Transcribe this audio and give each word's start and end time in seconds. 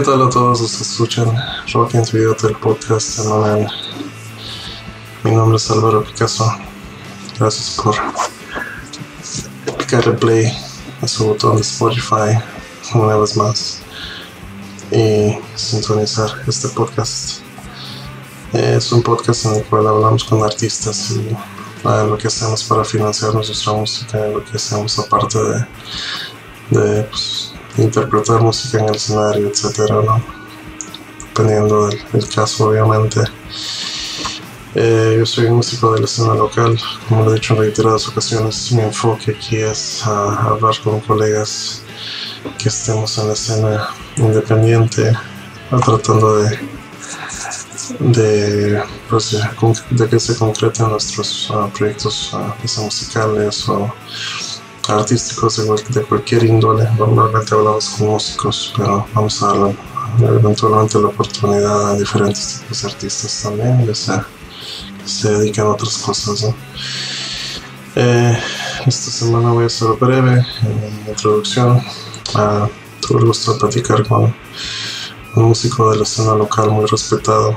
¿Qué 0.00 0.06
tal 0.06 0.22
a 0.22 0.30
todos 0.30 0.62
los 0.62 0.76
que 0.76 0.82
escuchan 0.82 1.30
Rock 1.74 1.94
and 1.94 2.10
Video 2.10 2.32
del 2.32 2.56
podcast 2.56 3.06
semanal? 3.06 3.70
Mi 5.22 5.32
nombre 5.32 5.58
es 5.58 5.70
Álvaro 5.70 6.02
Picasso. 6.02 6.50
Gracias 7.38 7.76
por 7.76 7.94
picarle 9.76 10.14
play 10.14 10.50
a 11.02 11.06
su 11.06 11.26
botón 11.26 11.56
de 11.56 11.60
Spotify 11.60 12.42
una 12.94 13.16
vez 13.16 13.36
más 13.36 13.82
y 14.90 15.36
sintonizar 15.54 16.30
este 16.46 16.68
podcast. 16.68 17.42
Es 18.54 18.90
un 18.92 19.02
podcast 19.02 19.44
en 19.44 19.56
el 19.56 19.64
cual 19.64 19.86
hablamos 19.86 20.24
con 20.24 20.42
artistas 20.42 21.10
y 21.10 21.36
lo 21.84 22.16
que 22.16 22.28
hacemos 22.28 22.64
para 22.64 22.86
financiar 22.86 23.34
nuestra 23.34 23.74
música, 23.74 24.16
lo 24.28 24.42
que 24.46 24.56
hacemos 24.56 24.98
aparte 24.98 25.38
de, 25.38 25.66
de 26.70 27.02
pues, 27.02 27.39
interpretar 27.76 28.40
música 28.40 28.78
en 28.78 28.88
el 28.88 28.96
escenario, 28.96 29.48
etcétera, 29.48 30.02
¿no? 30.02 30.22
Dependiendo 31.28 31.88
del, 31.88 32.28
caso, 32.34 32.68
obviamente. 32.68 33.20
Eh, 34.74 35.16
yo 35.18 35.26
soy 35.26 35.50
músico 35.50 35.92
de 35.92 36.00
la 36.00 36.04
escena 36.04 36.34
local, 36.34 36.78
como 37.08 37.24
lo 37.24 37.32
he 37.32 37.34
dicho 37.34 37.54
en 37.54 37.60
reiteradas 37.60 38.06
ocasiones, 38.08 38.70
mi 38.72 38.82
enfoque 38.82 39.32
aquí 39.32 39.56
es 39.56 40.06
hablar 40.06 40.74
con 40.84 41.00
colegas 41.00 41.82
que 42.58 42.68
estemos 42.68 43.18
en 43.18 43.26
la 43.26 43.32
escena 43.32 43.88
independiente, 44.16 45.12
tratando 45.70 46.38
de, 46.38 46.58
de, 47.98 48.82
pues, 49.08 49.36
de, 49.90 50.08
que 50.08 50.20
se 50.20 50.36
concreten 50.36 50.88
nuestros 50.88 51.50
ah, 51.52 51.68
proyectos 51.76 52.32
uh, 52.32 52.82
musicales 52.82 53.68
o 53.68 53.92
artísticos 54.90 55.56
de, 55.88 56.02
cualquier 56.02 56.44
índole. 56.44 56.88
Normalmente 56.98 57.54
hablamos 57.54 57.88
con 57.90 58.08
músicos, 58.08 58.72
pero 58.76 59.06
vamos 59.14 59.42
a 59.42 59.46
dar 59.46 59.74
eventualmente 60.20 60.98
la 60.98 61.08
oportunidad 61.08 61.90
a 61.90 61.98
diferentes 61.98 62.60
tipos 62.60 62.82
de 62.82 62.88
artistas 62.88 63.42
también 63.42 63.86
que 63.86 63.94
se, 63.94 64.12
se 65.04 65.30
dedican 65.30 65.66
a 65.66 65.70
otras 65.70 65.96
cosas. 65.98 66.54
Eh, 67.96 68.38
esta 68.86 69.10
semana 69.10 69.50
voy 69.52 69.64
a 69.64 69.68
ser 69.68 69.88
breve 70.00 70.44
en 70.62 71.04
mi 71.04 71.10
introducción. 71.10 71.82
Tuve 73.00 73.20
el 73.20 73.26
gusto 73.26 73.54
de 73.54 73.60
platicar 73.60 74.06
con 74.06 74.34
un 75.36 75.44
músico 75.44 75.90
de 75.90 75.98
la 75.98 76.02
escena 76.02 76.34
local 76.34 76.70
muy 76.70 76.86
respetado, 76.86 77.56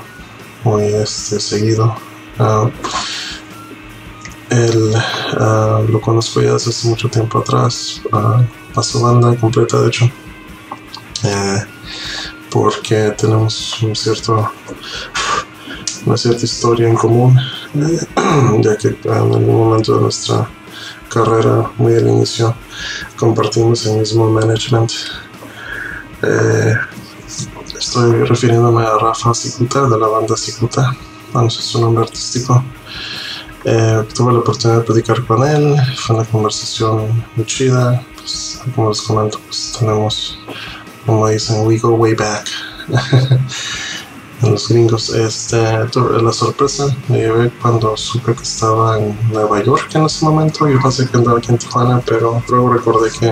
muy 0.63 0.84
este, 0.84 1.40
seguido. 1.40 1.96
Uh, 2.40 2.69
él 4.53 4.94
ah, 5.40 5.81
lo 5.88 6.00
conozco 6.00 6.41
ya 6.41 6.53
desde 6.53 6.69
hace 6.69 6.88
mucho 6.88 7.09
tiempo 7.09 7.40
atrás, 7.40 8.02
a 8.12 8.84
su 8.84 9.02
banda 9.02 9.36
completa 9.36 9.81
de 9.81 9.88
hecho, 9.88 10.09
eh, 11.24 11.64
porque 12.52 13.13
tenemos 13.18 13.81
un 13.81 13.96
cierto, 13.96 14.52
una 16.06 16.18
cierta 16.18 16.46
historia 16.46 16.88
en 16.88 16.96
común, 16.96 17.40
eh, 17.75 18.00
ya 18.62 18.78
que 18.78 18.96
en 19.03 19.12
algún 19.12 19.58
momento 19.58 19.96
de 19.96 20.02
nuestra 20.02 20.47
carrera, 21.09 21.72
muy 21.78 21.96
al 21.96 22.08
inicio, 22.08 22.56
compartimos 23.18 23.86
el 23.86 24.00
mismo 24.00 24.30
management. 24.30 24.92
Eh, 26.22 26.75
estoy 27.78 28.24
refiriéndome 28.24 28.84
a 28.84 28.97
Rafa 28.97 29.34
Cicuta 29.34 29.88
de 29.88 29.97
la 29.97 30.08
banda 30.08 30.38
Cicuta, 30.38 30.96
bueno, 31.31 31.47
es 31.47 31.56
su 31.56 31.81
nombre 31.81 32.03
artístico. 32.03 32.63
Eh, 33.66 34.03
tuve 34.13 34.34
la 34.34 34.40
oportunidad 34.40 34.79
de 34.79 34.85
platicar 34.85 35.25
con 35.25 35.47
él, 35.47 35.75
fue 35.96 36.18
una 36.18 36.25
conversación 36.25 37.25
muy 37.35 37.46
chida, 37.46 38.06
pues, 38.18 38.59
como 38.75 38.90
les 38.90 39.01
comento, 39.01 39.40
pues 39.46 39.78
tenemos, 39.79 40.38
como 41.06 41.28
dicen, 41.29 41.66
we 41.66 41.78
go 41.78 41.91
way 41.91 42.13
back. 42.13 42.46
en 44.41 44.51
los 44.51 44.68
gringos, 44.68 45.09
este, 45.09 45.62
la 45.62 46.34
sorpresa 46.34 46.94
me 47.07 47.19
llevé 47.19 47.50
cuando 47.62 47.96
supe 47.96 48.35
que 48.35 48.44
estaba 48.44 49.00
en 49.00 49.18
Nueva 49.31 49.63
York 49.63 49.90
en 49.95 50.03
ese 50.03 50.25
momento, 50.25 50.68
yo 50.68 50.81
pensé 50.81 51.07
que 51.07 51.16
andaba 51.16 51.38
aquí 51.38 51.51
en 51.51 51.57
Tijuana, 51.57 52.01
pero 52.06 52.44
luego 52.50 52.74
recordé 52.74 53.12
que 53.12 53.31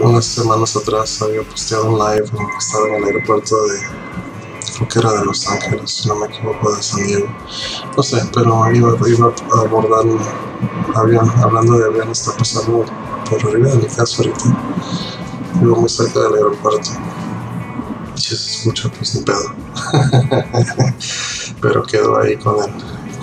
unas 0.00 0.24
semanas 0.24 0.76
atrás 0.76 1.22
había 1.22 1.42
posteado 1.42 1.90
un 1.90 1.98
live 1.98 2.24
estaba 2.58 2.88
en 2.88 2.94
el 2.94 3.04
aeropuerto 3.04 3.54
de 3.66 3.78
creo 4.76 4.88
que 4.88 4.98
era 4.98 5.12
de 5.12 5.24
Los 5.24 5.46
Ángeles, 5.48 5.90
si 5.90 6.08
no 6.08 6.16
me 6.16 6.26
equivoco, 6.26 6.74
de 6.74 6.82
San 6.82 7.06
Diego. 7.06 7.26
No 7.96 8.02
sé, 8.02 8.22
pero 8.32 8.72
iba, 8.72 8.96
iba 9.08 9.26
a 9.26 9.60
abordar 9.60 10.04
un 10.06 10.20
avión, 10.94 11.30
hablando 11.42 11.78
de 11.78 11.86
avión, 11.86 12.10
está 12.10 12.32
pasando 12.36 12.84
por 13.28 13.48
arriba 13.48 13.70
de 13.70 13.76
mi 13.76 13.86
casa 13.86 14.22
ahorita. 14.22 14.44
Vivo 15.60 15.76
muy 15.76 15.88
cerca 15.88 16.20
del 16.20 16.34
aeropuerto. 16.34 16.90
Si 18.14 18.36
se 18.36 18.52
escucha, 18.52 18.90
pues 18.96 19.14
ni 19.14 19.22
pedo. 19.22 19.54
pero 21.60 21.82
quedo 21.84 22.18
ahí 22.18 22.36
con 22.36 22.56
el, 22.62 22.70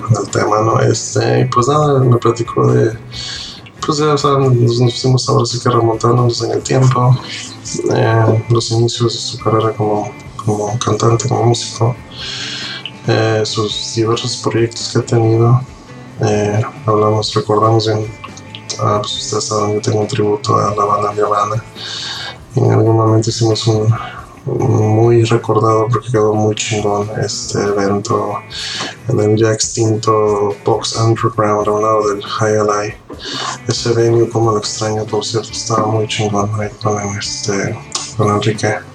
con 0.01 0.23
el 0.23 0.29
tema, 0.31 0.61
¿no? 0.61 0.79
Este, 0.79 1.41
y 1.41 1.45
pues 1.45 1.67
nada, 1.67 1.99
me 1.99 2.17
platicó 2.17 2.71
de 2.71 2.97
pues 3.85 3.97
ya, 3.97 4.13
o 4.13 4.17
sea, 4.19 4.31
nos, 4.31 4.79
nos 4.79 5.01
fuimos 5.01 5.27
ahora 5.27 5.45
sí 5.45 5.59
que 5.59 5.67
remontándonos 5.67 6.43
en 6.43 6.51
el 6.51 6.61
tiempo, 6.61 7.17
eh, 7.95 8.45
los 8.49 8.69
inicios 8.69 9.13
de 9.13 9.19
su 9.19 9.39
carrera 9.39 9.73
como 9.73 10.11
como 10.49 10.79
cantante, 10.79 11.29
como 11.29 11.43
músico, 11.43 11.95
eh, 13.07 13.41
sus 13.45 13.93
diversos 13.95 14.37
proyectos 14.37 14.91
que 14.91 14.99
ha 14.99 15.05
tenido. 15.05 15.61
Eh, 16.21 16.61
hablamos, 16.85 17.33
recordamos 17.33 17.87
en, 17.87 18.07
ah, 18.79 18.99
pues 19.01 19.17
ustedes 19.17 19.45
saben, 19.45 19.75
yo 19.75 19.81
tengo 19.81 20.01
un 20.01 20.07
tributo 20.07 20.57
a 20.57 20.75
la 20.75 20.85
banda 20.85 21.13
Nirvana. 21.13 21.63
En 22.55 22.71
algún 22.71 22.97
momento 22.97 23.29
hicimos 23.29 23.67
un, 23.67 23.93
muy 24.45 25.23
recordado 25.25 25.87
porque 25.87 26.11
quedó 26.11 26.33
muy 26.33 26.55
chingón 26.55 27.07
este 27.23 27.61
evento 27.61 28.39
en 29.07 29.19
el 29.19 29.37
ya 29.37 29.51
extinto 29.51 30.55
Box 30.65 30.95
Underground 30.95 31.67
a 31.67 31.71
un 31.71 31.81
lado 31.83 32.09
del 32.09 32.23
High 32.23 32.97
Ese 33.67 33.93
venue, 33.93 34.27
como 34.29 34.51
lo 34.51 34.57
extraño, 34.57 35.05
por 35.05 35.23
cierto, 35.23 35.51
estaba 35.51 35.85
muy 35.85 36.07
chingón 36.07 36.49
ahí 36.59 36.69
con, 36.81 36.97
este, 37.17 37.77
con 38.17 38.29
Enrique 38.29 38.88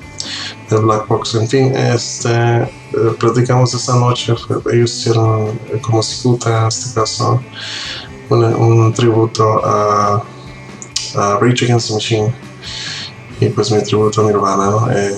de 0.74 0.80
Black 0.80 1.06
Box. 1.08 1.34
En 1.34 1.48
fin, 1.48 1.74
este, 1.74 2.30
eh, 2.30 2.68
platicamos 3.18 3.72
esta 3.74 3.94
noche. 3.96 4.34
Ellos 4.72 4.96
hicieron 4.96 5.48
eh, 5.72 5.80
como 5.80 6.02
Cicuta, 6.02 6.62
en 6.62 6.68
este 6.68 6.94
caso, 6.94 7.40
un, 8.30 8.92
tributo 8.92 9.64
a, 9.64 10.22
a 11.16 11.38
Rage 11.40 11.66
Against 11.66 11.88
the 11.88 11.94
Machine 11.94 12.34
y 13.40 13.48
pues 13.48 13.70
mi 13.70 13.82
tributo 13.82 14.22
a 14.22 14.24
Nirvana. 14.24 14.92
Eh, 14.94 15.16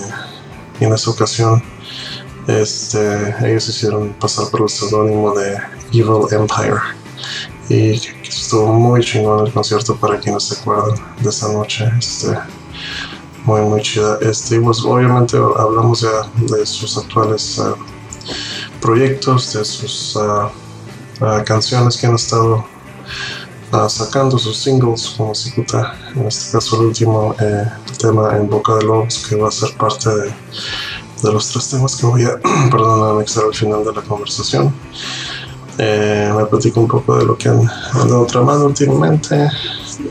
y 0.81 0.85
en 0.85 0.93
esa 0.93 1.11
ocasión, 1.11 1.62
este, 2.47 3.35
ellos 3.43 3.69
hicieron 3.69 4.12
pasar 4.14 4.49
por 4.50 4.62
el 4.62 4.69
seudónimo 4.69 5.35
de 5.35 5.56
Evil 5.93 6.26
Empire. 6.31 6.81
Y 7.69 8.00
estuvo 8.23 8.73
muy 8.73 9.02
chingón 9.02 9.47
el 9.47 9.52
concierto 9.52 9.97
para 9.97 10.20
quienes 10.20 10.44
se 10.44 10.61
acuerdan 10.61 10.97
de 11.20 11.29
esa 11.29 11.52
noche. 11.52 11.91
Este, 11.99 12.37
muy 13.47 13.61
muy 13.63 13.81
chida. 13.81 14.19
Este, 14.21 14.61
pues 14.61 14.85
obviamente 14.85 15.37
hablamos 15.37 16.03
ya 16.03 16.29
de 16.55 16.67
sus 16.67 16.99
actuales 16.99 17.59
uh, 17.59 17.75
proyectos, 18.81 19.53
de 19.55 19.65
sus 19.65 20.17
uh, 20.17 20.51
canciones 21.45 21.97
que 21.97 22.07
han 22.07 22.15
estado 22.15 22.65
sacando, 23.89 24.39
sus 24.39 24.57
singles 24.57 25.15
como 25.17 25.35
Cicuta, 25.35 25.95
en 26.15 26.27
este 26.27 26.53
caso 26.53 26.81
el 26.81 26.87
último 26.87 27.35
eh, 27.39 27.67
tema 27.99 28.37
en 28.37 28.49
Boca 28.49 28.75
de 28.77 28.85
Lobos 28.85 29.27
que 29.29 29.37
va 29.37 29.49
a 29.49 29.51
ser 29.51 29.77
parte 29.77 30.09
de, 30.09 30.33
los 31.33 31.49
tres 31.49 31.69
temas 31.71 31.97
que 31.97 32.07
voy 32.07 32.25
a 32.25 32.39
perdón, 32.71 33.17
anexar 33.17 33.45
al 33.45 33.55
final 33.55 33.85
de 33.85 33.93
la 33.93 34.03
conversación. 34.03 34.73
Eh, 35.79 36.33
me 36.35 36.47
platico 36.47 36.81
un 36.81 36.89
poco 36.89 37.19
de 37.19 37.27
lo 37.27 37.37
que 37.37 37.51
han 37.51 37.69
andado 37.93 38.25
tramando 38.25 38.67
últimamente 38.67 39.51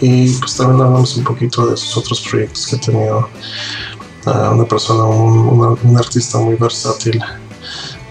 y 0.02 0.32
pues 0.34 0.56
también 0.56 0.82
hablamos 0.82 1.16
un 1.18 1.24
poquito 1.24 1.68
de 1.68 1.78
sus 1.78 1.98
otros 1.98 2.22
proyectos 2.22 2.68
que 2.68 2.76
he 2.76 2.80
tenido. 2.80 3.30
Uh, 4.26 4.54
una 4.54 4.66
persona, 4.66 5.04
un, 5.04 5.78
un, 5.84 5.98
artista 5.98 6.40
muy 6.40 6.56
versátil. 6.56 7.22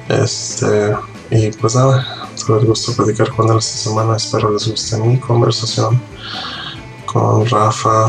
Este, 0.08 0.94
y 1.30 1.50
pues 1.50 1.74
nada, 1.74 2.28
tuve 2.46 2.60
el 2.60 2.66
gusto 2.66 2.92
de 2.92 2.96
platicar 2.98 3.34
con 3.34 3.50
él 3.50 3.58
esta 3.58 3.90
semana. 3.90 4.16
Espero 4.16 4.52
les 4.52 4.68
guste 4.68 4.96
mi 4.98 5.18
conversación 5.18 6.00
con 7.06 7.46
Rafa 7.46 8.08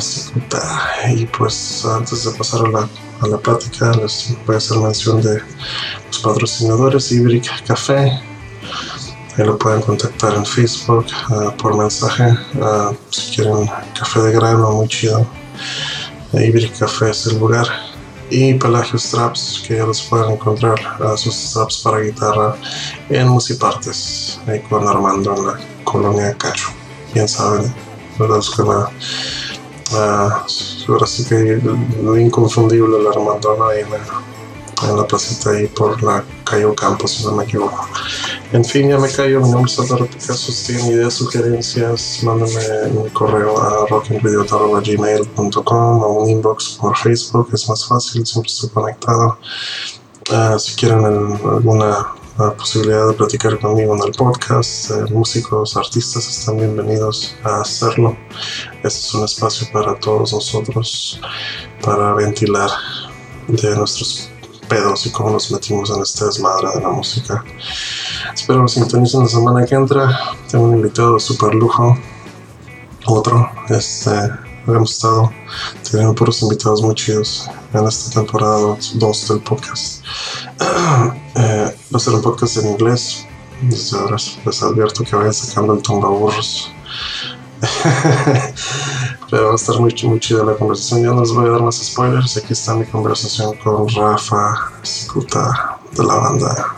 Y 1.15 1.25
pues 1.25 1.83
antes 1.85 2.25
de 2.25 2.31
pasar 2.37 2.67
a 2.67 2.69
la, 2.69 2.89
a 3.21 3.27
la 3.27 3.37
plática, 3.37 3.91
les 3.93 4.35
voy 4.45 4.55
a 4.55 4.57
hacer 4.59 4.77
mención 4.77 5.21
de 5.21 5.41
los 6.07 6.19
patrocinadores 6.19 7.11
Ibrick 7.11 7.65
Café 7.65 8.21
Ahí 9.37 9.45
lo 9.45 9.57
pueden 9.57 9.81
contactar 9.81 10.33
en 10.33 10.45
Facebook 10.45 11.05
uh, 11.29 11.51
por 11.57 11.77
mensaje. 11.77 12.23
Uh, 12.55 12.95
si 13.09 13.35
quieren 13.35 13.69
café 13.97 14.21
de 14.21 14.31
grano, 14.31 14.71
muy 14.71 14.87
chido. 14.87 15.25
Iberic 16.33 16.77
Café 16.77 17.11
es 17.11 17.27
el 17.27 17.39
lugar. 17.39 17.67
Y 18.29 18.55
Pelagio 18.55 18.97
Straps, 18.97 19.63
que 19.67 19.77
ya 19.77 19.85
los 19.85 20.01
pueden 20.01 20.31
encontrar 20.31 20.79
uh, 20.99 21.15
sus 21.15 21.35
straps 21.35 21.81
para 21.83 21.99
guitarra 21.99 22.55
en 23.09 23.27
Musipartes, 23.27 24.39
ahí 24.47 24.59
con 24.61 24.87
Armando 24.87 25.35
en 25.35 25.47
la 25.47 25.59
colonia 25.83 26.33
Cacho. 26.33 26.69
Bien 27.13 27.27
saben, 27.27 27.73
¿verdad? 28.17 28.39
Es 28.39 28.49
que 28.49 28.63
la 28.63 28.89
Ah, 29.93 30.43
ahora 30.87 31.05
sí 31.05 31.23
que 31.25 31.61
inconfundible 32.19 32.97
el 32.97 33.07
Armando 33.07 33.67
ahí 33.67 33.81
en 33.81 33.91
la, 33.91 33.97
en 34.83 34.97
la 34.97 35.07
placita 35.07 35.51
ahí 35.51 35.67
por 35.67 36.01
la 36.03 36.23
calle 36.43 36.65
Ocampo, 36.65 37.07
si 37.07 37.23
no 37.25 37.31
me 37.33 37.43
equivoco. 37.43 37.87
En 38.51 38.63
fin, 38.63 38.89
ya 38.89 38.97
me 38.97 39.09
callo. 39.09 39.41
Mi 39.41 39.49
nombre 39.49 39.71
es 39.71 39.79
Álvaro 39.79 40.05
Picasso. 40.05 40.51
Si 40.51 40.73
tienen 40.73 40.93
ideas, 40.93 41.13
sugerencias, 41.13 42.19
mándenme 42.23 42.61
un 42.95 43.09
correo 43.09 43.61
a 43.61 43.85
rockingvideo.gmail.com 43.87 46.03
o 46.03 46.23
un 46.23 46.29
inbox 46.29 46.77
por 46.79 46.95
Facebook. 46.97 47.49
Es 47.53 47.69
más 47.69 47.87
fácil, 47.87 48.25
siempre 48.25 48.51
estoy 48.51 48.69
conectado. 48.69 49.37
Uh, 50.31 50.57
si 50.57 50.73
quieren 50.75 51.05
alguna 51.05 52.15
uh, 52.39 52.51
posibilidad 52.57 53.07
de 53.07 53.13
platicar 53.13 53.59
conmigo 53.59 53.95
en 53.95 54.01
el 54.03 54.11
podcast, 54.11 54.89
eh, 54.89 55.05
músicos, 55.11 55.77
artistas 55.77 56.27
están 56.27 56.57
bienvenidos 56.57 57.35
a 57.43 57.61
hacerlo. 57.61 58.17
Este 58.83 58.87
es 58.87 59.13
un 59.13 59.23
espacio 59.23 59.67
para 59.71 59.93
todos 59.99 60.33
nosotros 60.33 61.21
para 61.83 62.13
ventilar 62.13 62.71
de 63.47 63.75
nuestros 63.75 64.31
pedos 64.65 65.05
y 65.05 65.11
cómo 65.11 65.29
nos 65.29 65.51
metimos 65.51 65.89
en 65.89 66.01
este 66.01 66.25
desmadre 66.25 66.69
de 66.75 66.81
la 66.81 66.89
música. 66.89 67.43
Espero 68.33 68.63
que 68.65 68.71
sintonicen 68.71 69.21
la 69.21 69.27
semana 69.27 69.65
que 69.65 69.75
entra. 69.75 70.19
Tengo 70.49 70.65
un 70.65 70.75
invitado 70.75 71.15
de 71.15 71.19
super 71.19 71.53
lujo. 71.53 71.97
Otro. 73.05 73.49
Este, 73.69 74.11
hemos 74.67 74.91
estado 74.91 75.31
teniendo 75.89 76.15
puros 76.15 76.41
invitados 76.41 76.81
muy 76.81 76.95
chidos 76.95 77.49
en 77.73 77.87
esta 77.87 78.19
temporada 78.19 78.77
2 78.95 79.27
del 79.27 79.41
podcast. 79.41 80.03
eh, 81.35 81.75
va 81.93 81.97
a 81.97 81.99
ser 81.99 82.13
un 82.13 82.21
podcast 82.21 82.57
en 82.57 82.71
inglés. 82.71 83.25
Desde 83.61 83.97
ahora 83.97 84.17
les 84.45 84.63
advierto 84.63 85.03
que 85.03 85.15
vayan 85.15 85.33
sacando 85.33 85.73
el 85.73 85.81
tumbaburros. 85.81 86.71
Va 89.33 89.51
a 89.51 89.55
estar 89.55 89.79
muy, 89.79 89.93
muy 90.03 90.19
chida 90.19 90.43
la 90.43 90.55
conversación. 90.55 91.01
Ya 91.01 91.07
no 91.07 91.21
les 91.21 91.31
voy 91.31 91.47
a 91.47 91.51
dar 91.51 91.61
más 91.61 91.77
spoilers. 91.77 92.37
Aquí 92.37 92.53
está 92.53 92.75
mi 92.75 92.85
conversación 92.85 93.55
con 93.57 93.87
Rafa 93.89 94.71
Cicuta 94.83 95.79
de 95.91 96.03
la 96.03 96.15
banda 96.15 96.75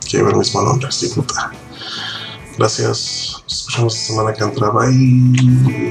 que 0.00 0.18
lleva 0.18 0.30
el 0.30 0.36
mismo 0.36 0.60
nombre, 0.60 0.92
Cicuta. 0.92 1.50
Gracias. 2.58 3.42
Nos 3.44 3.58
escuchamos 3.60 3.94
la 3.94 4.00
semana 4.00 4.32
que 4.34 4.44
entra. 4.44 4.70
Bye. 4.70 5.90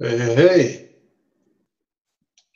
Hey, 0.00 0.34
hey. 0.36 0.84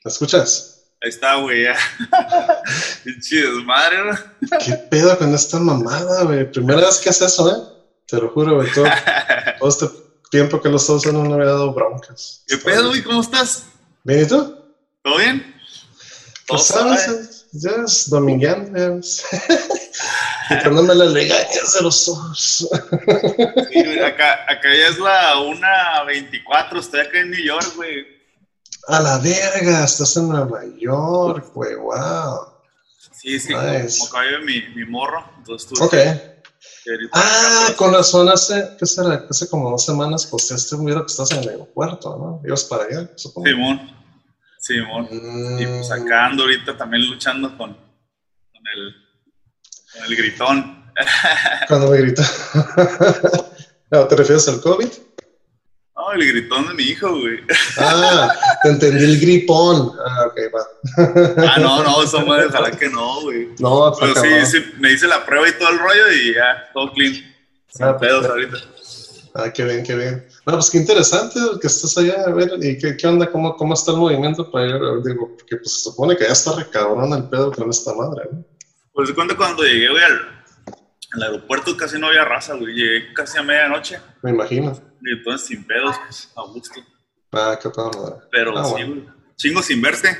¿Me 0.05 0.11
escuchas? 0.11 0.72
Ahí 1.03 1.09
está, 1.09 1.35
güey. 1.35 1.65
Qué 3.03 3.19
chido, 3.19 3.61
madre, 3.65 3.97
¿no? 4.05 4.17
¿Qué 4.65 4.73
pedo 4.89 5.17
con 5.17 5.35
esta 5.35 5.59
mamada, 5.59 6.23
güey? 6.23 6.49
Primera 6.49 6.79
vez 6.79 6.99
que 6.99 7.09
haces 7.09 7.33
eso, 7.33 7.51
¿eh? 7.51 7.59
Te 8.07 8.21
lo 8.21 8.29
juro, 8.29 8.55
güey. 8.55 8.71
Todo, 8.71 8.85
todo 9.59 9.69
este 9.69 9.89
tiempo 10.31 10.61
que 10.61 10.69
lo 10.69 10.77
estoy 10.77 10.95
usando 10.95 11.21
no 11.21 11.29
me 11.29 11.35
había 11.35 11.47
dado 11.47 11.73
broncas. 11.73 12.45
¿Qué 12.47 12.57
pedo, 12.57 12.87
güey? 12.87 13.03
¿Cómo 13.03 13.19
estás? 13.19 13.65
¿Bien 14.05 14.21
y 14.21 14.25
tú? 14.27 14.57
¿Todo 15.01 15.17
bien? 15.17 15.53
Pues 16.47 16.63
sabes, 16.63 17.47
ya 17.51 17.71
es 17.85 18.09
domingueando, 18.09 19.01
quitándome 20.47 20.95
las 20.95 21.11
legañas 21.11 21.73
de 21.73 21.81
los 21.81 22.07
ojos. 22.07 22.69
Sí, 23.71 23.83
güey, 23.83 23.99
acá, 23.99 24.45
acá 24.47 24.69
ya 24.73 24.87
es 24.87 24.99
la 24.99 25.35
1.24, 25.35 26.79
estoy 26.79 26.99
acá 27.01 27.19
en 27.19 27.31
New 27.31 27.43
York, 27.43 27.73
güey. 27.75 28.12
A 28.87 28.99
la 28.99 29.17
verga, 29.19 29.85
estás 29.85 30.15
en 30.17 30.29
Nueva 30.29 30.61
York, 30.77 31.51
güey, 31.53 31.75
wow. 31.75 32.39
Sí, 33.13 33.39
sí, 33.39 33.53
Nice. 33.53 33.99
como, 33.99 34.11
como 34.11 34.45
mi, 34.45 34.61
mi 34.75 34.85
morro, 34.85 35.23
entonces 35.37 35.69
tú. 35.69 35.83
Ok. 35.83 35.93
Ah, 37.13 37.69
con 37.77 37.93
razón, 37.93 38.27
hace, 38.29 38.75
¿qué 38.77 38.85
será? 38.85 39.25
Hace 39.29 39.47
como 39.49 39.69
dos 39.69 39.85
semanas 39.85 40.25
posteaste 40.25 40.75
un 40.75 40.85
video 40.85 41.05
que 41.05 41.11
estás 41.11 41.31
en 41.31 41.39
el 41.39 41.49
aeropuerto, 41.49 42.17
¿no? 42.17 42.41
Ibas 42.45 42.65
para 42.65 42.83
allá, 42.83 43.09
supongo. 43.15 43.47
Simón, 43.47 43.91
Simón. 44.59 45.07
Y 45.59 45.65
pues 45.65 45.89
Mm, 45.89 45.93
acá 45.93 46.25
ando 46.25 46.43
ahorita 46.43 46.77
también 46.77 47.09
luchando 47.09 47.49
con, 47.57 47.73
con, 47.73 48.63
el, 48.75 48.93
con 49.93 50.03
el 50.05 50.15
gritón. 50.17 50.91
Cuando 51.67 51.89
me 51.89 51.97
grita. 51.99 52.23
No, 53.91 54.07
¿Te 54.07 54.15
refieres 54.15 54.47
al 54.47 54.59
COVID? 54.59 54.87
No, 56.03 56.11
el 56.11 56.27
gritón 56.27 56.67
de 56.67 56.73
mi 56.73 56.83
hijo, 56.83 57.09
güey. 57.19 57.39
Ah, 57.77 58.29
te 58.61 58.69
entendí 58.69 59.03
el 59.05 59.19
gripón. 59.19 59.91
Ah, 60.05 60.25
ok, 60.27 60.39
va. 60.53 60.63
Ah, 61.47 61.59
no, 61.59 61.83
no, 61.83 62.03
eso 62.03 62.25
madre, 62.25 62.47
ojalá 62.47 62.71
que 62.71 62.89
no, 62.89 63.21
güey. 63.21 63.49
No, 63.59 63.91
está 63.91 64.05
Pero 64.21 64.45
sí, 64.45 64.57
sí, 64.57 64.65
me 64.79 64.91
hice 64.91 65.07
la 65.07 65.25
prueba 65.25 65.47
y 65.47 65.53
todo 65.53 65.69
el 65.69 65.79
rollo 65.79 66.11
y 66.11 66.33
ya, 66.33 66.69
todo 66.73 66.91
clean. 66.91 67.13
Sin 67.69 67.85
Ah, 67.85 67.97
pedos 67.97 68.25
ahorita. 68.25 68.57
Ah, 69.35 69.51
qué 69.51 69.63
bien, 69.65 69.83
qué 69.83 69.95
bien. 69.95 70.27
No, 70.45 70.53
pues 70.53 70.69
qué 70.69 70.77
interesante 70.77 71.39
que 71.61 71.67
estés 71.67 71.97
allá. 71.97 72.23
A 72.27 72.31
ver, 72.31 72.51
¿y 72.61 72.77
qué, 72.77 72.95
qué 72.97 73.07
onda? 73.07 73.31
¿Cómo, 73.31 73.55
¿Cómo 73.55 73.73
está 73.73 73.91
el 73.91 73.97
movimiento 73.97 74.51
para 74.51 74.67
ir? 74.67 74.75
Digo, 75.03 75.35
porque 75.37 75.57
pues 75.57 75.73
se 75.73 75.79
supone 75.89 76.15
que 76.17 76.25
ya 76.25 76.33
está 76.33 76.55
recabrón 76.55 77.13
el 77.13 77.29
pedo 77.29 77.51
con 77.51 77.69
esta 77.69 77.93
madre, 77.95 78.23
¿no? 78.31 78.43
Pues 78.93 79.07
de 79.09 79.15
cuenta 79.15 79.35
cuando 79.35 79.63
llegué, 79.63 79.89
güey, 79.89 80.03
al, 80.03 80.43
al 81.13 81.23
aeropuerto 81.23 81.75
casi 81.77 81.97
no 81.97 82.07
había 82.07 82.25
raza, 82.25 82.53
güey. 82.55 82.75
Llegué 82.75 83.13
casi 83.13 83.39
a 83.39 83.43
medianoche. 83.43 83.99
Me 84.21 84.29
imagino. 84.31 84.79
Entonces 85.11 85.47
sin 85.47 85.63
pedos, 85.65 85.95
pues, 86.05 86.29
a 86.35 86.41
gusto. 86.43 86.79
Ah, 87.31 87.57
qué 87.61 87.69
pedo. 87.69 88.19
Pero 88.31 88.57
Ah, 88.57 88.63
sí, 88.65 88.71
bueno. 88.71 89.13
Chingo 89.35 89.61
sin 89.61 89.81
verte. 89.81 90.15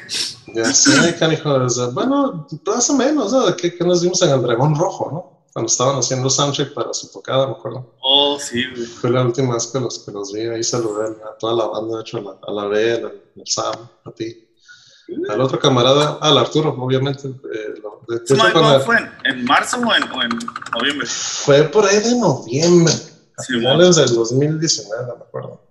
Ya 0.48 0.66
sé, 0.74 1.16
canijo. 1.16 1.50
bueno, 1.92 2.46
más 2.66 2.90
o 2.90 2.94
menos, 2.94 3.32
¿no? 3.32 3.56
¿Qué, 3.56 3.74
qué 3.74 3.84
nos 3.84 4.02
dimos 4.02 4.22
en 4.24 4.32
el 4.32 4.42
Dragón 4.42 4.76
Rojo, 4.76 5.10
no? 5.12 5.44
Cuando 5.54 5.68
estaban 5.68 5.98
haciendo 5.98 6.30
soundcheck 6.32 6.74
para 6.74 6.92
su 6.94 7.10
tocada, 7.12 7.46
me 7.46 7.54
acuerdo. 7.54 7.96
Oh, 8.02 8.38
sí, 8.40 8.64
güey. 8.76 8.88
Fue 8.88 9.12
la 9.12 9.22
última 9.22 9.54
vez 9.54 9.68
que 9.68 9.80
los, 9.80 10.00
que 10.04 10.12
los 10.12 10.34
vi. 10.34 10.42
Ahí 10.48 10.64
saludé 10.64 11.10
a 11.24 11.38
toda 11.38 11.54
la 11.54 11.66
banda, 11.68 11.98
de 11.98 12.02
hecho, 12.02 12.18
a 12.18 12.22
la, 12.22 12.32
a 12.42 12.52
la 12.52 12.66
Bel, 12.68 13.06
al, 13.06 13.22
Sam, 13.46 13.88
a 14.04 14.12
ti. 14.12 14.36
Al 15.30 15.40
otro 15.42 15.60
camarada, 15.60 16.18
al 16.22 16.38
Arturo, 16.40 16.70
obviamente. 16.80 17.28
eh, 17.28 17.74
lo- 17.84 18.02
de- 18.08 18.18
de 18.18 18.24
¿Eso 18.26 18.36
no, 18.36 18.46
hecho, 18.48 18.54
con 18.54 18.62
¿Cuándo 18.64 18.78
el- 18.78 18.82
fue? 18.82 18.98
¿En, 18.98 19.12
en 19.40 19.46
marzo 19.46 19.78
o 19.78 19.94
en, 19.96 20.04
o 20.12 20.24
en 20.24 20.30
noviembre? 20.74 21.06
Fue 21.08 21.64
por 21.66 21.86
ahí 21.86 22.00
de 22.00 22.16
noviembre, 22.18 22.94
a 23.44 23.46
Sí, 23.46 23.54
finales 23.54 23.96
del 23.96 24.14
2019, 24.14 25.06
me 25.06 25.24
acuerdo. 25.24 25.62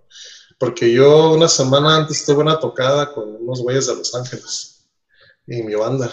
Porque 0.58 0.92
yo 0.92 1.32
una 1.32 1.48
semana 1.48 1.96
antes 1.96 2.24
tuve 2.24 2.42
una 2.42 2.58
tocada 2.58 3.12
con 3.12 3.36
unos 3.36 3.60
güeyes 3.62 3.86
de 3.86 3.96
Los 3.96 4.14
Ángeles 4.14 4.86
y 5.46 5.62
mi 5.62 5.74
banda. 5.74 6.10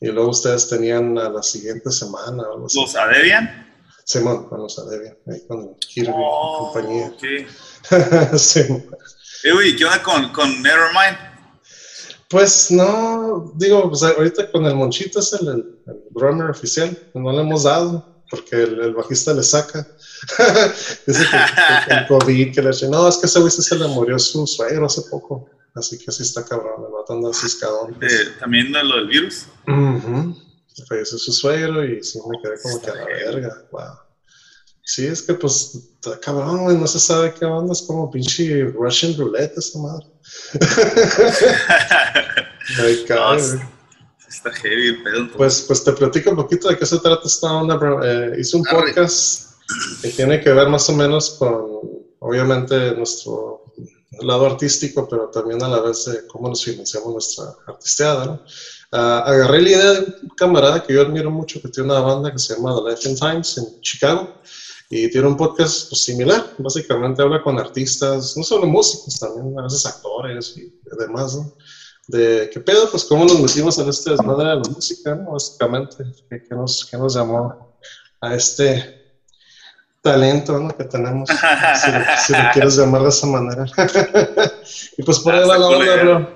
Y 0.00 0.08
luego 0.08 0.30
ustedes 0.30 0.68
tenían 0.68 1.18
a 1.18 1.28
la 1.28 1.42
siguiente 1.42 1.90
semana 1.90 2.44
o 2.44 2.54
algo 2.54 2.66
así. 2.66 2.80
¿Los 2.80 2.94
Adebian? 2.94 3.68
Simón, 4.08 4.48
con 4.48 4.62
los 4.62 4.78
Adevia, 4.78 5.14
ahí 5.26 5.46
con 5.46 5.74
Kirby 5.74 6.08
y 6.08 6.14
Oh, 6.16 6.72
compañía. 6.72 7.12
Eh, 9.44 9.52
güey, 9.52 9.76
¿qué 9.76 9.84
onda 9.84 10.02
con, 10.02 10.32
con 10.32 10.62
Nevermind? 10.62 11.16
Pues 12.28 12.70
no, 12.72 13.52
digo, 13.54 13.88
pues 13.88 14.02
ahorita 14.02 14.50
con 14.50 14.64
el 14.64 14.74
Monchito 14.74 15.20
es 15.20 15.32
el, 15.34 15.46
el, 15.46 15.82
el 15.86 16.02
drummer 16.10 16.50
oficial, 16.50 16.98
no 17.14 17.30
le 17.32 17.40
hemos 17.42 17.62
dado, 17.62 18.17
porque 18.30 18.56
el, 18.56 18.80
el 18.80 18.94
bajista 18.94 19.32
le 19.34 19.42
saca. 19.42 19.86
Dice 21.06 21.24
que, 21.86 21.94
el 21.94 22.06
COVID, 22.06 22.54
que 22.54 22.62
le 22.62 22.68
dice, 22.68 22.88
no, 22.88 23.08
es 23.08 23.16
que 23.16 23.26
ese 23.26 23.38
güey 23.40 23.50
se 23.50 23.76
le 23.76 23.88
murió 23.88 24.18
su 24.18 24.46
suegro 24.46 24.86
hace 24.86 25.02
poco, 25.10 25.48
así 25.74 25.98
que 25.98 26.10
sí 26.10 26.22
está 26.22 26.44
cabrón, 26.44 26.84
el 26.86 26.92
vato 26.92 27.12
anda 27.12 27.32
ciscadón. 27.32 27.98
De, 27.98 28.30
¿También 28.38 28.72
de 28.72 28.84
lo 28.84 28.96
del 28.96 29.06
virus? 29.08 29.46
Ujú. 29.66 30.36
Falleció 30.88 31.18
su 31.18 31.32
suegro 31.32 31.84
y 31.84 32.02
sí 32.02 32.20
me 32.28 32.40
quedé 32.40 32.60
como 32.62 32.80
que 32.80 32.90
a 32.90 32.94
la 32.94 33.04
verga, 33.04 33.66
wow. 33.72 33.98
Sí, 34.82 35.06
es 35.06 35.22
que 35.22 35.34
pues, 35.34 35.74
está 35.74 36.18
cabrón, 36.18 36.64
güey, 36.64 36.76
no 36.76 36.86
se 36.86 36.98
sabe 36.98 37.34
qué 37.34 37.44
onda, 37.44 37.72
es 37.72 37.82
como 37.82 38.10
pinche 38.10 38.64
Russian 38.64 39.16
roulette 39.16 39.58
esa 39.58 39.78
madre. 39.78 40.06
Ay, 42.80 43.04
cabrón, 43.06 43.38
No, 43.38 43.56
güey. 43.56 43.77
Está 44.28 44.52
heavy 44.52 44.88
el 44.88 45.02
pedo. 45.02 45.28
Pues, 45.36 45.62
pues 45.62 45.82
te 45.84 45.92
platico 45.92 46.30
un 46.30 46.36
poquito 46.36 46.68
de 46.68 46.76
qué 46.76 46.84
se 46.84 46.98
trata 46.98 47.26
esta 47.26 47.52
onda, 47.52 47.76
bro. 47.76 48.04
Eh, 48.04 48.40
hice 48.40 48.56
un 48.56 48.68
Arre. 48.68 48.92
podcast 48.92 49.52
que 50.02 50.10
tiene 50.10 50.40
que 50.40 50.50
ver 50.50 50.68
más 50.68 50.88
o 50.88 50.92
menos 50.92 51.30
con, 51.38 51.66
obviamente, 52.20 52.94
nuestro 52.94 53.64
lado 54.20 54.46
artístico, 54.46 55.08
pero 55.08 55.28
también 55.28 55.62
a 55.62 55.68
la 55.68 55.80
vez 55.80 56.04
de 56.06 56.26
cómo 56.26 56.48
nos 56.48 56.64
financiamos 56.64 57.12
nuestra 57.12 57.54
artisteada, 57.66 58.26
¿no? 58.26 58.42
Ah, 58.90 59.22
agarré 59.26 59.62
la 59.62 59.68
idea 59.68 59.92
de 59.92 60.00
un 60.00 60.28
camarada 60.36 60.82
que 60.82 60.94
yo 60.94 61.02
admiro 61.02 61.30
mucho, 61.30 61.60
que 61.60 61.68
tiene 61.68 61.90
una 61.90 62.00
banda 62.00 62.32
que 62.32 62.38
se 62.38 62.54
llama 62.54 62.74
The 62.74 62.90
Life 62.90 63.08
in 63.08 63.16
Times 63.16 63.58
en 63.58 63.80
Chicago, 63.80 64.34
y 64.90 65.10
tiene 65.10 65.26
un 65.26 65.36
podcast 65.36 65.90
pues, 65.90 66.02
similar. 66.02 66.54
Básicamente 66.58 67.22
habla 67.22 67.42
con 67.42 67.58
artistas, 67.58 68.36
no 68.36 68.42
solo 68.42 68.66
músicos, 68.66 69.18
también 69.18 69.58
a 69.58 69.62
veces 69.62 69.84
actores 69.84 70.56
y 70.56 70.72
demás, 70.98 71.36
¿no? 71.36 71.54
De 72.08 72.50
qué 72.52 72.58
pedo, 72.60 72.90
pues 72.90 73.04
cómo 73.04 73.24
nos 73.24 73.38
metimos 73.38 73.78
en 73.78 73.88
este 73.88 74.10
desmadre 74.10 74.48
de 74.48 74.54
la 74.56 74.62
música, 74.70 75.14
¿no? 75.14 75.32
Básicamente, 75.32 76.04
¿qué, 76.28 76.42
qué 76.42 76.54
nos, 76.54 76.86
qué 76.90 76.96
nos 76.96 77.14
llamó 77.14 77.78
a 78.20 78.34
este 78.34 78.96
talento, 80.02 80.58
¿no? 80.58 80.76
Que 80.76 80.84
tenemos, 80.84 81.28
si 81.28 81.92
lo, 81.92 81.98
si 82.26 82.32
lo 82.32 82.50
quieres 82.54 82.76
llamar 82.78 83.02
de 83.02 83.08
esa 83.10 83.26
manera. 83.26 83.66
y 84.96 85.02
pues 85.02 85.18
por 85.20 85.34
ahí 85.34 85.42
Ah, 85.44 85.46
va 85.48 85.58
la 85.58 85.66
onda, 85.68 85.96
bro. 86.02 86.30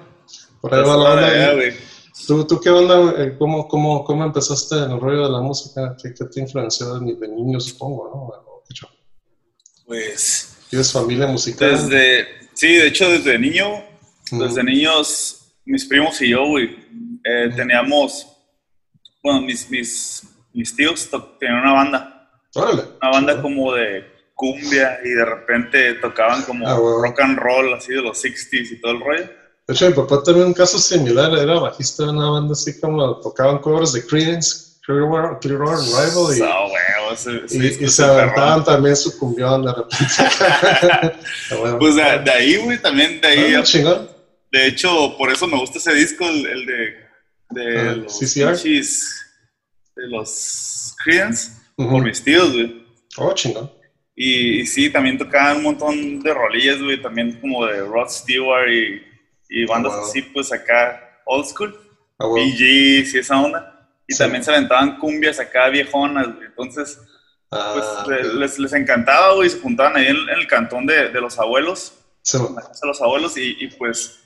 Por 0.60 0.74
ahí 0.74 0.82
va 0.82 0.96
la 0.96 1.10
onda. 1.14 1.64
Y. 1.66 1.74
¿Tú, 2.26 2.46
¿Tú 2.46 2.60
qué 2.60 2.68
onda? 2.70 3.14
eh, 3.22 3.34
¿Cómo, 3.38 3.66
cómo, 3.66 4.04
¿Cómo 4.04 4.24
empezaste 4.24 4.76
en 4.76 4.90
el 4.92 5.00
rollo 5.00 5.24
de 5.24 5.30
la 5.30 5.40
música? 5.40 5.96
¿Qué, 6.00 6.12
qué 6.14 6.26
te 6.26 6.40
influenció 6.40 6.98
de, 7.00 7.14
de 7.16 7.28
niño, 7.28 7.58
supongo, 7.58 8.10
no? 8.14 8.20
O, 8.52 8.62
¿qué 8.68 8.74
show? 8.74 8.90
Pues 9.86 10.54
¿Tienes 10.68 10.92
familia 10.92 11.26
musical? 11.26 11.70
desde, 11.70 12.26
sí, 12.52 12.74
de 12.74 12.86
hecho 12.88 13.08
desde 13.10 13.38
niño, 13.38 13.82
desde 14.30 14.62
niños, 14.62 15.41
mis 15.64 15.84
primos 15.86 16.20
y 16.20 16.28
yo, 16.30 16.46
güey, 16.46 16.76
eh, 17.24 17.50
teníamos, 17.54 18.26
bueno, 19.22 19.40
mis, 19.42 19.68
mis, 19.70 20.22
mis 20.52 20.74
tíos 20.74 21.08
tenían 21.38 21.60
una 21.60 21.72
banda, 21.72 22.30
Órale. 22.54 22.82
una 23.00 23.10
banda 23.10 23.42
como 23.42 23.72
de 23.72 24.04
cumbia 24.34 24.98
y 25.04 25.10
de 25.10 25.24
repente 25.24 25.94
tocaban 25.94 26.42
como 26.42 26.66
Ah, 26.68 26.74
rock 26.76 27.20
and 27.20 27.38
roll, 27.38 27.72
así 27.74 27.92
de 27.92 28.02
los 28.02 28.22
60s 28.22 28.72
y 28.72 28.80
todo 28.80 28.92
el 28.92 29.00
rollo. 29.00 29.30
De 29.68 29.74
hecho, 29.74 29.86
mi 29.88 29.94
papá 29.94 30.22
tenía 30.24 30.44
un 30.44 30.52
caso 30.54 30.78
similar, 30.78 31.32
era 31.38 31.54
bajista 31.60 32.04
de 32.04 32.10
una 32.10 32.30
banda 32.30 32.52
así 32.52 32.78
como 32.80 33.20
tocaban 33.20 33.58
covers 33.58 33.92
de 33.92 34.04
Creedence, 34.04 34.72
Clearwater, 34.84 35.52
Rival 35.52 35.78
y, 36.36 36.42
Ah, 36.42 36.66
huevo, 36.66 37.12
ese- 37.12 37.44
ese 37.46 37.84
y- 37.84 37.88
se 37.88 38.04
aventaban 38.04 38.64
también 38.64 38.96
su 38.96 39.16
cumbión 39.16 39.64
de 39.64 39.72
repente. 39.72 41.16
Bueno. 41.60 41.78
Pues 41.78 41.94
de, 41.94 42.02
de 42.02 42.30
ahí, 42.32 42.56
güey, 42.56 42.78
también 42.82 43.20
de 43.20 43.28
ahí. 43.28 43.54
Ah, 43.54 43.62
chingón. 43.62 44.08
De 44.52 44.66
hecho, 44.66 45.16
por 45.16 45.32
eso 45.32 45.46
me 45.48 45.58
gusta 45.58 45.78
ese 45.78 45.94
disco, 45.94 46.24
el, 46.28 46.46
el 46.46 46.66
de, 46.66 46.96
de 47.50 47.78
Ah, 47.80 47.92
los 47.96 48.18
CCR. 48.18 48.52
pinches- 48.52 49.18
de 49.96 50.08
los 50.08 50.94
Creedence, 51.04 51.52
Ujú. 51.76 51.90
por 51.90 52.02
mis 52.04 52.22
tíos, 52.22 52.52
güey. 52.52 52.86
Oh, 53.18 53.32
chingón. 53.34 53.70
Y, 54.14 54.60
y 54.60 54.66
sí, 54.66 54.90
también 54.90 55.18
tocaban 55.18 55.56
un 55.58 55.62
montón 55.64 56.20
de 56.20 56.32
rolillas, 56.34 56.80
güey, 56.80 57.00
también 57.00 57.40
como 57.40 57.66
de 57.66 57.80
Rod 57.80 58.08
Stewart 58.08 58.70
y, 58.70 59.02
y 59.48 59.64
bandas 59.66 59.94
Wow. 59.94 60.04
así, 60.04 60.22
pues 60.22 60.52
acá, 60.52 61.20
old 61.26 61.46
school, 61.46 61.74
Ah. 62.18 62.26
Bee 62.34 62.52
Gees 62.52 63.14
y 63.14 63.18
esa 63.18 63.40
onda. 63.40 63.90
Y 64.06 64.12
Sí. 64.14 64.18
también 64.18 64.44
se 64.44 64.50
aventaban 64.50 64.98
cumbias 64.98 65.40
acá 65.40 65.68
viejonas, 65.70 66.26
güey. 66.34 66.46
Entonces, 66.46 66.98
pues 67.48 67.84
Ah, 67.84 68.06
les, 68.38 68.58
les 68.58 68.72
encantaba, 68.74 69.34
güey, 69.34 69.48
se 69.50 69.58
juntaban 69.60 69.96
ahí 69.96 70.06
en, 70.06 70.16
en 70.16 70.38
el 70.38 70.46
cantón 70.46 70.86
de, 70.86 71.08
de 71.10 71.20
los 71.20 71.38
abuelos, 71.38 71.98
Sí, 72.22 72.36
en 72.38 72.54
la 72.54 72.62
casa 72.62 72.80
de 72.82 72.88
los 72.88 73.02
abuelos, 73.02 73.36
y, 73.36 73.56
y 73.60 73.66
pues 73.68 74.20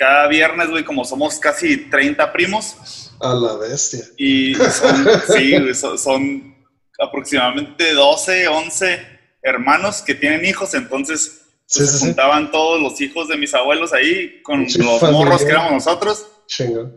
cada 0.00 0.28
viernes, 0.28 0.70
güey, 0.70 0.82
como 0.82 1.04
somos 1.04 1.38
casi 1.38 1.76
30 1.90 2.32
primos, 2.32 3.12
a 3.20 3.34
la 3.34 3.54
bestia. 3.56 4.00
y 4.16 4.54
son, 4.54 5.06
sí, 5.36 5.58
güey, 5.60 5.74
son, 5.74 5.98
son 5.98 6.56
aproximadamente 6.98 7.92
12, 7.92 8.48
11 8.48 9.20
hermanos 9.42 10.00
que 10.00 10.14
tienen 10.14 10.42
hijos, 10.46 10.72
entonces 10.74 11.36
Sí, 11.66 11.80
pues, 11.80 11.90
sí, 11.90 11.92
se 11.92 11.98
sí. 12.00 12.06
juntaban 12.06 12.50
todos 12.50 12.80
los 12.80 12.98
hijos 13.00 13.28
de 13.28 13.36
mis 13.36 13.52
abuelos 13.54 13.92
ahí 13.92 14.40
con 14.42 14.68
Sí, 14.68 14.82
los 14.82 15.02
morros 15.12 15.44
que 15.44 15.50
éramos 15.50 15.72
nosotros, 15.72 16.26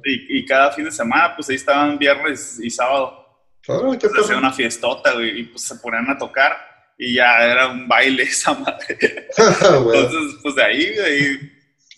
y, 0.05 0.39
y 0.39 0.45
cada 0.45 0.71
fin 0.71 0.85
de 0.85 0.91
semana, 0.91 1.35
pues 1.35 1.49
ahí 1.49 1.57
estaban 1.57 1.97
viernes 1.99 2.57
y 2.63 2.69
sábado. 2.69 3.19
Órale, 3.67 3.97
qué 3.99 4.07
Se 4.09 4.19
hacía 4.21 4.37
una 4.37 4.51
fiestota, 4.53 5.11
güey, 5.13 5.41
y 5.41 5.43
pues 5.43 5.61
se 5.63 5.75
ponían 5.75 6.09
a 6.09 6.17
tocar, 6.17 6.53
y 6.97 7.15
ya 7.15 7.45
era 7.45 7.67
un 7.67 7.85
baile 7.87 8.23
esa 8.23 8.53
madre. 8.53 9.27
Ah. 9.37 9.77
Entonces, 9.93 10.39
pues 10.41 10.55
de 10.55 10.63
ahí, 10.63 10.85
de 10.95 11.03
ahí, 11.05 11.51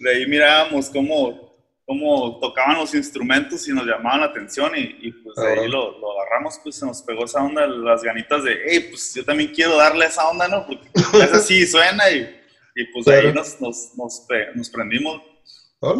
de 0.05 0.11
ahí 0.11 0.27
mirábamos 0.27 0.89
cómo, 0.91 1.57
cómo 1.85 2.39
tocaban 2.39 2.77
los 2.77 2.93
instrumentos 2.93 3.67
y 3.67 3.73
nos 3.73 3.85
llamaban 3.85 4.21
la 4.21 4.27
atención 4.27 4.71
y, 4.75 4.97
y, 5.01 5.11
pues 5.11 5.35
de 5.35 5.47
Ah, 5.47 5.61
ahí 5.61 5.67
lo, 5.67 5.99
lo 5.99 6.21
agarramos, 6.21 6.59
pues 6.63 6.75
se 6.75 6.85
nos 6.85 7.01
pegó 7.01 7.25
esa 7.25 7.43
onda, 7.43 7.65
las 7.65 8.03
ganitas 8.03 8.43
de, 8.43 8.55
hey, 8.67 8.87
pues 8.89 9.13
yo 9.15 9.25
también 9.25 9.51
quiero 9.53 9.77
darle 9.77 10.05
esa 10.05 10.27
onda, 10.29 10.47
¿no? 10.47 10.65
Porque 10.67 10.87
es 11.23 11.33
así, 11.33 11.65
suena 11.65 12.09
y, 12.11 12.19
y 12.75 12.83
pues 12.93 13.05
de 13.05 13.15
ahí 13.15 13.33
nos, 13.33 13.59
nos, 13.59 13.93
nos, 13.97 14.25
nos 14.53 14.69
prendimos. 14.69 15.21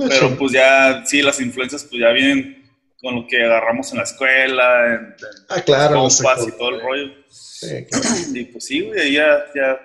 Pero 0.09 0.37
pues 0.37 0.51
ya, 0.51 1.03
sí, 1.05 1.21
las 1.21 1.39
influencias 1.41 1.83
pues 1.83 1.99
ya 2.01 2.09
vienen 2.11 2.63
con 3.01 3.15
lo 3.15 3.27
que 3.27 3.43
agarramos 3.43 3.91
en 3.91 3.97
la 3.97 4.03
escuela, 4.03 4.85
en, 4.87 4.93
en 4.93 5.15
Ah, 5.49 5.61
claro. 5.61 5.95
compas 5.95 6.23
la 6.23 6.49
y 6.49 6.57
todo 6.57 6.69
el 6.69 6.81
rollo. 6.81 7.13
Sí, 7.29 7.85
claro. 7.89 8.05
Y 8.33 8.43
pues 8.45 8.65
sí, 8.65 8.81
güey, 8.81 9.13
ya, 9.13 9.45
ya 9.53 9.79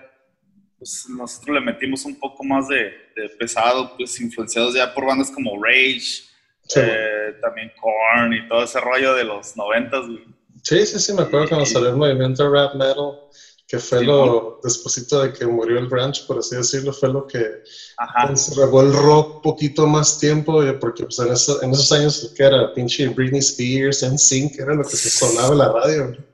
pues 0.81 1.07
nosotros 1.11 1.55
le 1.57 1.63
metimos 1.63 2.05
un 2.07 2.19
poco 2.19 2.45
más 2.45 2.69
de, 2.69 2.93
de 3.17 3.31
pesado, 3.39 3.97
pues 3.97 4.21
influenciados 4.21 4.75
ya 4.75 4.95
por 4.95 5.07
bandas 5.07 5.31
como 5.31 5.53
Rage, 5.63 6.25
Sí, 6.69 6.81
eh, 6.81 7.35
también 7.43 7.73
Korn 7.81 8.33
y 8.35 8.49
todo 8.49 8.65
ese 8.65 8.81
rollo 8.81 9.15
de 9.15 9.25
los 9.25 9.57
noventas, 9.57 10.07
güey. 10.09 10.25
Sí, 10.63 10.87
sí, 10.87 10.99
sí, 10.99 11.13
me 11.15 11.23
acuerdo 11.23 11.49
cuando 11.49 11.67
salió 11.67 11.91
el 11.91 11.97
movimiento 11.97 12.51
rap 12.51 12.75
metal, 12.75 13.19
que 13.67 13.79
fue 13.79 14.01
Sí, 14.01 14.05
lo, 14.05 14.61
despuésito 14.63 15.23
de 15.23 15.33
que 15.33 15.47
murió 15.47 15.79
el 15.79 15.89
grunge, 15.89 16.23
por 16.27 16.39
así 16.39 16.57
decirlo, 16.57 16.93
fue 16.93 17.09
lo 17.11 17.27
que 17.27 17.63
encerró 18.29 18.83
el 18.83 18.93
rock 18.95 19.43
poquito 19.43 19.87
más 19.87 20.19
tiempo, 20.19 20.61
porque 20.81 21.05
pues, 21.05 21.19
en, 21.21 21.33
eso- 21.33 21.63
en 21.63 21.73
esos 21.73 21.91
años 21.93 22.33
que 22.37 22.43
era 22.45 22.73
pinche 22.75 23.09
Britney 23.09 23.41
Spears, 23.41 24.03
NSYNC, 24.03 24.59
era 24.61 24.75
lo 24.75 24.85
que 24.85 24.97
se 24.97 25.11
sonaba 25.11 25.53
en 25.53 25.59
la 25.59 25.73
radio. 25.73 26.30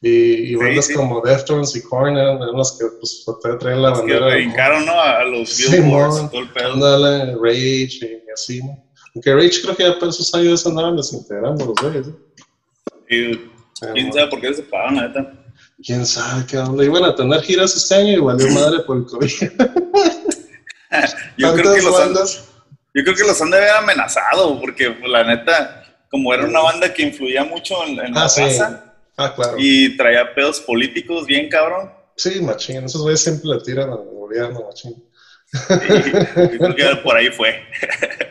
Y, 0.00 0.52
y 0.52 0.54
bandas 0.54 0.86
sí. 0.86 0.94
como 0.94 1.20
Deftones 1.20 1.74
y 1.74 1.82
Korn 1.82 2.16
eran, 2.16 2.38
las 2.56 2.72
que 2.78 2.84
pues, 3.00 3.24
traían 3.58 3.82
la 3.82 3.90
Los 3.90 4.00
que 4.02 4.12
bandera. 4.14 4.34
brincaron, 4.34 4.86
¿no? 4.86 5.00
A 5.00 5.24
los 5.24 5.48
Sí, 5.50 5.72
Billboards 5.72 6.22
y 6.22 6.28
todo 6.28 6.40
el 6.42 6.48
pedo. 6.50 6.72
Ándale, 6.74 7.34
Rage 7.42 8.22
y 8.26 8.30
así. 8.32 8.60
¿no? 8.62 8.84
Aunque 9.14 9.34
Rage 9.34 9.60
creo 9.62 9.76
que 9.76 9.82
ya 9.82 9.98
para 9.98 10.10
esos 10.10 10.32
años 10.34 10.64
andaban 10.66 10.96
desintegrando 10.96 11.66
los 11.66 11.74
güeyes. 11.82 12.06
Y 13.10 13.36
quién 13.94 14.12
sabe 14.12 14.28
por 14.28 14.40
qué 14.40 14.54
se 14.54 14.62
pagaron, 14.62 14.96
la 14.96 15.08
neta. 15.08 15.32
quién 15.84 16.06
sabe 16.06 16.44
qué 16.46 16.58
onda. 16.58 16.84
Iban 16.84 17.04
a 17.04 17.14
tener 17.16 17.40
giras 17.42 17.74
este 17.74 17.94
año 17.96 18.12
y 18.12 18.20
valió 18.20 18.48
madre 18.50 18.80
por 18.80 18.98
el 18.98 19.04
COVID. 19.06 19.30
Yo 21.36 21.54
creo, 21.54 21.74
que 21.74 21.82
los 21.82 22.00
han, 22.00 22.14
yo 22.14 23.04
creo 23.04 23.14
que 23.14 23.22
los 23.24 23.40
han 23.42 23.50
de 23.50 23.58
haber 23.58 23.70
amenazado, 23.70 24.58
porque 24.60 24.90
pues, 24.90 25.10
la 25.10 25.22
neta, 25.22 25.84
como 26.10 26.32
era 26.32 26.44
una 26.46 26.60
banda 26.60 26.92
que 26.92 27.02
influía 27.02 27.44
mucho 27.44 27.84
en, 27.84 27.98
en 28.00 28.14
la 28.14 28.24
Ah, 28.24 28.28
sí. 28.28 28.40
raza 28.42 28.87
Ah, 29.18 29.34
claro. 29.34 29.56
y 29.58 29.96
traía 29.96 30.32
pedos 30.34 30.60
políticos 30.60 31.26
bien 31.26 31.48
cabrón, 31.48 31.90
Sí, 32.18 32.40
machín. 32.40 32.84
Esos 32.84 33.02
güeyes 33.02 33.20
siempre 33.20 33.48
le 33.48 33.60
tiran 33.60 33.90
al 33.90 33.98
gobierno, 33.98 34.64
machín. 34.66 35.04
creo 35.68 36.74
que 36.74 36.96
por 36.96 37.16
ahí 37.16 37.30
fue. 37.30 37.62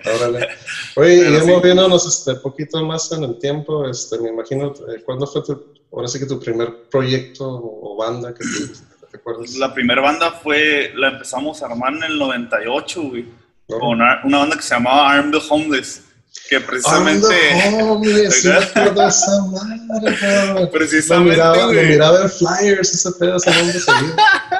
Órale. 0.16 0.50
Oye, 0.98 1.22
Pero 1.24 1.38
y 1.38 1.40
sí. 1.40 1.48
moviéndonos 1.48 2.06
este, 2.06 2.36
poquito 2.36 2.84
más 2.84 3.10
en 3.14 3.24
el 3.24 3.40
tiempo, 3.40 3.90
este, 3.90 4.20
me 4.20 4.30
imagino, 4.30 4.74
eh, 4.90 5.02
¿cuándo 5.06 5.26
fue 5.26 5.42
tu, 5.42 5.74
ahora 5.92 6.10
sí 6.10 6.20
que 6.20 6.26
tu 6.26 6.38
primer 6.38 6.90
proyecto 6.92 7.46
o, 7.48 7.96
banda 7.96 8.34
que 8.34 8.44
tuviste? 8.44 8.86
¿Te 9.10 9.18
acuerdas? 9.18 9.56
La 9.56 9.74
primera 9.74 10.02
banda 10.02 10.32
fue, 10.32 10.92
la 10.96 11.08
empezamos 11.08 11.64
a 11.64 11.68
armar 11.68 11.94
en 11.94 12.04
el 12.04 12.20
98, 12.20 13.02
güey, 13.04 13.26
con 13.68 13.84
una, 13.84 14.22
una 14.26 14.40
banda 14.40 14.58
que 14.58 14.64
se 14.64 14.76
llamaba 14.76 15.12
Arm 15.12 15.32
the 15.32 15.40
Homeless, 15.50 16.04
que 16.48 16.60
precisamente, 16.62 17.52
Anda, 17.64 17.84
hombre, 17.86 18.32
sí 18.32 18.48
me 18.48 19.08
esa 19.08 19.42
madre. 19.44 20.54
Lo 20.62 20.70
precisamente, 20.72 21.32
miraba, 21.32 21.58
lo 21.58 21.82
miraba 21.82 22.22
en 22.24 22.30
flyers, 22.30 22.94
ese 22.94 23.12
pedo, 23.20 23.38
ese 23.38 23.52
nombre 23.52 23.80
seguido. 23.80 24.16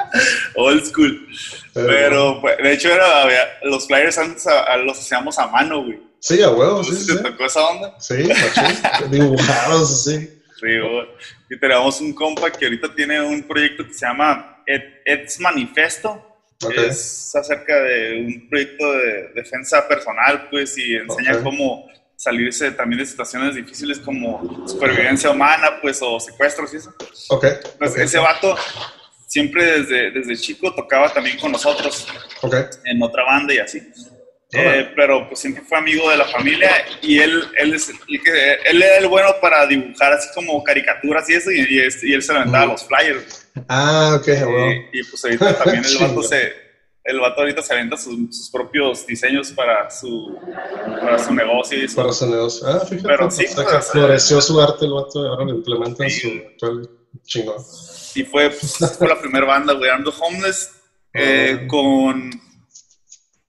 old 0.56 0.84
school. 0.84 1.26
Pero, 1.74 2.40
pues, 2.40 2.56
de 2.58 2.72
hecho, 2.72 2.92
era, 2.92 3.22
había- 3.22 3.46
los 3.64 3.86
flyers 3.86 4.18
antes 4.18 4.46
a- 4.46 4.62
a- 4.64 4.76
los 4.78 4.98
hacíamos 4.98 5.38
a 5.38 5.46
mano, 5.48 5.84
güey. 5.84 6.00
Sí, 6.20 6.42
a 6.42 6.50
huevo, 6.50 6.78
¿No 6.78 6.84
sí, 6.84 6.96
sí. 6.96 7.16
tocó 7.22 7.44
esa 7.46 7.60
onda? 7.60 7.94
Sí, 8.00 8.14
machín. 8.28 9.10
Dibujados 9.10 9.92
así. 9.92 10.16
Sí, 10.60 10.78
güey. 10.80 11.06
Y 11.50 11.58
tenemos 11.60 12.00
un 12.00 12.12
compa 12.12 12.50
que 12.50 12.64
ahorita 12.64 12.92
tiene 12.94 13.20
un 13.20 13.42
proyecto 13.44 13.86
que 13.86 13.94
se 13.94 14.04
llama 14.06 14.62
Ed- 14.66 15.00
Ed's 15.04 15.38
Manifesto. 15.38 16.27
Es 16.60 17.34
acerca 17.36 17.82
de 17.82 18.24
un 18.26 18.48
proyecto 18.48 18.92
de 18.92 19.28
defensa 19.34 19.86
personal, 19.86 20.48
pues, 20.50 20.76
y 20.76 20.96
enseña 20.96 21.40
cómo 21.42 21.88
salirse 22.16 22.72
también 22.72 22.98
de 22.98 23.06
situaciones 23.06 23.54
difíciles 23.54 24.00
como 24.00 24.66
supervivencia 24.66 25.30
humana, 25.30 25.78
pues, 25.80 26.00
o 26.02 26.18
secuestros 26.18 26.74
y 26.74 26.78
eso. 26.78 26.92
Ok. 27.30 27.46
Pues 27.78 27.92
ok, 27.92 27.98
ese 27.98 28.18
vato 28.18 28.56
siempre 29.28 29.82
desde, 29.82 30.10
desde 30.10 30.36
chico 30.36 30.74
tocaba 30.74 31.12
también 31.12 31.38
con 31.38 31.52
nosotros 31.52 32.08
en 32.84 33.02
otra 33.02 33.24
banda 33.24 33.54
y 33.54 33.58
así. 33.58 33.80
Eh, 34.52 34.92
pero 34.96 35.28
pues 35.28 35.40
siempre 35.40 35.62
fue 35.62 35.76
amigo 35.76 36.08
de 36.10 36.16
la 36.16 36.24
familia 36.24 36.70
y 37.02 37.18
él, 37.18 37.44
él, 37.58 37.74
es 37.74 37.90
el 37.90 37.98
que, 38.22 38.54
él 38.64 38.82
era 38.82 38.96
el 38.96 39.06
bueno 39.06 39.28
para 39.42 39.66
dibujar 39.66 40.14
así 40.14 40.28
como 40.34 40.64
caricaturas 40.64 41.28
y 41.28 41.34
eso 41.34 41.50
y, 41.50 41.66
y, 41.68 41.80
este- 41.80 42.08
y 42.08 42.14
él 42.14 42.22
se 42.22 42.32
aventaba 42.32 42.64
Ujú. 42.64 42.72
los 42.72 42.84
flyers. 42.86 43.46
Ah, 43.68 44.16
ok. 44.18 44.26
Y, 44.28 45.00
y, 45.00 45.04
pues 45.04 45.22
ahorita 45.24 45.58
también 45.58 45.84
el 45.84 45.98
vato 46.00 46.22
se, 46.22 46.52
el 47.04 47.20
vato 47.20 47.40
ahorita 47.42 47.60
se 47.62 47.74
aventa 47.74 47.98
sus, 47.98 48.14
sus 48.34 48.48
propios 48.50 49.06
diseños 49.06 49.50
para 49.52 49.90
su, 49.90 50.38
para 50.98 51.18
su 51.18 51.34
negocio 51.34 51.78
y 51.78 51.84
eso. 51.84 51.96
Para 51.96 52.12
su 52.14 52.26
negocio. 52.30 52.66
Ah, 52.68 52.80
fíjate, 52.88 53.06
Pero 53.06 53.30
sí, 53.30 53.44
o 53.44 53.48
sea, 53.48 53.64
pues, 53.64 53.84
que 53.86 53.92
floreció 53.92 54.40
su 54.40 54.58
arte 54.62 54.86
el 54.86 54.92
vato 54.92 55.24
y 55.24 55.28
ahora 55.28 55.44
lo 55.44 55.50
implementa 55.56 56.04
en 56.04 56.10
Sí. 56.10 56.20
su 56.20 56.28
actual 56.48 56.88
chingón. 57.24 57.62
Y 58.14 58.22
fue, 58.24 58.48
pues, 58.48 58.78
fue 58.96 59.08
la 59.08 59.20
primera 59.20 59.44
banda, 59.44 59.74
güey, 59.74 59.90
Armed 59.90 60.08
Homeless, 60.20 60.70
eh, 61.12 61.58
Ah. 61.62 61.66
con, 61.68 62.30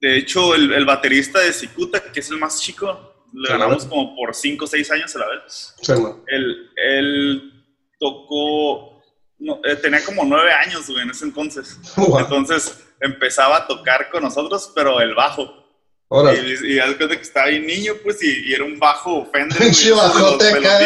de 0.01 0.17
hecho, 0.17 0.55
el, 0.55 0.71
el 0.73 0.85
baterista 0.85 1.39
de 1.39 1.51
Cicuta, 1.51 2.11
que 2.11 2.21
es 2.21 2.29
el 2.29 2.37
más 2.37 2.61
chico, 2.61 3.09
le 3.33 3.49
ganamos 3.49 3.85
como 3.85 4.15
por 4.15 4.33
5 4.33 4.65
o 4.65 4.67
6 4.67 4.91
años 4.91 5.15
a 5.15 5.19
la 5.19 5.27
vez. 5.27 5.75
Sí. 5.81 5.93
Él, 6.27 6.71
él 6.75 7.65
tocó, 7.99 9.01
no, 9.39 9.59
eh, 9.63 9.75
tenía 9.75 10.03
como 10.03 10.23
9 10.23 10.51
años, 10.51 10.89
güey, 10.89 11.03
en 11.03 11.11
ese 11.11 11.25
entonces. 11.25 11.77
Wow. 11.97 12.19
Entonces 12.19 12.85
empezaba 13.01 13.57
a 13.57 13.67
tocar 13.67 14.09
con 14.09 14.23
nosotros, 14.23 14.71
pero 14.73 14.99
el 15.01 15.13
bajo. 15.15 15.58
Y, 16.11 16.73
y 16.73 16.79
haz 16.79 16.89
de 16.89 16.97
cuenta 16.97 17.15
que 17.17 17.21
estaba 17.21 17.47
bien 17.49 17.67
niño, 17.67 17.93
pues, 18.03 18.23
y, 18.23 18.49
y 18.49 18.53
era 18.53 18.63
un 18.63 18.79
bajo 18.79 19.27
Fender. 19.31 19.57
Pinche 19.59 19.91
bajote 19.91 20.49
acá. 20.49 20.79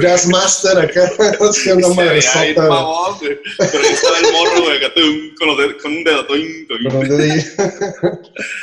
Jazzmaster 0.00 0.78
acá, 0.78 1.12
veía 1.18 1.74
bien 1.76 1.94
madresota, 1.96 2.62
mamón, 2.66 3.18
güey. 3.18 3.38
Pero 3.58 3.78
ahí 3.84 3.92
estaba 3.92 4.18
el 4.18 4.32
morro, 4.32 4.62
güey, 4.64 4.76
acá 4.78 4.94
con, 5.38 5.48
los 5.48 5.58
dedos- 5.58 5.82
con 5.82 5.92
un 5.92 6.04
dedo. 6.04 6.26
tum. 6.26 6.38
Con 6.88 6.96
un 6.96 7.08
dedillo. 7.08 7.42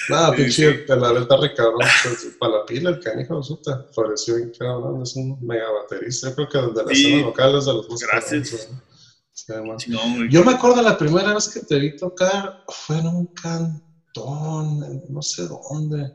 Nada, 0.10 0.32
pinche, 0.34 0.72
verdad 0.88 1.22
está 1.22 1.38
re 1.38 1.54
cabrón. 1.54 1.80
pues, 2.04 2.28
Para 2.40 2.52
la 2.54 2.66
pila, 2.66 2.90
el 2.90 3.00
canijo, 3.00 3.38
resulta. 3.38 3.86
Pareció 3.96 4.38
bien 4.38 4.52
cabrón, 4.58 5.04
es 5.04 5.16
un 5.16 5.38
mega 5.46 5.70
baterista. 5.84 6.30
Yo 6.30 6.36
creo 6.36 6.50
que 6.50 6.58
desde 6.58 6.84
la 6.84 6.96
Sí. 6.96 7.06
escena 7.06 7.22
local 7.28 7.58
es 7.60 7.66
de 7.66 7.74
los 7.74 7.90
más 7.90 8.00
Gracias. 8.02 8.70
Yo 10.30 10.44
me 10.44 10.52
acuerdo 10.54 10.82
la 10.82 10.98
primera 10.98 11.34
vez 11.36 11.48
que 11.48 11.60
te 11.60 11.78
vi 11.78 11.96
tocar 11.96 12.64
fue 12.68 12.98
en 12.98 13.06
un 13.08 13.28
cantón, 13.28 13.84
no 14.26 15.22
sé 15.22 15.48
dónde, 15.48 16.12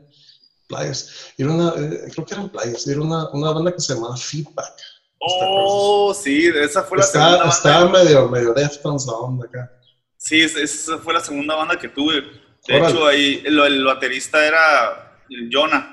Playas. 0.67 1.33
Era 1.37 1.51
una, 1.51 1.69
eh, 1.77 2.09
creo 2.13 2.25
que 2.25 2.33
eran 2.33 2.49
Playas, 2.49 2.87
era 2.87 3.01
una, 3.01 3.29
una 3.31 3.51
banda 3.51 3.73
que 3.73 3.81
se 3.81 3.93
llamaba 3.93 4.15
Feedback. 4.17 4.73
Oh, 5.19 6.13
sí, 6.13 6.47
esa 6.47 6.83
fue 6.83 6.97
la 6.97 7.03
segunda 7.03 7.29
Estaba, 7.29 7.37
banda. 7.37 7.55
estaba 7.55 7.89
medio, 7.89 8.29
medio 8.29 8.53
Deftones 8.53 9.05
la 9.05 9.13
onda 9.13 9.45
acá. 9.47 9.71
Sí, 10.17 10.41
es- 10.41 10.55
esa 10.55 10.97
fue 10.97 11.13
la 11.13 11.21
segunda 11.21 11.55
banda 11.55 11.77
que 11.77 11.89
tuve. 11.89 12.21
De 12.67 12.75
Órale. 12.75 12.89
hecho, 12.93 13.05
ahí 13.07 13.41
el, 13.45 13.59
el 13.59 13.83
baterista 13.85 14.45
era 14.45 15.17
el 15.29 15.49
Jonah. 15.51 15.89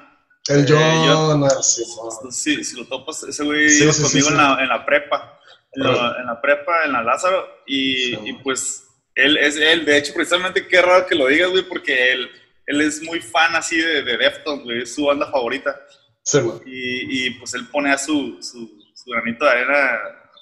El 0.49 0.61
Eh, 0.61 0.67
yo- 0.67 0.77
Jonas, 0.79 1.75
Simón. 1.75 2.33
Sí, 2.33 2.65
si 2.65 2.77
lo 2.77 2.87
topas, 2.87 3.23
ese 3.25 3.45
güey 3.45 3.69
Sí, 3.71 3.85
iba 3.85 3.93
sí, 3.93 4.03
conmigo 4.03 4.29
sí, 4.29 4.33
En, 4.35 4.39
sí. 4.41 4.45
la, 4.47 4.63
en 4.63 4.69
la 4.69 4.87
prepa. 4.87 5.39
En 5.73 5.83
la, 5.85 6.17
en 6.21 6.27
la 6.27 6.41
prepa, 6.41 6.85
en 6.85 6.93
la 6.93 7.03
Lázaro. 7.03 7.45
Y, 7.67 7.95
Sí, 8.15 8.19
y 8.25 8.33
pues 8.43 8.85
él 9.25 9.37
es 9.39 9.57
él. 9.57 9.85
De 9.85 9.97
hecho, 9.99 10.13
precisamente 10.15 10.67
qué 10.67 10.81
raro 10.83 11.07
que 11.07 11.15
lo 11.15 11.27
digas, 11.29 11.51
güey, 11.51 11.63
porque 11.65 12.13
él, 12.13 12.31
él 12.67 12.81
es 12.81 13.03
muy 13.03 13.21
fan 13.21 13.55
así 13.57 13.77
de, 13.81 14.03
de 14.03 14.17
Deftones, 14.19 14.65
güey. 14.65 14.83
Es 14.83 14.95
su 14.95 15.05
banda 15.07 15.31
favorita. 15.31 15.79
Simón. 16.23 16.63
Y, 16.67 17.27
y 17.27 17.31
pues 17.39 17.55
él 17.55 17.67
pone 17.73 17.91
a 17.93 17.99
su, 17.99 18.39
su, 18.41 18.71
su 18.95 19.11
granito 19.11 19.45
de 19.45 19.51
arena. 19.51 19.99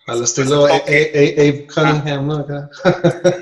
Al 0.07 0.25
estilo 0.25 0.67
Pues, 0.67 0.73
A- 0.73 0.85
Abe 0.87 1.67
Cunningham, 1.73 2.27
¿no? 2.27 2.37
Acá. 2.39 2.71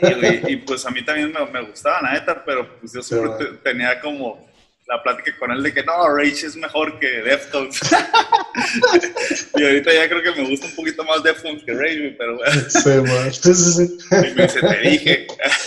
Y, 0.48 0.56
pues 0.56 0.84
a 0.84 0.90
mí 0.90 1.04
también 1.04 1.32
me, 1.32 1.46
me 1.46 1.68
gustaba, 1.68 2.00
neta, 2.12 2.44
pero 2.44 2.78
pues 2.80 2.92
yo 2.92 3.02
siempre 3.02 3.30
Sí, 3.38 3.44
te- 3.44 3.70
tenía 3.70 4.00
como 4.00 4.46
la 4.88 5.02
plática 5.02 5.36
con 5.38 5.50
él 5.50 5.62
de 5.62 5.74
que 5.74 5.82
no, 5.82 6.08
Rage 6.08 6.46
es 6.46 6.56
mejor 6.56 6.98
que 7.00 7.06
Deftones. 7.22 7.80
y 9.56 9.64
ahorita 9.64 9.92
ya 9.92 10.08
creo 10.08 10.22
que 10.22 10.40
me 10.42 10.48
gusta 10.48 10.66
un 10.66 10.76
poquito 10.76 11.04
más 11.04 11.22
Deftones 11.22 11.64
que 11.64 11.74
Rage, 11.74 12.14
pero 12.16 12.36
bueno. 12.36 12.62
Sí, 13.30 13.54
sí, 13.54 13.72
sí. 13.72 13.98
y 14.10 14.34
me 14.34 14.42
dice, 14.44 14.60
te 14.60 14.88
dije. 14.88 15.26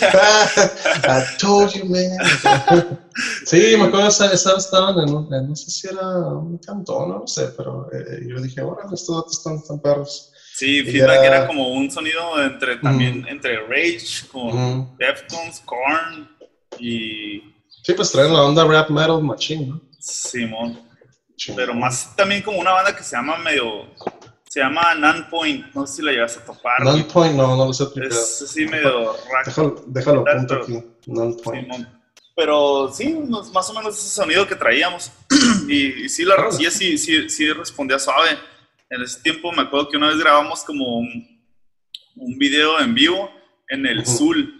I 1.04 1.38
told 1.38 1.72
you, 1.74 1.84
man. 1.84 2.98
Sí, 3.44 3.74
me 3.76 3.84
acuerdo, 3.84 4.08
estaban 4.08 4.98
en, 5.00 5.14
un, 5.14 5.28
no 5.28 5.56
sé 5.56 5.70
si 5.70 5.88
era 5.88 6.00
un 6.16 6.58
cantón, 6.58 7.10
no 7.10 7.18
lo 7.18 7.26
sé, 7.26 7.48
pero 7.56 7.88
eh, 7.92 8.22
yo 8.26 8.40
dije, 8.40 8.62
órale, 8.62 8.94
estos 8.94 9.16
datos 9.16 9.38
están, 9.38 9.56
están 9.56 9.80
perros. 9.80 10.32
Sí, 10.54 10.82
Feedback 10.82 11.24
era 11.24 11.46
como 11.46 11.72
un 11.72 11.90
sonido 11.90 12.42
entre 12.42 12.76
también 12.76 13.22
Mm. 13.22 13.28
entre 13.28 13.60
Rage, 13.66 14.26
con 14.30 14.48
Ujú. 14.48 14.96
Deftones, 14.98 15.60
Korn 15.64 16.28
y 16.78 17.42
Sí, 17.82 17.94
pues 17.94 18.12
traen 18.12 18.32
la 18.32 18.42
onda 18.42 18.64
rap 18.64 18.90
metal 18.90 19.22
machine, 19.22 19.66
¿no? 19.66 19.80
Simón. 19.98 20.80
Chingón. 21.36 21.56
Pero 21.56 21.74
más 21.74 22.14
también 22.16 22.42
como 22.42 22.58
una 22.58 22.72
banda 22.72 22.94
que 22.94 23.02
se 23.02 23.16
llama 23.16 23.38
medio, 23.38 23.86
se 24.48 24.60
llama 24.60 24.94
Nunpoint, 24.94 25.74
no 25.74 25.86
sé 25.86 25.96
si 25.96 26.02
la 26.02 26.12
llevas 26.12 26.36
a 26.36 26.44
topar. 26.44 26.82
güey. 26.82 26.96
Non-point, 26.96 27.34
no, 27.34 27.56
no 27.56 27.66
lo 27.66 27.72
sé. 27.72 27.84
Es 28.06 28.42
así 28.42 28.66
medio 28.66 29.12
rack. 29.32 29.46
Déjalo, 29.46 29.84
déjalo 29.86 30.24
punto 30.24 30.54
aquí. 30.54 30.82
Non-point. 31.06 31.64
Simón. 31.72 32.00
Pero 32.36 32.90
sí, 32.92 33.14
más 33.52 33.68
o 33.70 33.74
menos 33.74 33.98
ese 33.98 34.08
sonido 34.10 34.46
que 34.46 34.54
traíamos. 34.54 35.10
y, 35.68 36.04
y 36.04 36.08
sí, 36.08 36.24
la 36.24 36.36
racía 36.36 36.70
sí, 36.70 36.96
sí, 36.98 37.28
sí 37.28 37.50
respondía 37.52 37.98
suave. 37.98 38.38
En 38.88 39.02
ese 39.02 39.20
tiempo 39.20 39.52
me 39.52 39.62
acuerdo 39.62 39.88
que 39.88 39.96
una 39.96 40.08
vez 40.08 40.18
grabamos 40.18 40.62
como 40.64 40.98
un, 40.98 41.42
un 42.16 42.38
video 42.38 42.80
en 42.80 42.94
vivo 42.94 43.30
en 43.68 43.86
el 43.86 44.00
Ujú. 44.00 44.10
Zul. 44.18 44.59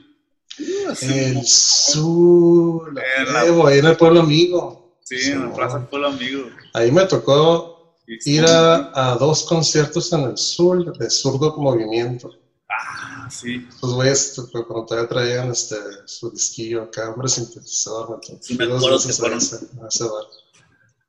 El 1.02 1.44
sur, 1.46 2.88
En 3.18 3.32
la- 3.32 3.46
Evo, 3.46 3.66
ahí 3.66 3.78
en 3.78 3.86
el 3.86 3.96
pueblo 3.96 4.20
amigo. 4.20 4.96
Sí, 5.02 5.30
en 5.30 5.48
la. 5.48 5.54
Plaza 5.54 5.88
Pueblo 5.90 6.08
Amigo. 6.08 6.44
Ahí 6.74 6.92
me 6.92 7.04
tocó 7.06 7.96
Sí, 8.06 8.32
ir 8.34 8.46
sí. 8.46 8.52
a, 8.52 8.90
a 9.12 9.16
dos 9.16 9.44
conciertos 9.44 10.12
en 10.12 10.20
el 10.22 10.36
sur 10.38 10.96
de 10.96 11.10
Zurdo 11.10 11.56
Movimiento. 11.56 12.30
Ah, 12.68 13.28
sí. 13.30 13.66
Los 13.82 13.94
güeyes, 13.94 14.34
cuando 14.52 14.84
todavía 14.86 15.08
traían 15.08 15.50
este, 15.50 15.76
su 16.06 16.30
disquillo 16.30 16.82
acá, 16.84 17.10
hombre 17.10 17.28
sintetizador, 17.28 18.10
me 18.10 18.16
tocó. 18.16 18.38
Sí, 18.42 18.56
me 18.56 18.64
acuerdo 18.64 18.98
que 19.00 19.08
a 19.10 19.12
fueron. 19.12 19.38
ese, 19.38 19.56
a 19.56 19.88
ese 19.88 20.04
bar. 20.04 20.24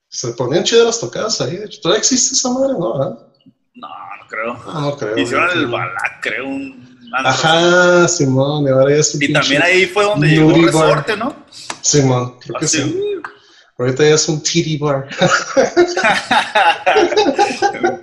Se 0.10 0.28
ponían 0.34 0.64
chidas 0.64 0.86
las 0.86 1.00
tocadas 1.00 1.40
ahí, 1.42 1.58
de 1.58 1.66
hecho. 1.66 1.80
¿Todavía 1.82 2.00
existe 2.00 2.34
esa 2.36 2.50
madre, 2.52 2.74
no? 2.78 2.98
verdad? 2.98 3.28
No, 3.76 3.88
no 3.88 4.28
creo. 4.28 4.54
Ah, 4.68 4.82
no 4.82 4.98
creo. 4.98 5.18
Hicieron 5.18 5.50
el 5.58 5.68
Balak, 5.68 6.22
creo, 6.22 6.46
un. 6.48 6.91
Ajá, 7.14 8.08
Simón, 8.08 8.66
y 8.66 8.70
ahora 8.70 8.92
ya 8.96 9.02
es 9.02 9.14
un 9.16 9.24
Y 9.24 9.34
también 9.34 9.62
ahí 9.62 9.86
fue 9.86 10.04
donde 10.06 10.28
llegó 10.28 10.50
bar. 10.50 10.62
Resorte, 10.62 11.18
¿no? 11.18 11.36
Simón, 11.82 12.38
creo 12.40 12.60
que 12.60 12.66
Así, 12.66 12.82
sí. 12.82 13.06
Ahorita 13.78 14.04
ya 14.04 14.16
es 14.16 14.30
un 14.30 14.42
titty 14.44 14.78
bar. 14.78 15.08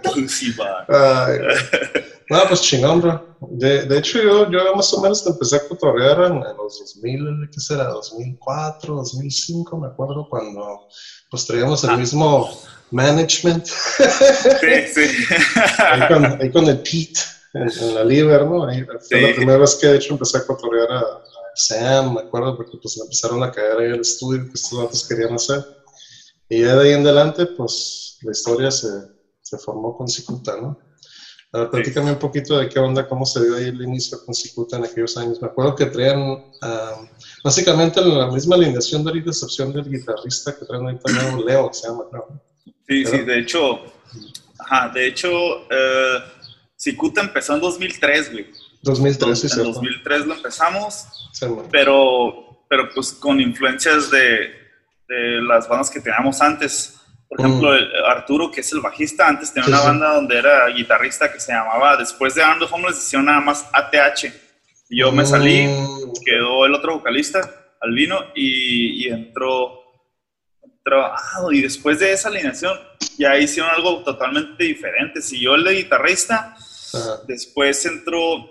Pussy 0.02 0.52
bar. 0.52 0.86
Ay, 0.88 1.38
no, 2.30 2.38
pues 2.48 2.60
chingón, 2.62 3.00
bro. 3.00 3.36
De, 3.52 3.86
de 3.86 3.98
hecho, 3.98 4.20
yo, 4.20 4.50
yo 4.50 4.74
más 4.74 4.92
o 4.92 5.00
menos 5.00 5.24
empecé 5.26 5.56
a 5.56 5.68
cotorrear 5.68 6.18
en, 6.26 6.34
en 6.36 6.56
los 6.56 6.78
2000, 6.80 7.48
¿qué 7.52 7.60
será? 7.60 7.84
2004, 7.84 8.94
2005, 8.96 9.78
me 9.78 9.86
acuerdo, 9.86 10.26
cuando 10.28 10.88
pues 11.30 11.46
traíamos 11.46 11.82
el 11.84 11.90
Ah. 11.90 11.96
mismo 11.96 12.50
management. 12.90 13.64
Sí, 13.66 14.86
sí. 14.94 15.24
ahí, 15.78 16.08
con, 16.08 16.24
ahí 16.42 16.50
con 16.50 16.66
el 16.68 16.78
Pete 16.78 17.20
en, 17.54 17.94
la 17.94 18.04
Liber, 18.04 18.46
¿no? 18.46 18.64
Ahí 18.66 18.84
fue 18.84 18.96
Sí. 19.00 19.20
la 19.20 19.34
primera 19.34 19.58
vez 19.58 19.76
que 19.80 19.86
de 19.86 19.96
hecho 19.96 20.12
empecé 20.12 20.38
a 20.38 20.44
cotorrear 20.44 20.90
a, 20.92 21.00
a 21.00 21.22
Sam, 21.54 22.14
me 22.14 22.20
acuerdo, 22.20 22.56
porque 22.56 22.78
pues 22.80 22.96
empezaron 22.98 23.42
a 23.42 23.50
caer 23.50 23.78
ahí 23.78 23.92
al 23.92 24.00
estudio 24.00 24.42
que 24.44 24.52
estos 24.54 24.78
datos 24.78 25.06
querían 25.08 25.34
hacer. 25.34 25.64
Y 26.48 26.60
ya 26.62 26.76
de 26.76 26.88
ahí 26.88 26.94
en 26.94 27.06
adelante, 27.06 27.46
pues 27.46 28.18
la 28.22 28.32
historia 28.32 28.70
se, 28.70 28.88
se 29.42 29.58
formó 29.58 29.96
con 29.96 30.08
Cicuta, 30.08 30.56
¿no? 30.60 30.78
A 31.52 31.60
ver, 31.60 31.70
platícame 31.70 32.10
un 32.10 32.18
poquito 32.18 32.58
de 32.58 32.68
qué 32.68 32.78
onda, 32.78 33.06
cómo 33.08 33.24
se 33.24 33.42
dio 33.42 33.56
ahí 33.56 33.64
el 33.64 33.80
inicio 33.80 34.18
con 34.24 34.34
Cicuta 34.34 34.76
en 34.76 34.84
aquellos 34.84 35.16
años. 35.16 35.40
Me 35.40 35.48
acuerdo 35.48 35.74
que 35.74 35.86
traían 35.86 36.36
ah, 36.60 37.00
básicamente 37.42 38.02
la 38.02 38.26
misma 38.30 38.56
alineación 38.56 39.02
de 39.02 39.10
ahorita, 39.10 39.30
excepción 39.30 39.72
del 39.72 39.88
guitarrista 39.88 40.54
que 40.54 40.66
traen 40.66 40.84
ahorita 40.84 41.10
nuevo, 41.10 41.44
Leo, 41.44 41.70
se 41.72 41.88
llama, 41.88 42.04
creo. 42.10 42.26
Sí, 42.86 43.04
sí, 43.06 43.18
de 43.18 43.38
hecho, 43.38 43.80
ajá, 44.58 44.90
de 44.92 45.06
hecho, 45.06 45.28
eh, 45.70 46.18
Cicuta 46.78 47.20
empezó 47.20 47.54
en 47.54 47.60
2003, 47.60 48.32
güey. 48.32 48.46
2003, 48.82 49.38
sí, 49.40 49.46
en 49.46 49.50
cierto. 49.50 49.72
2003 49.72 50.26
lo 50.26 50.34
empezamos, 50.34 51.06
pero, 51.72 52.64
pero 52.68 52.88
pues 52.94 53.12
con 53.12 53.40
influencias 53.40 54.10
de, 54.12 54.50
de 55.08 55.42
las 55.42 55.68
bandas 55.68 55.90
que 55.90 56.00
teníamos 56.00 56.40
antes. 56.40 56.94
Por 57.28 57.40
ejemplo, 57.40 57.74
el- 57.74 57.90
Arturo, 58.06 58.50
que 58.50 58.60
es 58.60 58.72
el 58.72 58.80
bajista, 58.80 59.26
antes 59.28 59.52
tenía 59.52 59.66
Sí, 59.66 59.70
una 59.72 59.80
sí. 59.80 59.86
banda 59.88 60.14
donde 60.14 60.38
era 60.38 60.68
guitarrista 60.68 61.30
que 61.32 61.40
se 61.40 61.52
llamaba, 61.52 61.96
después 61.96 62.34
de 62.36 62.42
Ando 62.44 62.66
Homeless, 62.66 62.98
hicieron 62.98 63.26
nada 63.26 63.40
más 63.40 63.68
ATH. 63.72 64.32
Y 64.88 65.00
yo 65.00 65.10
me 65.12 65.26
salí, 65.26 65.66
Mm, 65.66 66.12
quedó 66.24 66.64
el 66.64 66.74
otro 66.74 66.94
vocalista, 66.94 67.40
Albino, 67.82 68.18
y, 68.34 69.04
y 69.04 69.08
entró, 69.08 69.82
entró- 70.62 71.04
ah, 71.12 71.42
y 71.50 71.60
después 71.60 71.98
de 71.98 72.12
esa 72.12 72.28
alineación 72.28 72.78
ya 73.18 73.36
hicieron 73.36 73.70
algo 73.74 74.02
totalmente 74.04 74.62
diferente. 74.64 75.20
Siguió 75.20 75.56
el 75.56 75.64
de 75.64 75.74
guitarrista, 75.74 76.56
ajá. 76.94 77.22
después 77.26 77.84
entró 77.86 78.50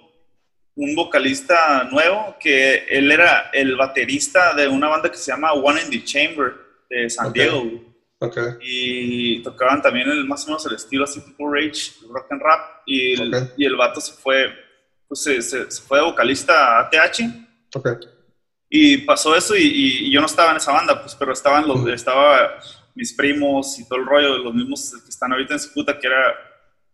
un 0.76 0.96
vocalista 0.96 1.86
nuevo, 1.86 2.36
que 2.40 2.86
él 2.90 3.12
era 3.12 3.50
el 3.54 3.76
baterista 3.76 4.54
de 4.54 4.68
una 4.68 4.88
banda 4.88 5.10
que 5.10 5.18
se 5.18 5.32
llama 5.32 5.54
One 5.54 5.82
in 5.82 5.90
the 5.90 6.04
Chamber 6.04 6.54
de 6.90 7.10
San 7.10 7.28
Ok. 7.28 7.34
Diego, 7.34 7.62
güey. 7.62 7.88
Ok, 8.20 8.38
y 8.62 9.44
tocaban 9.44 9.80
también 9.82 10.10
el, 10.10 10.26
más 10.26 10.44
o 10.44 10.48
menos 10.48 10.66
el 10.66 10.74
estilo 10.76 11.04
así 11.04 11.22
tipo 11.22 11.52
Rage, 11.54 11.94
rock 12.10 12.26
and 12.32 12.42
rap, 12.42 12.82
y 12.88 13.14
el, 13.14 13.34
Ok. 13.34 13.50
y 13.58 13.66
el 13.66 13.76
vato 13.76 14.02
se 14.02 14.14
fue, 14.14 14.52
pues 15.08 15.22
se, 15.22 15.40
se- 15.44 15.70
se 15.70 15.82
fue 15.84 16.00
de 16.00 16.06
vocalista 16.06 16.80
a 16.80 16.90
ok. 17.76 17.88
y 18.70 18.98
pasó 19.00 19.36
eso 19.36 19.56
y, 19.56 19.62
y- 19.62 20.08
y 20.08 20.12
yo 20.12 20.20
no 20.20 20.26
estaba 20.26 20.50
en 20.52 20.58
esa 20.58 20.72
banda, 20.72 21.00
pues, 21.00 21.14
pero 21.16 21.32
estaban 21.32 21.68
los, 21.68 21.78
Ujú. 21.78 21.90
estaba 21.90 22.58
mis 22.96 23.14
primos 23.14 23.78
y 23.80 23.88
todo 23.88 24.00
el 24.00 24.06
rollo, 24.08 24.38
los 24.40 24.54
mismos 24.54 24.92
que 25.04 25.10
están 25.10 25.32
ahorita 25.32 25.54
en 25.54 25.60
su 25.60 25.72
puta, 25.74 25.98
que 26.00 26.08
era 26.08 26.36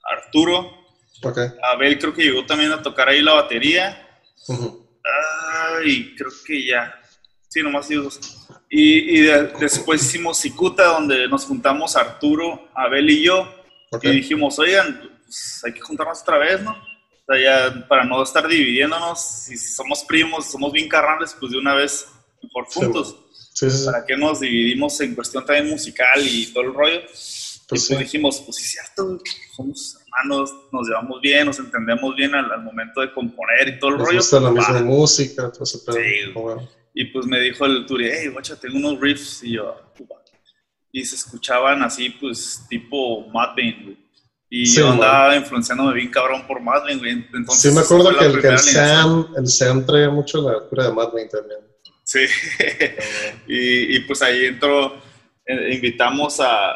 Arturo, 0.04 0.83
Ok. 1.24 1.38
Abel 1.74 1.98
creo 2.00 2.14
que 2.14 2.24
llegó 2.24 2.46
también 2.46 2.72
a 2.72 2.82
tocar 2.82 3.10
ahí 3.10 3.22
la 3.22 3.34
batería, 3.34 4.00
Ujú. 4.48 4.86
Ay, 5.80 6.14
creo 6.18 6.32
que 6.46 6.66
ya. 6.66 6.94
Sí, 7.50 7.62
nomás 7.62 7.90
ellos. 7.92 8.20
Y, 8.70 9.18
y 9.18 9.22
de- 9.22 9.48
después 9.60 10.02
hicimos 10.04 10.40
Cicuta, 10.40 10.86
donde 10.86 11.28
nos 11.28 11.46
juntamos 11.46 11.96
Arturo, 11.96 12.70
Abel 12.74 13.10
y 13.10 13.24
yo. 13.24 13.42
Ok. 13.92 14.04
Y 14.06 14.10
dijimos, 14.12 14.58
oigan, 14.60 15.02
pues 15.24 15.62
hay 15.66 15.74
que 15.74 15.82
juntarnos 15.82 16.22
otra 16.22 16.38
vez, 16.40 16.62
¿no? 16.62 16.72
O 16.72 17.26
sea, 17.34 17.42
ya 17.70 17.88
para 17.88 18.04
no 18.04 18.22
estar 18.24 18.48
dividiéndonos, 18.48 19.22
si 19.46 19.56
somos 19.56 20.04
primos, 20.04 20.52
somos 20.52 20.72
bien 20.74 20.90
carnales, 20.90 21.36
pues 21.40 21.52
de 21.52 21.58
una 21.60 21.74
vez 21.76 22.08
mejor 22.42 22.66
juntos. 22.66 23.16
Sí, 23.54 23.70
sí, 23.70 23.78
sí. 23.80 23.86
¿Para 23.86 24.06
qué 24.06 24.18
nos 24.18 24.40
dividimos 24.40 25.00
en 25.02 25.16
cuestión 25.16 25.46
también 25.46 25.70
musical 25.70 26.20
y 26.22 26.48
todo 26.48 26.64
el 26.64 26.74
rollo? 26.74 27.02
Pues 27.06 27.86
y 27.90 27.94
pues 27.94 28.00
dijimos, 28.00 28.42
pues 28.42 28.58
sí, 28.58 28.64
es 28.64 28.72
cierto, 28.72 29.20
somos 29.56 29.98
hermanos, 30.16 30.54
nos 30.72 30.88
llevamos 30.88 31.22
bien, 31.22 31.46
nos 31.46 31.60
entendemos 31.60 32.16
bien 32.16 32.34
al, 32.36 32.52
al 32.52 32.62
momento 32.64 33.02
de 33.02 33.14
componer 33.14 33.68
y 33.68 33.80
todo 33.80 33.92
el 33.92 33.98
Nos 33.98 34.06
rollo. 34.08 34.18
gusta 34.20 34.40
la 34.40 34.50
pues, 34.52 34.60
misma 34.68 34.76
va. 34.76 34.82
música, 34.86 35.52
todo 35.52 35.64
ese 35.64 35.80
pedo. 35.80 35.96
Sí. 35.96 36.32
Bueno. 36.34 36.70
Y 36.94 37.06
pues 37.06 37.26
me 37.26 37.40
dijo 37.40 37.66
el 37.66 37.86
Turi, 37.86 38.10
hey, 38.12 38.28
guacha, 38.28 38.56
tengo 38.60 38.78
unos 38.78 39.00
riffs. 39.00 39.44
Y 39.44 39.54
yo, 39.54 39.76
"Upa". 40.00 40.16
y 40.92 41.04
se 41.04 41.16
escuchaban 41.16 41.82
así, 41.82 42.10
pues, 42.12 42.62
tipo 42.70 43.28
Madbane, 43.30 43.80
güey. 43.84 43.98
Y 44.50 44.68
Sí, 44.68 44.78
yo 44.78 44.86
man. 44.90 44.94
andaba 44.96 45.36
influenciándome 45.36 45.94
bien 45.96 46.12
cabrón 46.12 46.46
por 46.46 46.62
Madbane, 46.62 46.98
güey. 46.98 47.12
Entonces, 47.34 47.62
Sí, 47.62 47.72
me 47.76 47.82
acuerdo 47.82 48.16
que 48.16 48.26
el, 48.26 48.40
que 48.42 48.48
el. 48.50 48.60
Sam, 48.60 49.28
el 49.36 49.48
Sam 49.48 49.84
traía 49.86 50.12
mucho 50.12 50.48
la 50.48 50.60
cura 50.70 50.86
de 50.90 50.94
Madman 50.94 51.28
también. 51.30 51.60
Sí. 52.04 52.20
y, 53.48 53.96
y, 53.96 54.00
pues 54.02 54.22
ahí 54.22 54.46
entró, 54.46 54.96
eh, 55.46 55.74
invitamos 55.74 56.40
a, 56.40 56.74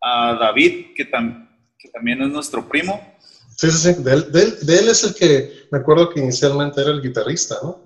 a 0.00 0.34
David, 0.34 0.86
que, 0.96 1.08
tam- 1.10 1.48
que 1.82 1.88
también 1.88 2.22
es 2.22 2.28
nuestro 2.30 2.68
primo. 2.68 3.00
Sí, 3.56 3.70
sí, 3.70 3.78
sí. 3.94 4.02
De 4.02 4.12
él, 4.12 4.32
de 4.32 4.42
él- 4.42 4.58
de 4.62 4.78
él 4.78 4.88
es 4.88 5.02
el 5.04 5.14
que 5.14 5.66
me 5.70 5.78
acuerdo 5.78 6.10
que 6.10 6.20
inicialmente 6.20 6.80
era 6.80 6.90
el 6.90 7.02
guitarrista, 7.02 7.56
¿no? 7.62 7.80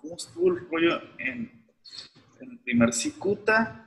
¿Cómo 0.00 0.16
estuvo 0.16 0.48
el 0.48 0.68
rollo 0.70 1.00
en, 1.18 1.64
en 2.40 2.50
el 2.52 2.58
primer 2.60 2.92
Cicuta? 2.94 3.86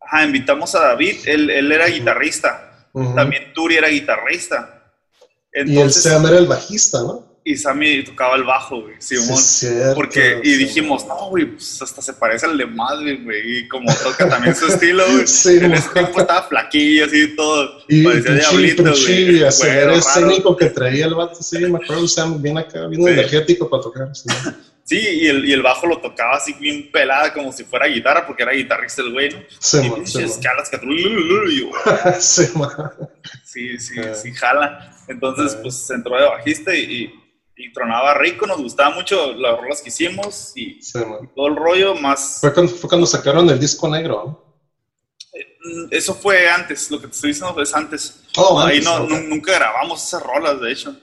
Ajá, 0.00 0.24
invitamos 0.24 0.74
a 0.74 0.80
David, 0.80 1.16
él, 1.26 1.50
él 1.50 1.70
era 1.72 1.86
guitarrista. 1.86 2.88
También 3.14 3.52
Turi 3.52 3.76
era 3.76 3.88
guitarrista. 3.88 4.92
y 5.52 5.58
el 5.60 5.68
Entonces, 5.70 6.02
Sam 6.04 6.24
era 6.26 6.38
el 6.38 6.46
bajista, 6.46 7.02
¿no? 7.02 7.35
Y 7.46 7.56
Sammy 7.56 8.02
tocaba 8.04 8.34
el 8.36 8.42
bajo, 8.42 8.82
güey, 8.82 8.96
Simón. 8.98 9.36
Sí, 9.38 9.68
porque, 9.94 10.40
y 10.42 10.50
sí. 10.50 10.56
dijimos, 10.58 11.06
no, 11.06 11.28
güey, 11.30 11.46
pues 11.46 11.80
hasta 11.80 12.02
se 12.02 12.12
parece 12.14 12.44
al 12.46 12.58
de 12.58 12.66
madre, 12.66 13.16
güey, 13.22 13.58
y 13.58 13.68
como 13.68 13.90
toca 13.94 14.28
también 14.28 14.54
su 14.54 14.66
estilo, 14.72 15.04
güey. 15.12 15.26
Sí, 15.26 15.56
en 15.62 15.72
ese 15.72 15.88
tiempo 15.90 16.20
estaba 16.20 16.42
flaquillo, 16.42 17.04
así, 17.06 17.36
todo, 17.36 17.82
Y 17.88 18.02
parecía 18.04 18.32
diablito, 18.34 18.82
güey. 18.82 19.38
Güero, 19.38 19.50
raro. 19.86 19.92
escénico 19.94 20.56
que 20.56 20.66
traía 20.70 21.06
el 21.06 21.14
vato, 21.14 21.40
sí, 21.40 21.58
me 21.60 21.78
acuerdo 21.78 22.02
el 22.02 22.08
Sam 22.08 22.42
bien 22.42 22.58
acá, 22.58 22.86
bien 22.88 23.06
energético 23.06 23.70
para 23.70 23.82
tocar. 23.82 24.08
Sí, 24.88 24.98
y 25.00 25.26
el, 25.26 25.44
y 25.48 25.52
el 25.52 25.62
bajo 25.62 25.86
lo 25.88 26.00
tocaba 26.00 26.36
así 26.36 26.52
bien 26.60 26.90
pelada, 26.92 27.32
como 27.32 27.52
si 27.52 27.64
fuera 27.64 27.86
guitarra, 27.86 28.24
porque 28.24 28.44
era 28.44 28.52
guitarrista 28.52 29.02
el 29.02 29.12
güey, 29.12 29.30
¿no? 29.30 29.38
sí, 29.58 29.78
y 29.84 29.88
mo. 29.88 29.96
escalas 30.04 30.68
que... 30.70 30.78
Sí. 32.20 32.46
Sí, 33.44 33.78
sí, 33.78 33.94
Ah. 33.98 34.14
sí, 34.14 34.32
jala. 34.32 34.96
Entonces, 35.08 35.54
Ah. 35.56 35.60
pues 35.62 35.90
entró 35.90 36.16
de 36.16 36.26
bajista 36.28 36.74
y, 36.74 37.12
y, 37.56 37.72
tronaba 37.72 38.14
rico, 38.14 38.46
nos 38.46 38.58
gustaba 38.58 38.94
mucho 38.94 39.32
las 39.32 39.58
rolas 39.58 39.80
que 39.82 39.88
hicimos 39.88 40.52
y 40.54 40.80
Sí, 40.82 40.98
todo 41.34 41.46
el 41.48 41.56
rollo, 41.56 41.94
más... 41.94 42.38
Fue 42.40 42.52
cuando, 42.52 42.72
fue 42.72 42.88
cuando 42.88 43.06
sacaron 43.06 43.48
el 43.50 43.58
disco 43.58 43.88
negro, 43.88 44.24
¿no? 44.26 44.46
Mm, 45.64 45.88
Eso 45.90 46.14
fue 46.14 46.48
antes, 46.48 46.90
lo 46.90 47.00
que 47.00 47.08
te 47.08 47.14
estoy 47.14 47.30
diciendo 47.32 47.60
es 47.62 47.74
antes. 47.74 48.22
Oh, 48.36 48.60
Ahí 48.60 48.78
antes, 48.78 48.84
no, 48.84 49.20
nunca 49.20 49.52
grabamos 49.54 50.04
esas 50.04 50.22
rolas, 50.22 50.60
de 50.60 50.72
hecho. 50.72 50.94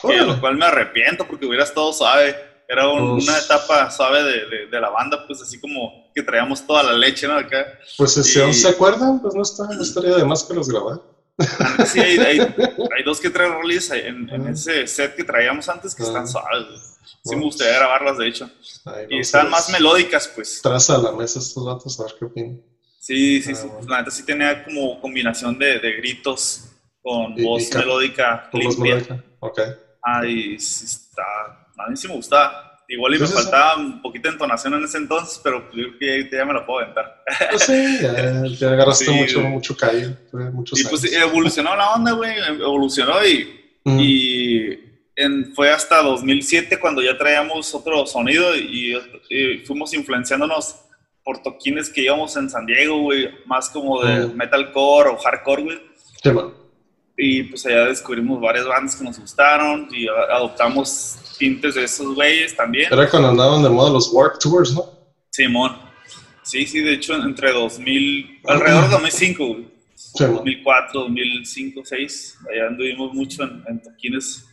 Que 0.00 0.08
de 0.08 0.14
Órale. 0.14 0.32
lo 0.32 0.40
cual 0.40 0.56
me 0.56 0.64
arrepiento 0.66 1.26
porque 1.26 1.46
hubiera 1.46 1.64
estado 1.64 1.92
suave. 1.92 2.36
Era 2.68 2.88
un- 2.88 3.12
Pues- 3.16 3.28
una 3.28 3.38
etapa 3.38 3.90
suave 3.90 4.22
de, 4.22 4.46
de- 4.46 4.66
de 4.66 4.80
la 4.80 4.88
banda, 4.90 5.26
pues 5.26 5.42
así 5.42 5.60
como 5.60 6.10
que 6.14 6.22
traíamos 6.22 6.66
toda 6.66 6.82
la 6.82 6.92
leche, 6.92 7.26
¿no? 7.28 7.34
Acá. 7.36 7.66
Pues 7.98 8.12
si 8.14 8.40
aún 8.40 8.54
se 8.54 8.68
acuerdan, 8.68 9.20
pues 9.20 9.34
no, 9.34 9.42
está, 9.42 9.64
no 9.64 9.82
estaría 9.82 10.14
de 10.16 10.24
más 10.24 10.44
que 10.44 10.54
los 10.54 10.68
grabar. 10.68 11.00
Ah, 11.38 11.84
Sí, 11.86 11.98
hay, 12.00 12.18
hay, 12.18 12.38
hay 12.96 13.02
dos 13.04 13.20
que 13.20 13.30
tres 13.30 13.50
rolis 13.50 13.90
en, 13.90 14.28
en 14.30 14.46
Ah. 14.46 14.50
ese 14.50 14.86
set 14.86 15.14
que 15.16 15.24
traíamos 15.24 15.68
antes 15.68 15.94
que 15.94 16.02
Ah. 16.02 16.06
están 16.06 16.28
suaves. 16.28 16.66
güey. 16.68 16.78
Sí 17.24 17.36
me 17.36 17.42
gustaría 17.42 17.74
grabarlas, 17.78 18.18
de 18.18 18.28
hecho. 18.28 18.50
Y 19.08 19.18
están 19.20 19.46
a- 19.46 19.50
más 19.50 19.68
melódicas, 19.70 20.28
pues. 20.34 20.60
Traza 20.62 20.96
a 20.96 20.98
la 20.98 21.12
mesa 21.12 21.38
estos 21.38 21.64
datos, 21.64 21.98
a 22.00 22.04
ver 22.04 22.12
qué 22.18 22.24
opinan. 22.24 22.62
Sí, 23.00 23.42
sí, 23.42 23.52
Ah, 23.52 23.56
sí. 23.56 23.66
bueno. 23.68 23.88
La 23.88 23.98
neta 23.98 24.10
sí 24.10 24.24
tenía 24.24 24.64
como 24.64 25.00
combinación 25.00 25.58
de, 25.58 25.78
de 25.80 25.92
gritos 25.96 26.64
con 27.02 27.38
Y- 27.38 27.42
voz 27.44 27.68
ca- 27.68 27.78
melódica 27.80 28.48
¿Cómo 28.50 28.68
es 28.68 28.74
limpia. 28.76 28.94
melódica? 28.94 29.24
Ok. 29.40 29.60
Ah, 30.04 30.26
y 30.26 30.58
sí 30.58 30.84
está. 30.84 31.22
A 31.78 31.88
mí 31.90 31.96
sí 31.96 32.08
me 32.08 32.14
gustaba. 32.14 32.71
Igual 32.88 33.14
y 33.14 33.18
me 33.20 33.26
faltaba 33.26 33.76
un 33.76 34.02
poquito 34.02 34.28
de 34.28 34.34
entonación 34.34 34.74
en 34.74 34.84
ese 34.84 34.98
entonces, 34.98 35.40
pero 35.42 35.62
pues 35.70 35.76
yo 35.82 35.98
creo 35.98 36.28
que 36.28 36.36
ya 36.36 36.44
me 36.44 36.52
lo 36.52 36.66
puedo 36.66 36.80
aventar. 36.80 37.22
Pues 37.50 37.62
sí, 37.62 37.98
ya, 38.02 38.44
ya 38.58 38.70
agarraste 38.72 39.04
Sí, 39.06 39.10
mucho, 39.12 39.40
mucho 39.40 39.76
muchos 40.52 40.80
Y 40.80 40.84
pues 40.84 41.12
evolucionó 41.12 41.74
la 41.76 41.92
onda, 41.94 42.12
güey. 42.12 42.32
Evolucionó 42.60 43.24
y, 43.26 43.58
Mm. 43.84 43.98
y 44.00 44.78
en- 45.16 45.52
fue 45.56 45.70
hasta 45.70 46.02
2007 46.02 46.78
cuando 46.78 47.02
ya 47.02 47.18
traíamos 47.18 47.74
otro 47.74 48.06
sonido 48.06 48.54
y, 48.54 48.96
y 49.28 49.58
fuimos 49.66 49.92
influenciándonos 49.94 50.76
por 51.24 51.42
toquines 51.42 51.90
que 51.90 52.02
íbamos 52.02 52.36
en 52.36 52.48
San 52.48 52.64
Diego, 52.66 53.00
güey. 53.00 53.28
Más 53.46 53.68
como 53.70 54.00
de 54.04 54.26
Mm. 54.26 54.36
metalcore 54.36 55.10
o 55.10 55.16
hardcore, 55.16 55.62
güey. 55.64 55.80
Sí. 56.22 56.30
Y 57.16 57.42
pues 57.44 57.66
allá 57.66 57.86
descubrimos 57.86 58.40
varias 58.40 58.66
bandas 58.66 58.94
que 58.96 59.04
nos 59.04 59.18
gustaron 59.18 59.88
y 59.92 60.06
adoptamos 60.08 61.18
tintes 61.42 61.74
de 61.74 61.82
esos 61.84 62.14
güeyes 62.14 62.54
también. 62.56 62.86
Era 62.92 63.10
cuando 63.10 63.30
andaban 63.30 63.62
de 63.64 63.68
moda 63.68 63.90
los 63.90 64.12
Warp 64.12 64.38
Tours, 64.38 64.72
¿no? 64.74 64.84
Simón. 65.30 65.76
Sí, 66.44 66.66
sí, 66.66 66.80
de 66.80 66.92
hecho 66.94 67.14
entre 67.14 67.50
2000, 67.52 68.40
alrededor 68.46 68.84
de 68.84 68.90
2005, 68.90 69.44
güey. 69.46 69.66
Sí, 69.96 70.22
man. 70.24 70.34
2004, 70.36 71.00
2005, 71.00 71.80
2006, 71.80 72.38
allá 72.52 72.66
anduvimos 72.68 73.12
mucho 73.12 73.42
en, 73.42 73.64
en 73.68 73.82
toquines. 73.82 74.44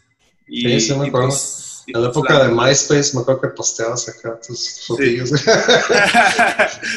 Y, 0.48 0.62
Sí, 0.64 0.80
sí 0.80 0.96
me 0.96 1.08
acuerdo. 1.08 1.28
pues- 1.28 1.66
En 1.88 2.02
la 2.04 2.12
pues 2.12 2.18
época 2.18 2.44
de 2.46 2.52
MySpace 2.54 3.16
me 3.16 3.22
acuerdo 3.22 3.42
que 3.42 3.48
posteabas 3.50 4.08
acá 4.10 4.40
tus 4.46 4.86
fotillos. 4.88 5.32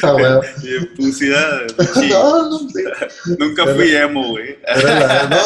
Ah, 0.03 0.11
bueno. 0.13 0.41
Bien 0.61 0.93
pusida, 0.95 1.61
sí. 1.95 2.09
No, 2.09 2.49
no, 2.49 2.59
sí. 2.59 2.83
Nunca 3.39 3.65
fui 3.75 3.95
emo, 3.95 4.29
güey. 4.29 4.57
No, 5.29 5.39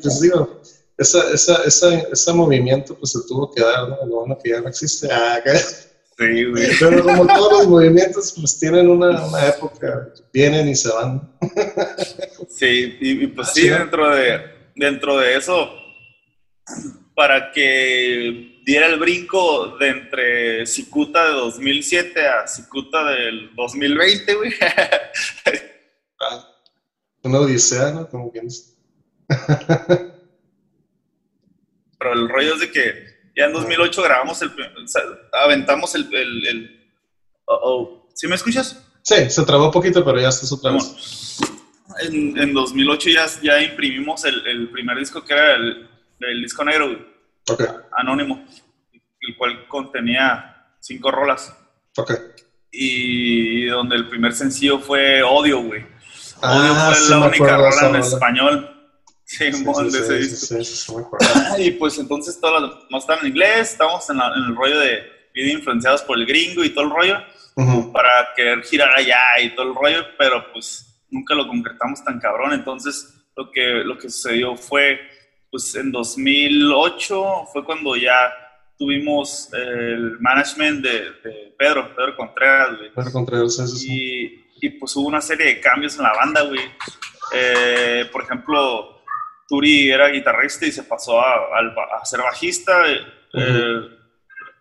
pues 0.00 0.20
digo, 0.20 0.55
esa, 0.98 1.30
esa, 1.32 1.62
esa, 1.64 1.98
ese 1.98 2.32
movimiento 2.32 2.96
pues 2.98 3.12
se 3.12 3.18
tuvo 3.28 3.50
que 3.52 3.62
dar, 3.62 3.88
¿no? 3.88 3.96
Lo 4.06 4.16
bueno 4.20 4.38
que 4.42 4.50
ya 4.50 4.60
no 4.60 4.68
existe. 4.68 5.08
Ah. 5.10 5.40
Sí, 6.18 6.44
güey. 6.44 6.70
Pero 6.80 7.02
como 7.04 7.26
todos 7.26 7.52
los 7.52 7.68
movimientos, 7.68 8.34
pues 8.38 8.58
tienen 8.58 8.88
una, 8.88 9.26
una 9.26 9.48
época, 9.48 10.08
vienen 10.32 10.68
y 10.68 10.74
se 10.74 10.90
van. 10.90 11.30
Sí, 12.48 12.96
y, 13.00 13.24
y 13.24 13.26
pues 13.26 13.48
sí, 13.52 13.68
dentro 13.68 14.14
de, 14.14 14.40
dentro 14.74 15.18
de 15.18 15.36
eso, 15.36 15.68
para 17.14 17.52
que 17.52 18.62
diera 18.64 18.86
el 18.86 18.98
brinco 18.98 19.76
de 19.78 19.88
entre 19.88 20.66
Cicuta 20.66 21.26
de 21.26 21.32
2007 21.32 22.26
a 22.26 22.46
Cicuta 22.46 23.04
del 23.10 23.54
2020, 23.54 24.34
güey. 24.34 24.52
Ah, 26.18 26.48
Una 27.24 27.40
odisea, 27.40 27.90
¿no? 27.90 28.08
Como 28.08 28.32
quien 28.32 28.48
dice. 28.48 28.72
Pero 31.98 32.12
el 32.12 32.28
rollo 32.28 32.54
es 32.54 32.60
de 32.60 32.70
que 32.70 33.16
ya 33.36 33.44
en 33.46 33.52
2008 33.52 34.02
grabamos 34.02 34.40
el, 34.42 34.50
aventamos 35.32 35.94
el, 35.94 36.12
el, 36.14 36.46
el- 36.46 36.90
oh, 37.46 37.60
oh. 37.62 38.08
¿Sí 38.14 38.26
me 38.28 38.34
escuchas? 38.34 38.82
Sí, 39.02 39.28
se 39.30 39.44
trabó 39.44 39.66
un 39.66 39.70
poquito, 39.70 40.04
pero 40.04 40.18
ya 40.20 40.28
estás 40.28 40.50
otra 40.52 40.72
vez. 40.72 41.36
Bueno, 41.38 41.54
en, 42.00 42.38
en 42.42 42.54
2008 42.54 43.10
ya, 43.10 43.26
ya 43.42 43.62
imprimimos 43.62 44.24
el, 44.24 44.46
el 44.46 44.68
primer 44.70 44.98
disco 44.98 45.24
que 45.24 45.32
era 45.34 45.54
el, 45.54 45.88
el 46.20 46.42
disco 46.42 46.64
negro, 46.64 46.86
güey, 46.88 47.06
Ok, 47.48 47.62
anónimo, 47.92 48.44
el 49.20 49.36
cual 49.36 49.68
contenía 49.68 50.66
cinco 50.80 51.10
rolas. 51.12 51.54
Y 52.72 53.66
donde 53.66 53.96
el 53.96 54.08
primer 54.08 54.32
sencillo 54.32 54.78
fue 54.80 55.22
Odio, 55.22 55.60
güey. 55.62 55.82
Odio 55.82 55.92
Ah, 56.42 56.92
fue 56.92 57.00
sí 57.04 57.10
la 57.10 57.18
única 57.26 57.56
rola 57.56 57.88
en 57.88 57.96
español. 57.96 58.75
Sí, 59.28 59.52
Sí, 59.52 59.64
mon, 59.64 59.90
sí, 59.90 59.98
de 59.98 60.20
ese 60.20 60.58
disco. 60.58 61.10
Y 61.58 61.72
pues 61.72 61.98
entonces 61.98 62.38
todas 62.40 62.62
las 62.62 62.72
no 62.88 62.98
están 62.98 63.18
en 63.22 63.26
inglés, 63.26 63.72
estamos 63.72 64.08
en, 64.08 64.18
la- 64.18 64.32
en 64.36 64.44
el 64.44 64.54
rollo 64.56 64.78
de 64.78 65.02
bien 65.34 65.50
influenciados 65.58 66.02
por 66.02 66.16
el 66.16 66.24
gringo 66.26 66.62
y 66.64 66.70
todo 66.70 66.84
el 66.84 66.90
rollo, 66.90 67.18
Ujú. 67.56 67.92
para 67.92 68.08
querer 68.36 68.62
girar 68.62 68.90
allá 68.96 69.18
y 69.42 69.54
todo 69.56 69.68
el 69.70 69.74
rollo, 69.74 70.04
pero 70.16 70.52
pues 70.52 71.02
nunca 71.10 71.34
lo 71.34 71.46
concretamos 71.48 72.02
tan 72.04 72.20
cabrón. 72.20 72.52
Entonces 72.52 73.14
lo 73.36 73.50
que, 73.50 73.82
lo 73.84 73.98
que 73.98 74.08
sucedió 74.08 74.56
fue, 74.56 75.00
pues 75.50 75.74
en 75.74 75.90
2008 75.92 77.46
fue 77.52 77.64
cuando 77.64 77.96
ya 77.96 78.32
tuvimos 78.78 79.48
el 79.54 80.18
management 80.20 80.82
de, 80.84 80.92
de 81.24 81.54
Pedro, 81.58 81.94
Pedro 81.96 82.16
Contreras, 82.16 82.76
güey. 82.78 82.92
Pedro 82.94 83.10
Contreras, 83.12 83.56
sí, 83.56 83.66
sí. 83.66 83.88
Y, 84.60 84.66
y, 84.66 84.70
pues 84.70 84.94
hubo 84.96 85.08
una 85.08 85.20
serie 85.20 85.46
de 85.46 85.60
cambios 85.60 85.96
en 85.96 86.02
la 86.04 86.12
banda, 86.14 86.42
güey. 86.42 86.60
Eh, 87.34 88.08
por 88.12 88.22
ejemplo, 88.22 88.95
Turi 89.48 89.90
era 89.90 90.08
guitarrista 90.08 90.66
y 90.66 90.72
se 90.72 90.82
pasó 90.84 91.20
a, 91.20 91.34
a 92.00 92.04
ser 92.04 92.20
bajista 92.20 92.72
eh, 92.90 93.00
Ujú. 93.32 93.88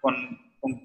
con, 0.01 0.15
con, 0.59 0.81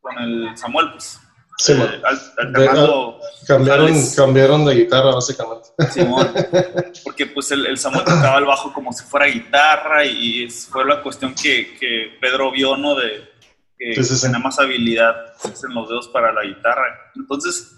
con 0.00 0.18
el 0.18 0.56
Samuel, 0.56 0.92
pues. 0.92 1.20
Sí, 1.60 1.72
Eh, 1.72 2.00
al- 2.04 2.32
alternando 2.46 3.18
Cambiaron, 3.44 3.92
cambiaron 4.14 4.64
de 4.64 4.74
guitarra, 4.76 5.12
básicamente. 5.12 5.70
Simón. 5.90 6.32
Porque 7.04 7.26
pues 7.26 7.50
el, 7.50 7.66
el 7.66 7.76
Samuel 7.78 8.04
tocaba 8.04 8.38
el 8.38 8.44
bajo 8.44 8.72
como 8.72 8.92
si 8.92 9.02
fuera 9.04 9.26
guitarra 9.26 10.04
y 10.04 10.48
fue 10.50 10.84
la 10.84 11.02
cuestión 11.02 11.34
que, 11.34 11.76
que 11.76 12.16
Pedro 12.20 12.52
vio, 12.52 12.76
¿no? 12.76 12.94
De, 12.94 13.28
que 13.76 13.94
Sí, 13.96 14.04
sí, 14.04 14.14
sí. 14.16 14.22
tenía 14.26 14.38
más 14.38 14.58
habilidad 14.60 15.14
pues, 15.42 15.64
en 15.64 15.74
los 15.74 15.88
dedos 15.88 16.06
para 16.08 16.32
la 16.32 16.44
guitarra. 16.44 16.84
Entonces, 17.16 17.74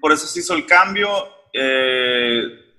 por 0.00 0.12
eso 0.12 0.26
se 0.26 0.40
hizo 0.40 0.52
el 0.54 0.66
cambio. 0.66 1.08
Eh, 1.54 2.69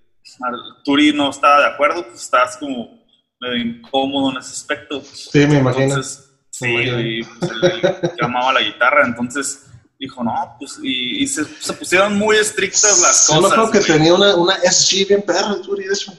Turi 0.83 1.13
no 1.13 1.29
estaba 1.29 1.59
de 1.61 1.65
acuerdo, 1.67 2.05
pues 2.07 2.21
estabas 2.23 2.57
como 2.57 2.99
medio 3.39 3.57
incómodo 3.57 4.31
en 4.31 4.37
ese 4.37 4.51
aspecto. 4.51 5.01
Sí, 5.01 5.45
me 5.47 5.59
imagino. 5.59 5.83
Entonces, 5.95 6.29
sí, 6.49 6.65
Me 6.67 6.83
imagino. 6.83 7.01
y, 7.01 7.23
pues, 7.23 7.51
él, 7.51 7.81
él 8.03 8.11
amaba 8.21 8.53
la 8.53 8.61
guitarra, 8.61 9.05
entonces 9.05 9.65
dijo, 9.99 10.23
no, 10.23 10.55
pues, 10.59 10.79
y, 10.81 11.23
y 11.23 11.27
se, 11.27 11.45
se 11.45 11.73
pusieron 11.73 12.17
muy 12.17 12.35
estrictas 12.37 12.99
las 13.01 13.27
Yo 13.27 13.35
me 13.35 13.41
cosas. 13.41 13.51
acuerdo 13.57 13.71
que 13.71 13.79
güey. 13.79 13.91
tenía 13.91 14.13
una, 14.13 14.35
una 14.35 14.55
SG 14.57 15.07
bien 15.07 15.21
perra, 15.23 15.61
Turi, 15.61 15.85
de 15.85 15.93
hecho. 15.93 16.11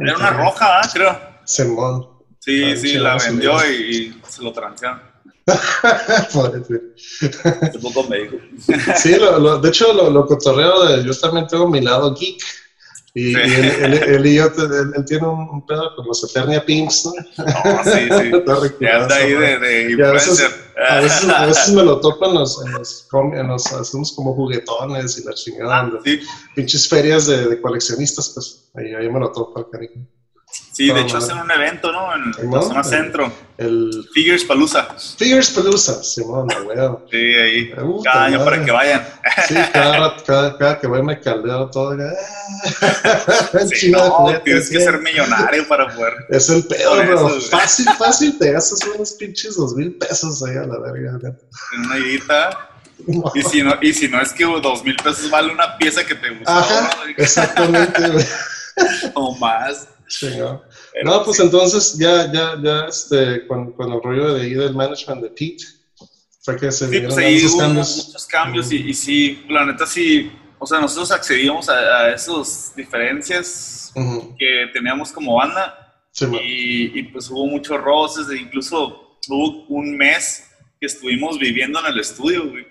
Era 0.00 0.16
una 0.16 0.30
roja, 0.30 0.66
¿verdad? 0.76 0.90
Creo. 0.92 1.18
Simón. 1.44 2.08
Sí, 2.40 2.76
sí, 2.76 2.94
la 2.94 3.16
vendió 3.16 3.56
y, 3.70 3.74
y 3.74 4.22
se 4.28 4.42
lo 4.42 4.52
transearon. 4.52 5.02
Poco. 6.32 6.52
Sí, 8.96 9.16
lo, 9.16 9.38
lo- 9.38 9.58
de 9.58 9.68
hecho, 9.68 9.92
lo, 9.92 10.10
lo 10.10 10.26
cotorreo 10.26 10.84
de. 10.86 11.04
Yo 11.04 11.14
también 11.18 11.46
tengo 11.46 11.68
mi 11.68 11.80
lado 11.80 12.14
geek. 12.14 12.42
Y, 13.14 13.32
Sí. 13.32 13.38
y 13.40 13.54
él, 13.54 13.72
él- 13.82 13.94
él 13.94 14.26
y 14.26 14.34
yo, 14.36 14.44
él, 14.46 14.92
él 14.94 15.04
tiene 15.06 15.26
un, 15.26 15.66
pedo 15.66 15.94
con 15.96 16.06
los 16.06 16.22
Eternia 16.30 16.64
Pimps, 16.64 17.06
¿no? 17.06 17.12
No, 17.44 17.84
sí, 17.84 17.90
sí. 17.90 18.30
Está 18.36 18.54
Ya 18.54 18.60
reculado 18.60 19.02
anda 19.04 19.16
ahí 19.16 19.32
de, 19.32 19.58
de 19.96 20.06
a 20.06 20.12
veces, 20.12 20.28
influencer. 20.40 20.50
a, 20.88 21.00
veces, 21.00 21.28
a 21.28 21.46
veces 21.46 21.74
me 21.74 21.82
lo 21.82 21.98
topo 22.00 22.26
en 22.26 22.34
los, 22.34 22.64
en 22.64 22.72
los, 22.72 23.06
com- 23.10 23.34
en 23.34 23.48
los- 23.48 23.72
hacemos 23.72 24.12
como 24.12 24.34
juguetones 24.34 25.18
y 25.18 25.24
la 25.24 25.32
chingada, 25.34 25.80
Ah, 25.80 25.90
sí, 26.04 26.20
pinches 26.54 26.86
ferias 26.88 27.26
de, 27.26 27.46
de 27.48 27.60
coleccionistas, 27.60 28.28
pues 28.34 28.70
ahí, 28.74 28.92
ahí 28.94 29.08
me 29.10 29.18
lo 29.20 29.32
topo 29.32 29.58
el 29.60 29.70
cariño. 29.70 30.06
Sí, 30.72 30.92
de 30.92 31.00
hecho 31.00 31.18
hacen 31.18 31.38
un 31.38 31.50
evento, 31.50 31.92
¿no? 31.92 32.14
En 32.14 32.50
la 32.50 32.62
zona 32.62 32.84
centro. 32.84 33.32
El 33.56 34.08
Figures 34.14 34.44
Palooza. 34.44 34.88
Figures 35.18 35.48
Simón, 36.02 36.46
la 36.48 36.62
wea. 36.62 36.96
Sí, 37.10 37.16
ahí. 37.16 37.74
Cada 38.04 38.24
año 38.26 38.38
madre. 38.38 38.50
para 38.50 38.64
que 38.64 38.70
vayan. 38.70 39.08
Sí, 39.48 39.54
cada, 39.72 40.16
cada, 40.24 40.58
cada 40.58 40.78
que 40.80 40.86
voy 40.86 41.02
me 41.02 41.20
caldeo 41.20 41.68
todo. 41.70 41.96
Sí, 43.74 43.90
no, 43.90 44.26
tienes 44.44 44.70
que 44.70 44.78
sí. 44.78 44.84
ser 44.84 45.00
millonario 45.00 45.66
para 45.68 45.88
poder. 45.94 46.14
Es 46.30 46.48
el 46.48 46.64
pedo, 46.64 46.96
Por 46.96 47.06
bro. 47.06 47.28
eso, 47.36 47.50
fácil, 47.50 47.86
fácil, 47.98 48.38
te 48.38 48.52
gastas 48.52 48.80
unos 48.94 49.12
pinches 49.12 49.56
dos 49.56 49.74
mil 49.74 49.94
pesos 49.94 50.42
ahí 50.44 50.56
a 50.56 50.62
la 50.66 50.78
verga. 50.78 51.18
En 51.74 51.80
una 51.86 51.96
guita. 51.96 52.70
Y 53.34 53.42
si 53.42 53.62
no, 53.62 53.74
y 53.80 53.92
si 53.92 54.08
no 54.08 54.20
es 54.20 54.32
que 54.32 54.44
dos 54.44 54.84
mil 54.84 54.96
pesos 54.96 55.30
vale 55.30 55.52
una 55.52 55.76
pieza 55.76 56.04
que 56.04 56.14
te 56.14 56.30
gustó, 56.30 56.50
Ajá, 56.50 56.90
¿no? 56.96 57.12
exactamente, 57.16 58.02
o 59.14 59.36
más. 59.36 59.88
Chingón. 60.08 60.62
No, 61.04 61.24
pues 61.24 61.38
entonces 61.40 61.96
ya, 61.98 62.32
ya, 62.32 62.56
ya, 62.62 62.86
este, 62.88 63.46
con, 63.46 63.72
con 63.72 63.92
el 63.92 64.02
rollo 64.02 64.34
de 64.34 64.42
ahí 64.42 64.54
del 64.54 64.74
management 64.74 65.22
de 65.22 65.28
Pete, 65.30 65.64
fue 66.40 66.56
que 66.56 66.72
se 66.72 66.88
Sí, 66.88 67.00
pues 67.00 67.16
ahí 67.18 67.44
hubo 67.44 67.58
cambios. 67.58 68.06
muchos 68.06 68.26
cambios 68.26 68.72
y, 68.72 68.76
y 68.88 68.94
sí, 68.94 69.44
la 69.48 69.66
neta 69.66 69.86
sí, 69.86 70.32
o 70.58 70.66
sea, 70.66 70.80
nosotros 70.80 71.12
accedíamos 71.12 71.68
a, 71.68 71.74
a 71.74 72.14
esas 72.14 72.72
diferencias 72.74 73.92
que 74.38 74.66
teníamos 74.72 75.12
como 75.12 75.34
banda 75.36 75.84
Sí, 76.10 76.24
y, 76.42 76.98
y, 76.98 77.02
pues 77.04 77.30
hubo 77.30 77.46
muchos 77.46 77.80
roces, 77.80 78.26
incluso 78.40 79.18
hubo 79.28 79.66
un 79.68 79.96
mes 79.96 80.50
que 80.80 80.86
estuvimos 80.86 81.38
viviendo 81.38 81.78
en 81.80 81.86
el 81.86 82.00
estudio, 82.00 82.50
güey. 82.50 82.66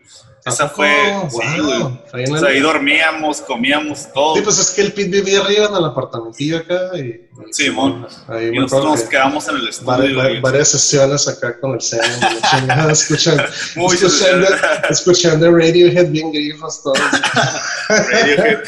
¿A 0.48 0.54
Esa 0.54 0.70
fue, 0.70 0.90
sí, 1.30 1.38
Wow. 1.60 1.66
güey. 1.66 2.00
Ahí 2.14 2.32
O 2.32 2.38
sea, 2.38 2.50
ahí 2.50 2.60
dormíamos, 2.60 3.42
comíamos 3.42 4.12
todo. 4.14 4.36
Sí, 4.36 4.42
pues 4.42 4.58
es 4.60 4.72
que 4.72 4.82
el 4.82 4.94
Pete 4.94 5.10
vivía 5.22 5.42
arriba 5.42 5.66
en 5.68 5.76
el 5.76 5.86
apartamentillo 5.86 6.58
acá 6.60 6.92
y... 6.96 7.00
y 7.00 7.28
Simón. 7.54 8.08
Ahí 8.28 8.48
y 8.54 8.60
nosotros 8.60 8.92
nos 8.92 9.02
que 9.02 9.10
quedamos 9.10 9.48
en 9.50 9.56
el 9.58 9.68
estudio. 9.68 9.92
vari- 9.92 10.14
güey. 10.16 10.42
varias 10.42 10.70
sesiones 10.70 11.28
acá 11.28 11.60
con 11.60 11.74
el 11.74 11.82
Sam, 11.82 12.00
la 12.22 12.42
chingada, 12.60 12.92
escuchan, 12.94 13.38
Muy 13.76 13.96
escuchando, 13.96 14.48
escuchando 14.90 15.52
Radiohead 15.52 16.08
bien 16.10 16.32
grifos 16.32 16.82
todos. 16.84 17.00
Radiohead. 17.90 18.60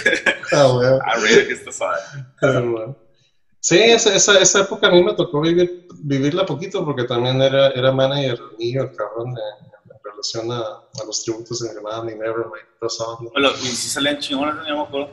Ah, 0.51 0.63
güey. 0.73 0.87
Ah, 1.05 1.15
Radiohead 1.15 1.51
está 1.51 1.71
suave. 1.71 1.97
Ah, 2.41 2.59
bueno. 2.63 2.97
Sí, 3.61 3.77
esa, 3.77 4.15
esa, 4.15 4.39
esa 4.39 4.61
época 4.61 4.87
a 4.87 4.91
mí 4.91 5.03
me 5.03 5.13
tocó 5.13 5.41
vivir, 5.41 5.85
vivirla 6.01 6.45
poquito 6.45 6.85
porque 6.85 7.03
también 7.03 7.41
era, 7.41 7.67
era 7.71 7.91
manager 7.91 8.39
mío, 8.57 8.83
el 8.83 8.95
cabrón, 8.95 9.33
de- 9.33 9.41
relación 10.11 10.51
a, 10.51 10.59
a 10.59 11.05
los 11.05 11.23
tributos 11.23 11.59
de 11.61 11.69
Nirvana 11.73 12.11
y 12.11 12.15
Nevermind. 12.15 12.65
Bueno, 13.33 13.49
y 13.61 13.65
si 13.67 13.89
salían 13.89 14.19
chingones, 14.19 14.55
no 14.55 14.63
me 14.77 14.83
acuerdo. 14.83 15.09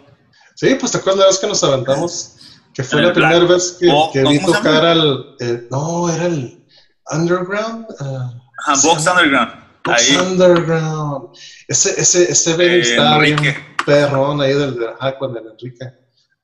Sí, 0.55 0.75
pues 0.79 0.93
te 0.93 0.99
acuerdas 0.99 1.21
la 1.21 1.27
vez 1.27 1.39
que 1.39 1.47
nos 1.47 1.63
aventamos, 1.65 2.37
que 2.75 2.83
fue 2.83 3.01
En 3.01 3.07
la 3.09 3.13
primera 3.13 3.39
Black- 3.39 3.51
vez 3.51 3.77
que, 3.79 3.89
Oh, 3.93 4.11
que 4.13 4.23
¿cómo 4.23 4.39
vi 4.39 4.45
tocar 4.47 4.85
al... 4.87 5.37
el- 5.41 5.69
no, 5.71 6.09
era 6.09 6.27
el 6.27 6.65
Underground. 7.11 7.87
ah, 8.01 8.33
Ajá, 8.59 8.77
Sí. 8.77 8.89
Box 8.89 9.07
Underground. 9.07 9.53
Box 9.85 10.03
Ahí, 10.11 10.17
Underground. 10.17 11.29
Ese, 11.69 12.01
ese, 12.01 12.33
ese 12.33 12.51
Eh, 12.65 12.81
estaba 12.81 13.19
bien 13.19 13.37
perrón 13.85 14.41
ahí 14.41 14.53
del 14.55 14.79
de, 14.79 14.89
ajá, 14.89 15.17
con 15.19 15.37
el 15.37 15.47
Enrique. 15.47 15.85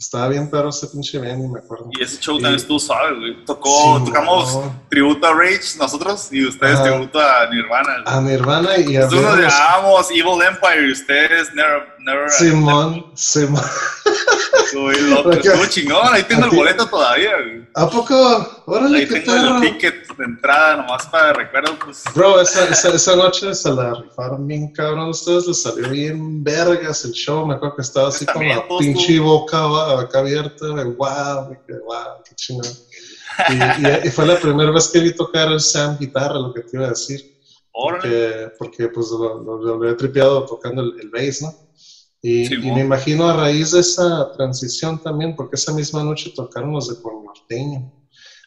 Estaba 0.03 0.27
bien 0.29 0.51
perro 0.51 0.71
ese 0.71 0.89
pinche 0.89 1.17
venue, 1.17 1.47
me 1.49 1.61
acuerdo. 1.61 1.89
y 1.93 2.03
ese 2.03 2.19
show 2.19 2.35
también 2.35 2.57
estuvo 2.57 2.81
suave, 2.81 3.17
güey. 3.21 3.45
Tocó, 3.45 3.99
Sí, 4.01 4.05
tocamos 4.07 4.53
no. 4.57 4.83
tributo 4.91 5.27
a 5.29 5.33
Rage 5.33 5.79
nosotros 5.79 6.29
y 6.33 6.45
ustedes 6.45 6.75
Ajá. 6.75 6.83
tributo 6.91 7.21
a 7.21 7.47
Nirvana. 7.49 8.03
A 8.05 8.21
Nirvana 8.21 8.77
y 8.79 8.97
a 8.97 9.03
Nosotros 9.03 9.39
nos 9.39 9.39
llamábamos 9.55 10.11
Evil 10.11 10.43
Empire 10.45 10.89
y 10.89 10.91
ustedes 10.93 11.55
Never, 11.55 11.92
never 12.05 12.31
Simón, 12.31 13.05
Simón. 13.15 13.63
Bien 14.73 15.11
loco, 15.11 15.33
estuvo 15.33 15.67
chingón, 15.67 16.15
ahí 16.15 16.23
tengo 16.23 16.45
el 16.47 16.51
boleto 16.51 16.87
todavía, 16.87 17.33
güey. 17.37 17.69
¿A 17.75 17.89
poco? 17.91 18.63
Órale, 18.67 18.99
Ahí 19.01 19.07
qué 19.07 19.21
tengo 19.21 19.33
perro. 19.33 19.57
el 19.57 19.61
ticket 19.61 20.17
de 20.17 20.25
entrada 20.25 20.77
nomás 20.77 21.07
para 21.09 21.33
recuerdo, 21.35 21.79
pues. 21.85 22.03
Bro, 22.15 22.41
esa, 22.41 22.65
esa, 22.69 22.89
esa 22.95 23.17
noche 23.17 23.55
se 23.55 23.71
la 23.71 23.93
rifaron 23.95 24.47
bien 24.47 24.73
cabrón. 24.73 25.01
A 25.01 25.11
ustedes 25.11 25.47
les 25.47 25.61
salió 25.63 25.91
bien 25.91 26.43
vergas 26.43 27.05
el 27.05 27.13
show. 27.13 27.47
Me 27.47 27.55
acuerdo 27.55 27.77
que 27.77 27.83
estaba 27.83 28.09
así 28.09 28.25
con 28.25 28.49
la 28.49 28.67
pinche 28.79 29.19
boca 29.21 29.59
abierta. 30.15 30.67
de 30.67 30.85
Wow, 30.85 31.51
de 31.67 31.79
wow, 31.81 32.23
qué 32.27 32.35
chingón. 32.35 32.67
Y, 33.51 33.53
y- 33.55 34.09
y 34.09 34.11
fue 34.11 34.27
la 34.27 34.39
primera 34.39 34.71
vez 34.71 34.89
que 34.89 35.01
vi 35.01 35.15
tocar 35.15 35.49
el 35.53 35.61
Sam 35.61 35.99
guitarra, 35.99 36.35
lo 36.39 36.53
que 36.55 36.63
te 36.63 36.77
iba 36.79 36.87
a 36.87 36.91
decir. 36.91 37.21
Porque, 37.71 38.51
porque 38.59 38.89
pues 38.89 39.11
lo, 39.11 39.43
lo- 39.43 39.63
lo 39.63 39.75
había 39.75 39.97
tripeado 39.97 40.45
tocando 40.47 40.83
el, 40.83 40.95
el 41.01 41.09
bass, 41.11 41.43
¿no? 41.43 41.55
Y, 42.23 42.47
Sí, 42.47 42.55
y 42.55 42.71
me 42.71 42.81
imagino 42.83 43.29
a 43.29 43.37
raíz 43.37 43.73
de 43.73 43.81
esa 43.81 44.31
transición 44.37 45.03
también, 45.03 45.35
porque 45.35 45.57
esa 45.57 45.73
misma 45.73 46.05
noche 46.05 46.33
tocaron 46.35 46.73
los 46.73 46.89
de 46.89 46.95
Por 47.03 47.15
Norteño. 47.25 47.93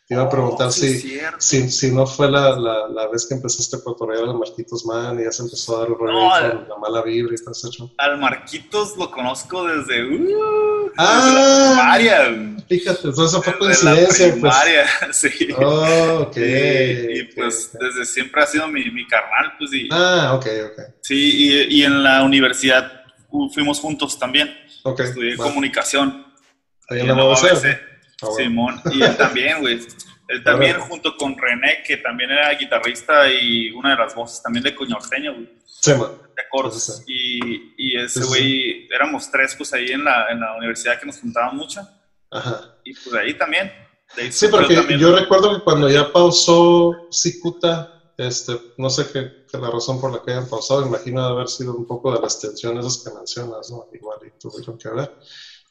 Te 0.08 0.14
iba 0.14 0.22
a 0.24 0.30
preguntar 0.30 0.68
Oh, 0.68 0.72
sí, 0.72 1.00
si, 1.00 1.20
si, 1.40 1.70
si 1.72 1.92
no 1.92 2.06
fue 2.06 2.30
la, 2.30 2.56
la, 2.60 2.88
la 2.90 3.08
vez 3.08 3.26
que 3.28 3.34
empezaste 3.34 3.78
a 3.78 3.80
cotorrear 3.84 4.30
a 4.30 4.34
Marquitos 4.34 4.86
Man 4.86 5.20
y 5.20 5.24
ya 5.24 5.32
se 5.32 5.42
empezó 5.42 5.76
a 5.76 5.80
dar 5.80 5.88
el 5.90 5.96
rollo 5.96 6.14
No, 6.14 6.30
con 6.30 6.70
la 6.70 6.78
mala 6.78 7.02
vibra 7.02 7.34
y 7.34 7.44
todo 7.44 7.72
show. 7.72 7.92
Al 7.98 8.20
Marquitos 8.20 8.96
lo 8.98 9.10
conozco 9.10 9.64
desde. 9.66 10.06
Uh, 10.06 10.92
Ah. 10.98 11.16
desde 11.26 11.34
la 11.34 11.68
primaria. 12.22 12.56
Fíjate, 12.70 13.08
entonces 13.08 13.44
fue 13.44 13.58
coincidencia. 13.58 14.28
Pues. 14.28 14.32
primaria, 14.34 14.86
sí. 15.12 15.30
Oh, 15.58 16.28
ok. 16.28 16.38
y, 16.38 17.20
y, 17.20 17.24
pues 17.36 17.72
ok. 17.74 17.82
desde 17.82 18.06
siempre 18.06 18.44
ha 18.44 18.48
sido 18.48 18.68
mi, 18.68 18.90
mi 18.92 19.06
carnal, 19.08 19.54
pues 19.58 19.74
y, 19.74 19.90
Ah, 19.92 20.34
ok, 20.36 20.46
ok. 20.68 20.84
sí, 21.02 21.16
y, 21.70 21.80
y 21.80 21.84
en 21.84 22.04
la 22.04 22.24
universidad 22.24 23.02
fuimos 23.54 23.80
juntos 23.80 24.18
también. 24.20 24.56
Ok. 24.84 25.00
Estudié 25.02 25.38
comunicación. 25.38 26.26
Ahí 26.90 27.00
en 27.02 27.08
la 27.08 27.16
UABC. 27.26 27.66
Ah, 28.22 28.28
bueno. 28.28 28.36
Simón, 28.38 28.82
y 28.94 29.02
él 29.04 29.16
también, 29.18 29.60
güey. 29.60 29.80
Él 30.28 30.44
también, 30.44 30.80
junto 30.80 31.16
con 31.18 31.38
René, 31.38 31.84
que 31.86 31.98
también 31.98 32.32
era 32.32 32.50
guitarrista 32.56 33.30
y 33.30 33.70
una 33.72 33.92
de 33.92 33.98
las 33.98 34.16
voces 34.16 34.42
también 34.42 34.64
de 34.64 34.74
Coñorteño, 34.74 35.34
güey, 35.36 35.50
Sí, 35.66 35.92
de 35.92 36.42
acordes. 36.48 37.04
Y, 37.08 37.74
y 37.78 37.96
ese 38.00 38.24
güey, 38.24 38.88
éramos 38.92 39.30
tres, 39.30 39.54
pues 39.56 39.72
ahí 39.74 39.92
en 39.92 40.04
la, 40.04 40.28
en 40.32 40.40
la 40.40 40.56
universidad 40.58 41.00
que 41.00 41.06
nos 41.06 41.20
juntaban 41.20 41.56
mucho. 41.56 41.88
Ajá. 42.32 42.76
Y 42.84 42.94
pues 42.96 43.14
ahí 43.16 43.36
también. 43.36 43.72
ahí 44.18 44.32
Sí, 44.32 44.48
porque 44.50 44.74
también- 44.76 45.00
yo 45.00 45.16
recuerdo 45.16 45.56
que 45.58 45.64
cuando 45.64 45.90
ya 45.90 46.12
pausó 46.12 47.08
Cicuta, 47.12 47.95
este, 48.18 48.60
no 48.78 48.90
sé 48.90 49.06
qué, 49.12 49.32
qué 49.50 49.58
la 49.58 49.70
razón 49.70 50.00
por 50.00 50.12
la 50.12 50.22
que 50.24 50.32
hayan 50.32 50.48
pausado, 50.48 50.86
imagino 50.86 51.22
de 51.22 51.32
haber 51.34 51.48
sido 51.48 51.76
un 51.76 51.86
poco 51.86 52.14
de 52.14 52.20
las 52.20 52.40
tensiones 52.40 52.86
esas 52.86 53.04
que 53.04 53.12
mencionas, 53.12 53.70
¿no? 53.70 53.86
Igual 53.92 54.20
y 54.26 54.32
tuvieron 54.40 54.78
que 54.78 54.90
ver. 54.90 55.12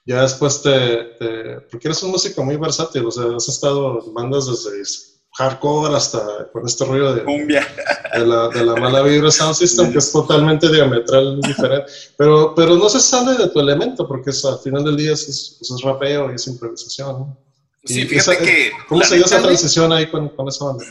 Ya 0.06 0.20
después 0.22 0.60
te, 0.60 1.04
te- 1.18 1.60
porque 1.70 1.88
eres 1.88 2.02
un 2.02 2.10
músico 2.10 2.42
muy 2.44 2.56
versátil, 2.56 3.06
o 3.06 3.10
sea, 3.10 3.24
has 3.36 3.48
estado 3.48 4.02
en 4.04 4.12
bandas 4.12 4.46
desde 4.46 4.70
hardcore 5.36 5.96
hasta 5.96 6.46
con 6.52 6.64
este 6.66 6.84
rollo 6.84 7.12
de, 7.14 7.24
Cumbia. 7.24 7.66
de 8.14 8.24
la, 8.26 8.48
de 8.48 8.64
la 8.64 8.76
mala 8.76 9.02
vibra 9.02 9.30
sound 9.30 9.54
system, 9.54 9.90
que 9.90 9.98
es 9.98 10.12
totalmente 10.12 10.70
diametral 10.70 11.40
diferente. 11.40 11.90
Pero, 12.16 12.52
pero 12.54 12.76
no 12.76 12.88
se 12.88 13.00
sale 13.00 13.36
de 13.36 13.48
tu 13.48 13.58
elemento, 13.60 14.06
porque 14.06 14.30
es, 14.30 14.44
al 14.44 14.58
final 14.60 14.84
del 14.84 14.96
día 14.96 15.12
es, 15.12 15.26
es, 15.28 15.56
es 15.60 15.80
rapeo 15.82 16.30
y 16.30 16.34
es 16.36 16.46
improvisación. 16.46 17.18
¿no? 17.18 17.36
Sí, 17.84 18.06
fíjate 18.06 18.32
esa- 18.32 18.44
que. 18.44 18.70
¿Cómo 18.88 19.02
se 19.02 19.16
dio 19.16 19.24
esa 19.24 19.42
transición 19.42 19.92
ahí 19.92 20.06
con, 20.06 20.28
con 20.28 20.46
esa 20.48 20.66
banda? 20.66 20.84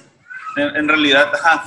En, 0.56 0.76
en 0.76 0.88
realidad, 0.88 1.32
ajá. 1.34 1.64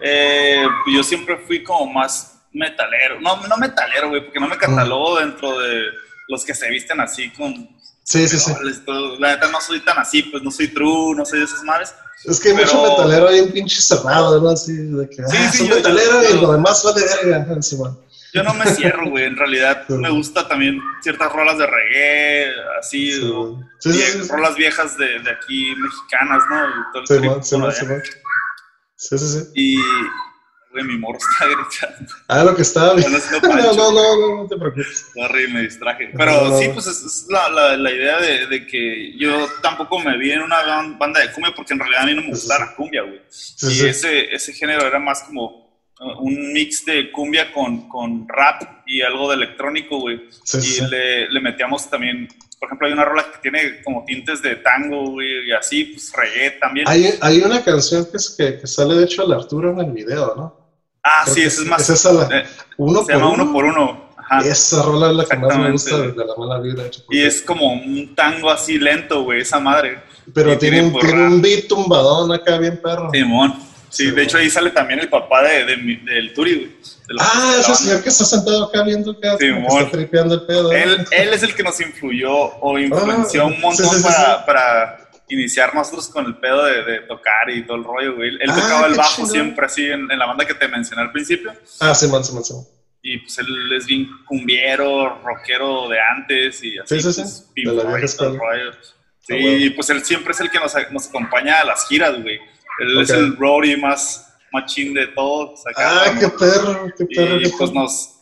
eh, 0.00 0.66
yo 0.94 1.02
siempre 1.02 1.38
fui 1.38 1.62
como 1.62 1.92
más 1.92 2.40
metalero. 2.52 3.20
No, 3.20 3.46
no 3.46 3.56
metalero, 3.56 4.08
güey, 4.08 4.24
porque 4.24 4.40
no 4.40 4.48
me 4.48 4.56
catalogo 4.56 5.18
dentro 5.18 5.58
de 5.58 5.84
los 6.28 6.44
que 6.44 6.54
se 6.54 6.68
visten 6.70 7.00
así 7.00 7.30
con 7.30 7.78
Sí, 8.08 8.26
sí, 8.26 8.38
sí. 8.38 8.52
La 9.18 9.34
neta 9.34 9.50
no 9.50 9.60
soy 9.60 9.80
tan 9.80 9.98
así, 9.98 10.22
pues 10.22 10.42
no 10.42 10.50
soy 10.50 10.68
true, 10.68 11.14
no 11.14 11.26
soy 11.26 11.40
de 11.40 11.44
esas 11.44 11.62
madres. 11.62 11.94
Es 12.24 12.40
que 12.40 12.48
hay 12.48 12.54
mucho 12.54 12.82
metalero 12.82 13.28
ahí 13.28 13.40
un 13.40 13.52
pinche 13.52 13.82
cerrado, 13.82 14.40
¿no? 14.40 14.48
Así 14.48 14.72
de 14.72 15.10
que, 15.10 15.16
sí, 15.16 15.36
ah, 15.38 15.52
sí, 15.52 15.68
metalero 15.68 16.22
y 16.30 16.40
lo 16.40 16.52
demás 16.52 16.82
vale 16.82 17.02
verga. 17.02 17.46
Yo 18.32 18.42
no 18.42 18.54
me 18.54 18.64
cierro, 18.64 19.10
güey. 19.10 19.24
En 19.24 19.36
realidad 19.36 19.86
me 19.90 20.08
gusta 20.08 20.48
también 20.48 20.80
ciertas 21.02 21.30
rolas 21.30 21.58
de 21.58 21.66
reggae, 21.66 22.54
así, 22.80 23.12
sí. 23.12 24.28
rolas 24.30 24.56
viejas 24.56 24.96
de, 24.96 25.18
de, 25.20 25.30
aquí 25.30 25.74
mexicanas, 25.76 26.42
¿no? 26.48 27.04
sí, 27.06 27.14
sí, 27.42 27.56
sí, 28.98 29.18
sí, 29.18 29.26
sí. 29.26 29.50
Y, 29.54 29.78
Güey, 30.70 30.84
mi 30.84 30.98
morro 30.98 31.18
está 31.18 31.46
gritando. 31.46 32.12
Ah, 32.28 32.44
lo 32.44 32.54
que 32.54 32.62
estaba 32.62 32.94
viendo. 32.94 33.18
No, 33.42 33.72
no, 33.74 33.92
no, 33.92 34.36
no, 34.42 34.48
te 34.48 34.56
preocupes. 34.56 35.10
Sorry, 35.14 35.48
me 35.52 35.62
distraje. 35.62 36.10
Pero 36.16 36.58
sí, 36.58 36.68
pues 36.72 36.86
es, 36.86 37.26
la, 37.30 37.48
la, 37.48 37.76
la, 37.76 37.90
idea 37.90 38.20
de, 38.20 38.46
de, 38.46 38.66
que 38.66 39.16
yo 39.16 39.48
tampoco 39.62 39.98
me 39.98 40.16
vi 40.18 40.32
en 40.32 40.42
una 40.42 40.62
banda 40.98 41.20
de 41.20 41.32
cumbia 41.32 41.54
porque 41.54 41.72
en 41.72 41.80
realidad 41.80 42.02
a 42.02 42.06
mí 42.06 42.14
no 42.14 42.22
me 42.22 42.28
gustaba 42.28 42.66
la 42.66 42.74
cumbia, 42.74 43.02
güey. 43.02 43.20
y 43.62 43.86
Ese, 43.86 44.34
ese 44.34 44.52
género 44.52 44.86
era 44.86 44.98
más 44.98 45.22
como 45.22 45.67
un 46.00 46.52
mix 46.52 46.84
de 46.84 47.10
cumbia 47.10 47.52
con, 47.52 47.88
con 47.88 48.26
rap 48.28 48.62
y 48.86 49.02
algo 49.02 49.28
de 49.30 49.36
electrónico, 49.36 49.98
güey. 49.98 50.28
y 50.54 50.90
le, 50.90 51.28
le 51.28 51.40
metíamos 51.40 51.88
también 51.90 52.28
por 52.58 52.68
ejemplo, 52.68 52.86
hay 52.88 52.92
una 52.92 53.04
rola 53.04 53.30
que 53.30 53.38
tiene 53.38 53.82
como 53.82 54.04
tintes 54.04 54.42
de 54.42 54.56
tango, 54.56 55.10
güey, 55.10 55.48
y 55.48 55.52
así, 55.52 55.84
pues 55.84 56.12
reggae 56.12 56.58
también. 56.60 56.88
Hay, 56.88 57.14
hay 57.20 57.38
una 57.38 57.62
canción 57.62 58.04
que, 58.10 58.16
es 58.16 58.34
que, 58.36 58.58
que, 58.58 58.66
sale, 58.66 58.96
de 58.96 59.04
hecho, 59.04 59.24
el 59.24 59.32
Arturo 59.32 59.70
en 59.70 59.78
el 59.80 59.92
video, 59.92 60.34
¿no? 60.36 60.56
Ah, 61.04 61.24
sí, 61.26 61.42
esa 61.42 61.62
es 61.62 61.68
más. 61.68 61.82
Es 61.82 61.90
esa 61.90 62.12
la, 62.12 62.24
eh, 62.36 62.44
uno 62.76 63.04
se 63.04 63.12
llama 63.12 63.30
Uno 63.30 63.52
por 63.52 63.64
Uno. 63.64 64.08
Ajá. 64.16 64.40
Esa 64.40 64.82
rola 64.82 65.10
es 65.10 65.16
la 65.16 65.24
que 65.24 65.36
más 65.36 65.58
me 65.58 65.70
gusta 65.70 65.98
de, 65.98 66.14
la 66.14 66.34
mala 66.36 66.60
vida. 66.60 66.82
Y 67.10 67.22
es 67.22 67.40
como 67.42 67.72
un 67.72 68.14
tango 68.14 68.50
así 68.50 68.76
lento, 68.78 69.22
güey, 69.22 69.42
esa 69.42 69.60
madre. 69.60 70.02
Pero 70.34 70.58
tiene, 70.58 70.82
un, 70.82 70.98
tiene 70.98 71.26
un 71.26 71.40
beat 71.40 71.68
tumbadón 71.68 72.32
acá 72.32 72.58
bien 72.58 72.78
perro. 72.82 73.08
Simón. 73.12 73.67
Sí, 73.98 74.12
de 74.12 74.22
hecho 74.22 74.38
ahí 74.38 74.48
sale 74.48 74.70
también 74.70 75.00
el 75.00 75.08
papá 75.08 75.42
de, 75.42 75.64
de, 75.64 75.76
del 76.04 76.32
Turi, 76.32 76.54
güey. 76.54 76.76
Ah, 77.18 77.56
ese 77.58 77.74
señor 77.74 78.00
que 78.00 78.10
está 78.10 78.24
sentado 78.24 78.66
acá 78.66 78.84
viendo 78.84 79.10
acá, 79.10 79.36
sí, 79.40 79.46
está 79.46 79.90
tripeando 79.90 80.36
el 80.36 80.42
pedo. 80.42 80.70
Él, 80.70 81.04
él, 81.10 81.28
es 81.32 81.42
el 81.42 81.52
que 81.52 81.64
nos 81.64 81.80
influyó 81.80 82.32
o 82.32 82.78
influenció 82.78 83.42
ah, 83.42 83.46
un 83.46 83.60
montón 83.60 83.88
sí, 83.88 83.96
sí, 83.96 84.02
para, 84.04 84.46
para 84.46 85.10
iniciar 85.28 85.74
nosotros 85.74 86.08
con 86.10 86.26
el 86.26 86.36
pedo 86.36 86.64
de, 86.64 87.00
tocar 87.08 87.50
y 87.50 87.66
todo 87.66 87.78
el 87.78 87.82
rollo, 87.82 88.14
güey. 88.14 88.28
Él, 88.28 88.50
ah, 88.50 88.54
tocaba 88.54 88.86
el 88.86 88.94
bajo 88.94 89.26
siempre 89.26 89.66
así 89.66 89.86
en, 89.86 90.08
en, 90.08 90.16
la 90.16 90.26
banda 90.26 90.46
que 90.46 90.54
te 90.54 90.68
mencioné 90.68 91.02
al 91.02 91.10
principio. 91.10 91.52
Ah, 91.80 91.92
sí, 91.92 92.06
man, 92.06 92.24
sí, 92.24 92.34
man, 92.34 92.44
sí. 92.44 92.54
Y 93.02 93.18
pues 93.18 93.36
él 93.38 93.72
es 93.76 93.84
bien 93.84 94.08
cumbiero, 94.28 95.20
rockero 95.24 95.88
de 95.88 95.98
antes 95.98 96.62
y 96.62 96.78
así. 96.78 97.00
Sí, 97.00 97.12
sí, 97.12 97.20
pues, 97.20 97.46
sí. 97.52 97.64
de 97.64 97.72
la 97.72 97.96
vieja 97.96 98.24
rollo. 98.24 98.72
Sí, 99.26 99.34
y 99.34 99.70
pues 99.70 99.90
él 99.90 100.04
siempre 100.04 100.30
es 100.34 100.40
el 100.40 100.52
que 100.52 100.60
nos, 100.60 100.72
nos 100.92 101.08
acompaña 101.08 101.62
a 101.62 101.64
las 101.64 101.88
giras, 101.88 102.22
güey. 102.22 102.38
Él 102.80 102.92
okay. 102.92 103.02
es 103.02 103.10
el 103.10 103.36
roadie 103.36 103.76
más 103.76 104.34
machín 104.52 104.94
de 104.94 105.06
todos. 105.08 105.66
Acá, 105.66 106.04
ah, 106.04 106.18
qué 106.18 106.28
perro, 106.28 106.92
qué 106.96 107.06
perro. 107.06 107.36
Y, 107.36 107.42
qué 107.44 107.50
pues 107.58 107.70
perro. 107.70 107.82
nos 107.82 108.14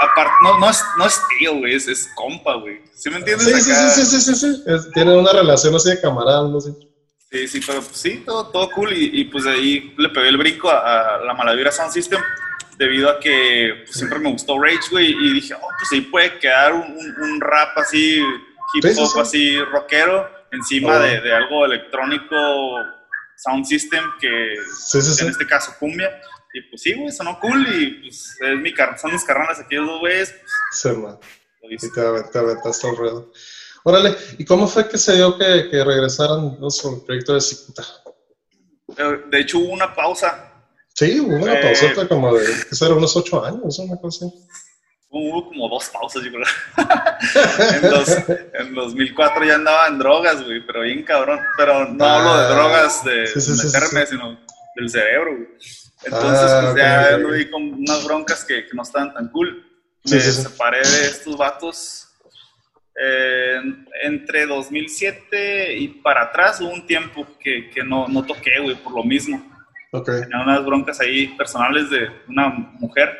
aparte, 0.00 0.32
no, 0.42 0.58
no, 0.58 0.70
es, 0.70 0.82
no 0.98 1.06
es 1.06 1.20
tío, 1.38 1.56
güey, 1.56 1.74
es, 1.74 1.88
es 1.88 2.08
compa, 2.14 2.54
güey. 2.54 2.80
¿Sí 2.94 3.10
me 3.10 3.16
entiendes? 3.16 3.46
Sí, 3.46 3.60
sí, 3.60 3.72
sí, 3.72 4.04
sí, 4.04 4.20
sí, 4.20 4.34
sí. 4.34 4.62
Es, 4.66 4.90
tienen 4.92 5.18
una 5.18 5.32
relación 5.32 5.74
así 5.74 5.90
de 5.90 6.00
camarada, 6.00 6.48
no 6.48 6.60
sé. 6.60 6.72
Sí, 7.30 7.48
sí, 7.48 7.60
pero 7.66 7.80
pues, 7.80 7.96
sí, 7.96 8.22
todo, 8.26 8.48
todo 8.48 8.70
cool. 8.72 8.92
Y, 8.92 9.20
y, 9.20 9.24
pues 9.24 9.46
ahí 9.46 9.94
le 9.96 10.08
pegué 10.10 10.28
el 10.28 10.36
brinco 10.36 10.70
a, 10.70 11.16
a 11.16 11.18
la 11.24 11.34
Malavira 11.34 11.72
Sound 11.72 11.92
System 11.92 12.20
debido 12.78 13.10
a 13.10 13.18
que 13.18 13.82
pues, 13.84 13.96
siempre 13.96 14.18
me 14.18 14.30
gustó 14.30 14.58
Rage, 14.58 14.90
güey. 14.90 15.10
Y 15.10 15.32
dije, 15.34 15.54
oh, 15.54 15.68
pues 15.78 15.92
ahí 15.92 16.02
puede 16.02 16.38
quedar 16.38 16.74
un, 16.74 16.82
un, 16.82 17.14
un 17.22 17.40
rap 17.40 17.76
así, 17.78 18.18
hip 18.74 18.84
hop, 18.84 18.90
sí, 18.90 19.06
sí, 19.06 19.20
así, 19.20 19.58
rockero, 19.60 20.28
encima 20.50 20.96
oh. 20.96 20.98
de, 21.00 21.20
de, 21.20 21.34
algo 21.34 21.64
electrónico, 21.64 22.36
Sound 23.42 23.64
System, 23.66 24.04
que 24.20 24.28
en 24.28 25.28
este 25.28 25.46
caso 25.46 25.74
cumbia. 25.78 26.10
Y 26.54 26.60
pues 26.62 26.82
sí, 26.82 26.94
güey, 26.94 27.10
sonó 27.10 27.38
cool 27.40 27.66
y 27.74 28.02
pues 28.02 28.36
es 28.40 28.58
mi 28.58 28.74
car 28.74 28.98
son 28.98 29.12
mis 29.12 29.24
carranas 29.24 29.58
aquellos 29.58 29.86
dos 29.86 30.00
güeyes. 30.00 30.32
Pues, 30.32 30.52
sí. 30.72 30.90
Y 31.62 31.76
te, 31.76 32.22
te 32.30 32.38
aventaste 32.38 32.88
al 32.88 32.96
ruedo. 32.96 33.32
Órale, 33.84 34.16
¿y 34.38 34.44
cómo 34.44 34.68
fue 34.68 34.88
que 34.88 34.98
se 34.98 35.14
dio 35.14 35.36
que, 35.36 35.68
que 35.70 35.84
regresaran 35.84 36.56
los 36.60 36.84
el 36.84 37.00
proyecto 37.00 37.34
de 37.34 37.40
Cicuta? 37.40 37.82
Eh, 38.96 39.22
de 39.28 39.40
hecho, 39.40 39.58
hubo 39.58 39.72
una 39.72 39.94
pausa. 39.94 40.52
Sí, 40.94 41.18
hubo 41.20 41.36
una 41.36 41.54
eh, 41.54 42.06
como 42.08 42.34
de, 42.34 42.44
que 42.68 42.74
será 42.76 42.94
unos 42.94 43.16
ocho 43.16 43.44
años, 43.44 43.78
una 43.78 43.96
cosa 43.96 44.26
así. 44.26 44.34
Hubo 45.14 45.46
como 45.46 45.68
dos 45.68 45.90
pausas, 45.90 46.22
yo 46.24 46.30
creo. 46.30 46.44
en, 48.56 48.68
en 48.68 48.74
2004 48.74 49.44
ya 49.44 49.56
andaba 49.56 49.86
en 49.88 49.98
drogas, 49.98 50.42
güey, 50.42 50.64
pero 50.66 50.80
bien 50.80 51.02
cabrón. 51.02 51.38
Pero 51.58 51.86
no 51.86 52.02
ah, 52.02 52.16
hablo 52.16 52.40
de 52.40 52.54
drogas 52.54 53.04
de 53.04 53.26
sí, 53.26 53.40
sí, 53.42 53.66
meterme, 53.66 54.06
sí, 54.06 54.12
sino 54.16 54.40
del 54.74 54.88
cerebro, 54.88 55.36
güey. 55.36 55.48
Entonces, 56.04 56.50
ah, 56.50 56.60
pues 56.62 56.76
ya 56.76 57.10
okay, 57.14 57.24
okay. 57.24 57.50
con 57.50 57.62
unas 57.74 58.04
broncas 58.04 58.42
que, 58.44 58.66
que, 58.66 58.74
no 58.74 58.82
estaban 58.82 59.12
tan 59.12 59.28
cool. 59.28 59.64
Me 60.04 60.18
separé 60.18 60.78
de 60.78 61.02
estos 61.02 61.36
vatos 61.36 62.08
eh, 63.00 63.60
entre 64.02 64.46
2007 64.46 65.76
y 65.76 65.88
para 65.88 66.22
atrás. 66.22 66.60
Hubo 66.60 66.70
un 66.70 66.86
tiempo 66.86 67.26
que, 67.38 67.68
que 67.70 67.84
no, 67.84 68.08
no 68.08 68.24
toqué, 68.24 68.60
güey, 68.62 68.76
por 68.76 68.94
lo 68.94 69.04
mismo. 69.04 69.44
Okay. 69.92 70.22
Tenía 70.22 70.42
unas 70.42 70.64
broncas 70.64 71.00
ahí 71.00 71.28
personales 71.36 71.90
de 71.90 72.08
una 72.28 72.48
mujer, 72.48 73.10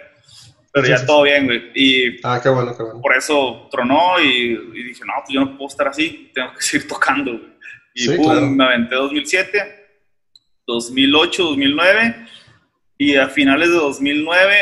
pero 0.72 0.88
ya 0.88 1.04
todo 1.04 1.22
bien, 1.22 1.44
güey. 1.44 1.70
Y 1.74 2.16
ah, 2.24 2.40
qué 2.42 2.48
bueno, 2.48 2.74
qué 2.76 2.82
bueno. 2.82 3.00
Por 3.00 3.14
eso 3.14 3.68
tronó 3.70 4.18
y, 4.20 4.52
y, 4.74 4.82
dije, 4.84 5.02
no, 5.04 5.12
pues 5.18 5.34
yo 5.34 5.40
no 5.40 5.56
puedo 5.56 5.68
estar 5.68 5.88
así, 5.88 6.30
tengo 6.34 6.54
que 6.54 6.62
seguir 6.62 6.88
tocando, 6.88 7.32
güey. 7.32 7.52
Y 7.94 8.16
claro. 8.16 8.48
me 8.48 8.64
aventé 8.64 8.94
2007, 8.94 10.00
2008, 10.66 11.42
2009 11.42 12.26
y 12.96 13.16
a 13.16 13.28
finales 13.28 13.68
de 13.68 13.74
2009, 13.74 14.54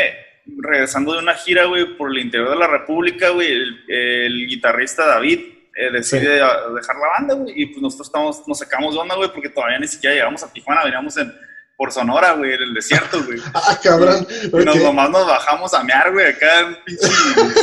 regresando 0.58 1.12
de 1.12 1.20
una 1.20 1.34
gira, 1.34 1.66
güey, 1.66 1.96
por 1.96 2.10
el 2.10 2.18
interior 2.18 2.50
de 2.50 2.56
la 2.56 2.66
República, 2.66 3.28
güey, 3.28 3.52
el, 3.52 3.84
el 3.88 4.46
guitarrista 4.48 5.06
David 5.06 5.40
eh, 5.76 5.92
decide 5.92 6.30
dejar 6.30 6.96
la 6.96 7.08
banda, 7.18 7.34
güey, 7.34 7.52
y 7.54 7.66
pues 7.66 7.82
nosotros 7.82 8.08
estamos, 8.08 8.48
nos 8.48 8.58
sacamos 8.58 8.94
de 8.94 9.00
onda, 9.00 9.14
güey, 9.14 9.30
porque 9.32 9.48
todavía 9.48 9.78
ni 9.78 9.86
siquiera 9.86 10.16
llegamos 10.16 10.42
a 10.42 10.52
Tijuana, 10.52 10.82
veníamos 10.82 11.16
en, 11.18 11.32
por 11.80 11.92
Sonora, 11.92 12.32
güey, 12.32 12.52
en 12.52 12.60
el 12.60 12.74
desierto, 12.74 13.24
güey. 13.24 13.38
ah, 13.54 13.80
cabrón. 13.82 14.26
Y, 14.28 14.48
okay. 14.48 14.66
nos, 14.66 14.76
nomás 14.76 15.08
nos 15.08 15.26
bajamos 15.26 15.72
a 15.72 15.82
mear, 15.82 16.12
güey, 16.12 16.26
acá 16.26 16.60
en 16.60 16.66
un 16.66 16.76
pinche 16.84 17.08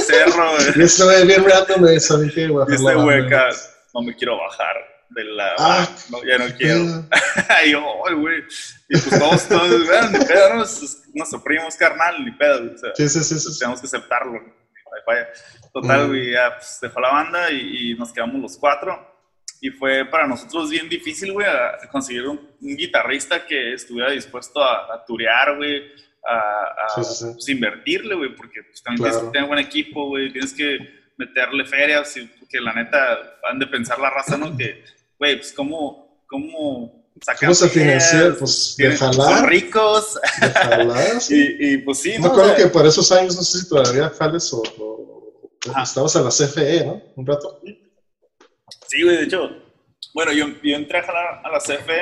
cerro, 0.07 0.53
güey. 0.53 0.85
Eso, 0.85 1.05
güey, 1.05 1.27
bien 1.27 1.45
rato 1.45 1.77
me 1.77 1.91
dije, 1.91 2.47
güey. 2.47 2.65
Este 2.67 2.95
güey 2.95 3.27
acá, 3.27 3.49
no 3.93 4.01
me 4.01 4.15
quiero 4.15 4.39
bajar 4.39 4.75
de 5.11 5.23
la... 5.23 5.53
Ah, 5.59 5.87
no, 6.09 6.23
ya 6.23 6.39
no 6.39 6.45
quiero. 6.57 6.79
y 7.67 7.71
yo, 7.71 7.81
güey. 8.19 8.39
Y 8.89 8.97
pues 8.97 9.19
todos, 9.19 9.47
todos, 9.49 9.85
bueno, 9.85 10.09
ni 10.09 10.25
pedo, 10.25 10.49
¿no? 10.49 10.65
Nuestro 11.13 11.43
primo 11.43 11.67
carnal, 11.77 12.25
ni 12.25 12.31
pedo. 12.31 12.73
O 12.73 12.75
sea, 12.75 12.89
sí, 12.95 13.07
sí, 13.07 13.23
sí, 13.23 13.37
sí. 13.37 13.59
Tenemos 13.59 13.79
que 13.81 13.85
aceptarlo. 13.85 14.41
Total, 15.71 16.07
güey, 16.07 16.31
ya 16.31 16.55
pues, 16.55 16.79
dejó 16.81 16.99
la 17.01 17.11
banda 17.11 17.51
y, 17.51 17.91
y, 17.91 17.93
nos 17.93 18.11
quedamos 18.11 18.41
los 18.41 18.57
cuatro. 18.57 19.16
Y 19.59 19.69
fue 19.71 20.05
para 20.05 20.27
nosotros 20.27 20.69
bien 20.69 20.87
difícil, 20.87 21.33
güey, 21.33 21.47
conseguir 21.91 22.27
un, 22.27 22.39
un, 22.61 22.75
guitarrista 22.75 23.45
que 23.45 23.73
estuviera 23.73 24.11
dispuesto 24.11 24.61
a, 24.61 24.93
a 24.93 25.05
turear, 25.05 25.55
güey, 25.57 25.81
a, 26.27 26.85
a 26.85 26.89
sí, 26.95 27.03
sí, 27.03 27.13
sí. 27.15 27.25
Pues, 27.33 27.49
invertirle, 27.49 28.15
güey, 28.15 28.35
porque 28.35 28.61
pues, 28.63 28.83
también 28.83 29.03
claro. 29.03 29.15
tienes 29.15 29.31
que 29.31 29.33
tener 29.33 29.47
buen 29.47 29.59
equipo, 29.59 30.07
güey, 30.09 30.31
tienes 30.31 30.53
que 30.53 30.77
meterle 31.17 31.65
ferias, 31.65 32.15
y, 32.17 32.25
porque 32.39 32.61
la 32.61 32.73
neta 32.73 33.39
han 33.49 33.57
de 33.57 33.67
pensar 33.67 33.99
la 33.99 34.11
raza, 34.11 34.37
¿no? 34.37 34.55
Que, 34.55 34.83
güey, 35.17 35.37
pues 35.37 35.51
cómo, 35.53 36.23
cómo 36.27 36.97
¿Cómo 37.39 37.53
se 37.53 37.69
financia? 37.69 38.35
Pues 38.37 38.75
de 38.77 38.95
jalar. 38.95 39.39
Son 39.39 39.47
ricos. 39.47 40.19
De 40.39 40.49
jalar. 40.49 41.17
Y, 41.29 41.73
y, 41.73 41.77
pues 41.79 41.99
sí. 41.99 42.13
Me 42.19 42.27
acuerdo 42.27 42.53
o 42.53 42.55
sea, 42.55 42.57
que 42.57 42.67
por 42.67 42.85
esos 42.85 43.11
años, 43.11 43.35
no 43.35 43.41
sé 43.41 43.59
si 43.59 43.69
todavía 43.69 44.11
jales 44.17 44.53
o, 44.53 44.61
o 44.61 45.51
estabas 45.81 46.15
en 46.15 46.23
la 46.23 46.29
CFE, 46.29 46.85
¿no? 46.85 47.01
Un 47.15 47.25
rato. 47.25 47.59
Sí, 48.87 49.03
güey, 49.03 49.17
de 49.17 49.23
hecho. 49.23 49.49
Bueno, 50.13 50.31
yo, 50.31 50.47
yo 50.63 50.75
entré 50.75 50.99
a 50.99 51.03
jalar 51.03 51.41
a 51.43 51.49
la 51.49 51.59
CFE 51.59 52.01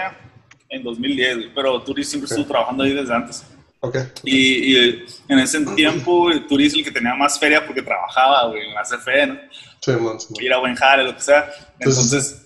en 0.70 0.84
2010, 0.84 1.38
güey, 1.38 1.54
pero 1.54 1.82
Turi 1.82 2.04
siempre 2.04 2.26
okay. 2.26 2.38
estuvo 2.38 2.52
trabajando 2.52 2.84
ahí 2.84 2.94
desde 2.94 3.14
antes. 3.14 3.46
Okay. 3.80 4.04
Y, 4.24 4.74
y, 4.74 5.06
en 5.28 5.40
ese 5.40 5.64
tiempo, 5.76 6.30
Turi 6.48 6.68
es 6.68 6.74
el 6.74 6.84
que 6.84 6.92
tenía 6.92 7.14
más 7.14 7.40
feria 7.40 7.66
porque 7.66 7.82
trabajaba, 7.82 8.48
güey, 8.48 8.68
en 8.68 8.74
la 8.74 8.84
CFE, 8.84 9.28
¿no? 9.28 9.40
Sí, 9.80 9.92
man, 9.92 10.20
sí, 10.20 10.34
Ir 10.40 10.54
a 10.54 10.58
buen 10.58 10.76
jale, 10.76 11.04
lo 11.04 11.16
que 11.16 11.22
sea. 11.22 11.52
Entonces, 11.80 12.46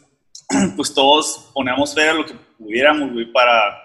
Entonces 0.50 0.74
pues 0.76 0.94
todos 0.94 1.52
poníamos 1.54 1.94
feria 1.94 2.14
lo 2.14 2.26
que 2.26 2.34
pudiéramos, 2.58 3.14
güey, 3.14 3.32
para 3.32 3.78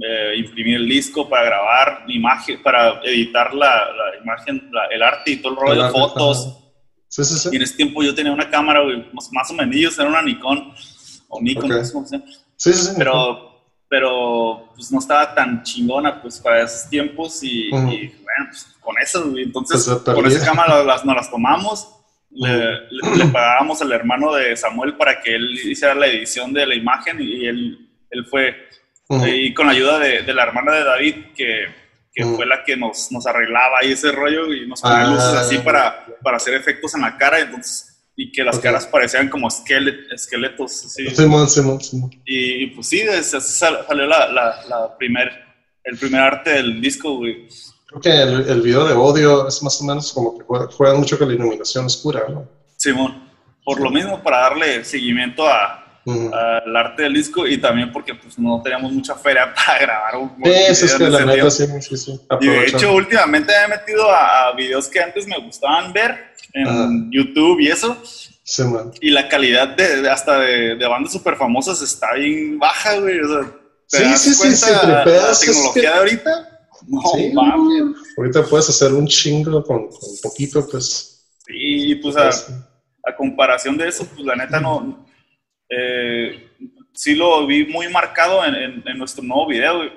eh, 0.00 0.36
imprimir 0.36 0.76
el 0.76 0.88
disco, 0.88 1.28
para 1.28 1.44
grabar 1.44 2.04
imagen, 2.08 2.62
para 2.62 3.00
editar 3.04 3.54
la, 3.54 3.90
la 3.92 4.22
imagen, 4.22 4.68
la, 4.72 4.86
el 4.86 5.02
arte 5.02 5.32
y 5.32 5.36
todo 5.36 5.52
el 5.52 5.58
rollo 5.58 5.84
de 5.84 5.90
fotos. 5.90 6.58
Sí, 7.08 7.24
sí, 7.24 7.38
sí. 7.38 7.48
Y 7.52 7.56
en 7.56 7.62
ese 7.62 7.76
tiempo 7.76 8.02
yo 8.02 8.14
tenía 8.14 8.32
una 8.32 8.48
cámara, 8.50 8.82
güey, 8.82 9.06
más, 9.12 9.28
más 9.32 9.50
o 9.50 9.54
menos, 9.54 9.98
era 9.98 10.08
una 10.08 10.22
Nikon, 10.22 10.72
o 11.28 11.40
Nikon, 11.40 11.64
okay. 11.64 11.78
no 11.78 11.84
sé 11.84 11.92
cómo 11.92 12.06
se 12.06 12.18
llama. 12.18 12.30
Sí, 12.56 12.72
sí, 12.72 12.86
sí. 12.86 12.92
Pero, 12.96 13.62
pero 13.88 14.68
pues 14.74 14.92
no 14.92 14.98
estaba 14.98 15.34
tan 15.34 15.62
chingona, 15.62 16.20
pues, 16.20 16.38
para 16.38 16.62
esos 16.62 16.88
tiempos 16.90 17.42
y, 17.42 17.72
uh 17.72 17.76
-huh. 17.76 17.92
y 17.92 18.06
bueno, 18.08 18.46
pues 18.50 18.66
con 18.80 18.94
eso, 19.02 19.30
güey. 19.30 19.44
Entonces, 19.44 19.84
pues 20.04 20.16
con 20.16 20.26
esa 20.26 20.44
cámara 20.44 20.82
las, 20.84 21.04
nos 21.04 21.16
las 21.16 21.30
tomamos 21.30 21.94
le, 22.30 22.88
le, 22.90 23.24
pagábamos 23.32 23.80
al 23.82 23.92
hermano 23.92 24.34
de 24.34 24.56
Samuel 24.56 24.96
para 24.96 25.20
que 25.20 25.34
él 25.34 25.50
hiciera 25.52 25.94
la 25.94 26.06
edición 26.06 26.52
de 26.52 26.66
la 26.66 26.74
imagen 26.74 27.20
y 27.20 27.46
él, 27.46 27.88
él 28.10 28.26
fue, 28.26 28.54
y 29.26 29.54
con 29.54 29.66
la 29.66 29.72
ayuda 29.72 29.98
de, 29.98 30.22
de, 30.22 30.34
la 30.34 30.44
hermana 30.44 30.72
de 30.72 30.84
David, 30.84 31.14
que, 31.34 31.66
que 32.18 32.24
fue 32.34 32.46
la 32.46 32.64
que 32.64 32.76
nos, 32.76 33.12
nos 33.12 33.26
arreglaba 33.26 33.78
ahí 33.80 33.92
ese 33.92 34.10
rollo 34.10 34.52
y 34.52 34.66
nos 34.66 34.80
ponía 34.80 35.06
luces 35.06 35.34
así 35.34 35.56
ah. 35.56 35.64
para, 35.64 36.06
para 36.20 36.36
hacer 36.38 36.54
efectos 36.54 36.94
en 36.96 37.02
la 37.02 37.16
cara, 37.16 37.38
entonces 37.38 37.94
y 38.20 38.32
que 38.32 38.42
las 38.42 38.58
caras 38.58 38.84
parecían 38.84 39.28
como 39.28 39.46
esqueletos. 39.46 40.72
Sí. 40.72 41.06
Y, 42.24 42.66
pues 42.66 42.88
sí, 42.88 43.02
así 43.02 43.38
salió 43.40 44.06
la, 44.06 44.26
la, 44.26 44.64
la 44.68 44.98
primer, 44.98 45.30
el 45.84 45.96
primer 45.96 46.22
arte 46.22 46.50
del 46.50 46.80
disco, 46.80 47.18
güey. 47.18 47.46
Creo 47.86 48.00
que 48.00 48.10
el, 48.10 48.48
el, 48.50 48.60
video 48.60 48.84
de 48.88 48.94
Odio 48.94 49.46
es 49.46 49.62
más 49.62 49.80
o 49.80 49.84
menos 49.84 50.12
como 50.12 50.36
que 50.36 50.44
juega, 50.44 50.94
mucho 50.94 51.16
con 51.16 51.28
la 51.28 51.34
iluminación 51.34 51.86
oscura, 51.86 52.24
¿no? 52.28 52.48
Simón, 52.76 53.30
por 53.64 53.80
lo 53.80 53.88
mismo 53.88 54.20
para 54.20 54.38
darle 54.38 54.84
seguimiento 54.84 55.46
a, 55.46 55.87
al 56.10 56.76
arte 56.76 57.02
del 57.02 57.14
disco 57.14 57.46
y 57.46 57.58
también 57.58 57.92
porque 57.92 58.14
pues 58.14 58.38
no 58.38 58.62
teníamos 58.62 58.92
mucha 58.92 59.14
feria 59.14 59.52
para 59.66 59.78
grabar 59.78 60.16
un 60.16 60.30
sí, 60.42 60.50
eso 60.68 60.86
es 60.86 60.94
que 60.94 61.10
la 61.10 61.24
neta 61.24 61.50
sí, 61.50 61.66
sí, 61.80 61.96
sí. 61.96 62.20
Y 62.40 62.46
de 62.46 62.66
hecho 62.66 62.92
últimamente 62.92 63.52
me 63.52 63.74
he 63.74 63.78
metido 63.78 64.10
a, 64.10 64.48
a 64.48 64.54
videos 64.54 64.88
que 64.88 65.00
antes 65.00 65.26
me 65.26 65.38
gustaban 65.38 65.92
ver 65.92 66.28
en 66.52 67.10
YouTube 67.10 67.60
y 67.60 67.68
eso. 67.68 67.96
y 69.00 69.10
la 69.10 69.28
calidad 69.28 69.68
de, 69.68 70.08
hasta 70.08 70.38
de, 70.40 70.86
bandas 70.86 71.12
súper 71.12 71.36
famosas 71.36 71.82
está 71.82 72.14
bien 72.14 72.58
baja, 72.58 72.98
güey. 72.98 73.20
O 73.20 73.28
sea, 73.86 74.16
sí, 74.16 74.34
sí, 74.34 74.56
sí, 74.56 74.70
la, 74.70 75.04
tecnología 75.04 75.92
de 75.92 75.98
ahorita? 75.98 76.54
No, 76.86 77.94
Ahorita 78.16 78.44
puedes 78.44 78.68
hacer 78.68 78.92
un 78.92 79.06
chingo 79.06 79.62
con, 79.64 79.88
poquito, 80.22 80.66
pues. 80.68 81.26
Sí, 81.46 81.94
pues 81.96 82.16
a, 82.16 82.28
a, 82.28 83.16
comparación 83.16 83.76
de 83.76 83.88
eso, 83.88 84.06
pues 84.06 84.24
la 84.24 84.36
neta 84.36 84.60
no. 84.60 85.06
Eh, 85.68 86.48
sí 86.92 87.14
lo 87.14 87.46
vi 87.46 87.66
muy 87.66 87.88
marcado 87.88 88.44
en, 88.44 88.82
en, 88.86 88.98
nuestro 88.98 89.22
nuevo 89.22 89.46
video, 89.46 89.90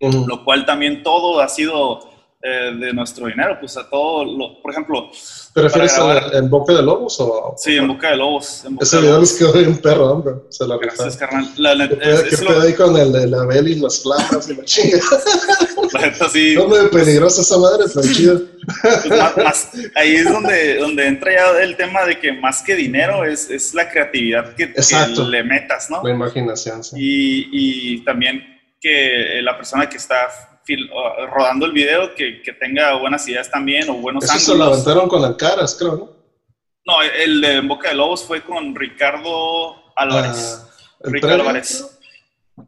Lo 0.00 0.44
cual 0.44 0.64
también 0.64 1.02
todo 1.02 1.40
ha 1.40 1.48
sido 1.48 2.17
eh, 2.40 2.72
de 2.78 2.92
nuestro 2.92 3.26
dinero, 3.26 3.56
pues 3.58 3.76
a 3.76 3.90
todo, 3.90 4.24
lo, 4.24 4.62
por 4.62 4.70
ejemplo... 4.70 5.10
¿Te 5.52 5.60
refieres 5.60 5.98
a, 5.98 6.38
en 6.38 6.48
Boca 6.48 6.72
de 6.72 6.82
Lobos 6.82 7.18
o...? 7.18 7.56
Sí, 7.58 7.76
en 7.76 7.88
Boca 7.88 8.10
de 8.10 8.16
Lobos. 8.16 8.64
Ese 8.80 9.00
video 9.00 9.18
les 9.18 9.32
quedó 9.36 9.54
bien 9.54 9.76
perro, 9.78 10.12
hombre. 10.12 10.34
Se 10.48 10.64
la 10.64 10.76
Gracias, 10.76 11.16
carnal. 11.16 11.50
La, 11.56 11.88
¿Qué, 11.88 11.98
es, 12.00 12.40
pedo 12.40 12.60
ahí 12.60 12.74
con 12.74 12.96
el 12.96 13.10
de 13.10 13.26
la 13.26 13.44
Bel 13.44 13.66
y 13.66 13.80
las 13.80 14.04
flamas 14.04 14.48
y 14.48 14.54
la 14.54 14.64
chinga? 14.64 14.98
La 15.92 16.00
neta 16.02 16.28
sí. 16.28 16.54
Peligrosa 16.92 17.40
esa 17.40 17.58
madre, 17.58 17.86
pero 17.92 18.06
chido. 18.06 18.42
Pues 19.34 19.68
ahí 19.96 20.16
es 20.16 20.30
donde, 20.30 20.76
donde 20.76 21.06
entra 21.06 21.32
ya 21.32 21.62
el 21.62 21.76
tema 21.76 22.04
de 22.04 22.20
que 22.20 22.30
más 22.32 22.62
que 22.62 22.76
dinero 22.76 23.24
es, 23.24 23.48
es 23.48 23.72
la 23.74 23.90
creatividad 23.90 24.54
que, 24.54 24.72
que, 24.74 24.82
le 25.28 25.42
metas, 25.42 25.88
¿no? 25.88 26.02
La 26.04 26.10
imaginación, 26.10 26.84
sí. 26.84 26.94
Y, 26.98 27.48
y 27.94 28.04
también 28.04 28.60
que 28.80 29.40
la 29.42 29.56
persona 29.56 29.88
que 29.88 29.96
está 29.96 30.28
rodando 31.30 31.66
el 31.66 31.72
video 31.72 32.14
que, 32.14 32.42
que, 32.42 32.52
tenga 32.52 32.94
buenas 32.94 33.26
ideas 33.28 33.50
también 33.50 33.88
o 33.88 33.94
buenos 33.94 34.24
Eso 34.24 34.32
ángulos. 34.32 34.46
se 34.46 34.56
lo 34.56 34.64
aventaron 34.64 35.08
con 35.08 35.34
Caras, 35.34 35.76
creo, 35.78 35.96
¿no? 35.96 36.18
No, 36.86 37.02
el 37.02 37.40
de 37.40 37.60
Boca 37.60 37.90
de 37.90 37.96
Lobos 37.96 38.24
fue 38.24 38.42
con 38.42 38.74
Ricardo 38.74 39.76
Álvarez. 39.94 40.62
Ah, 40.64 41.08
Ricardo 41.10 41.34
Álvarez. 41.42 41.98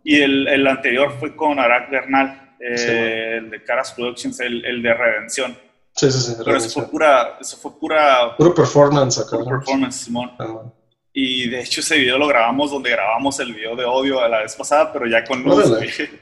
Y 0.04 0.20
el, 0.20 0.46
el, 0.46 0.66
anterior 0.66 1.16
fue 1.18 1.34
con 1.34 1.58
Arak 1.58 1.90
Bernal, 1.90 2.56
eh, 2.60 3.38
el 3.38 3.50
de 3.50 3.64
Caras 3.64 3.92
Productions, 3.92 4.38
el, 4.40 4.64
el 4.64 4.82
de 4.82 4.94
Redención. 4.94 5.56
Sí, 5.94 6.10
sí, 6.12 6.20
sí. 6.20 6.34
Pero 6.44 6.56
eso 6.56 6.68
fue 6.68 6.90
pura, 6.90 7.38
eso 7.40 7.56
fue 7.56 7.78
pura... 7.78 8.36
Puro 8.36 8.54
performance 8.54 9.18
acá. 9.18 9.38
Puro 9.38 9.58
performance, 9.58 9.96
Simón. 9.96 10.30
Ah, 10.38 10.64
y 11.12 11.48
de 11.48 11.60
hecho 11.60 11.80
ese 11.80 11.98
video 11.98 12.18
lo 12.18 12.28
grabamos 12.28 12.70
donde 12.70 12.90
grabamos 12.90 13.38
el 13.40 13.52
video 13.52 13.74
de 13.74 13.84
odio 13.84 14.20
a 14.20 14.28
la 14.28 14.40
vez 14.40 14.54
pasada, 14.54 14.92
pero 14.92 15.06
ya 15.06 15.24
con 15.24 15.42
luz. 15.42 15.72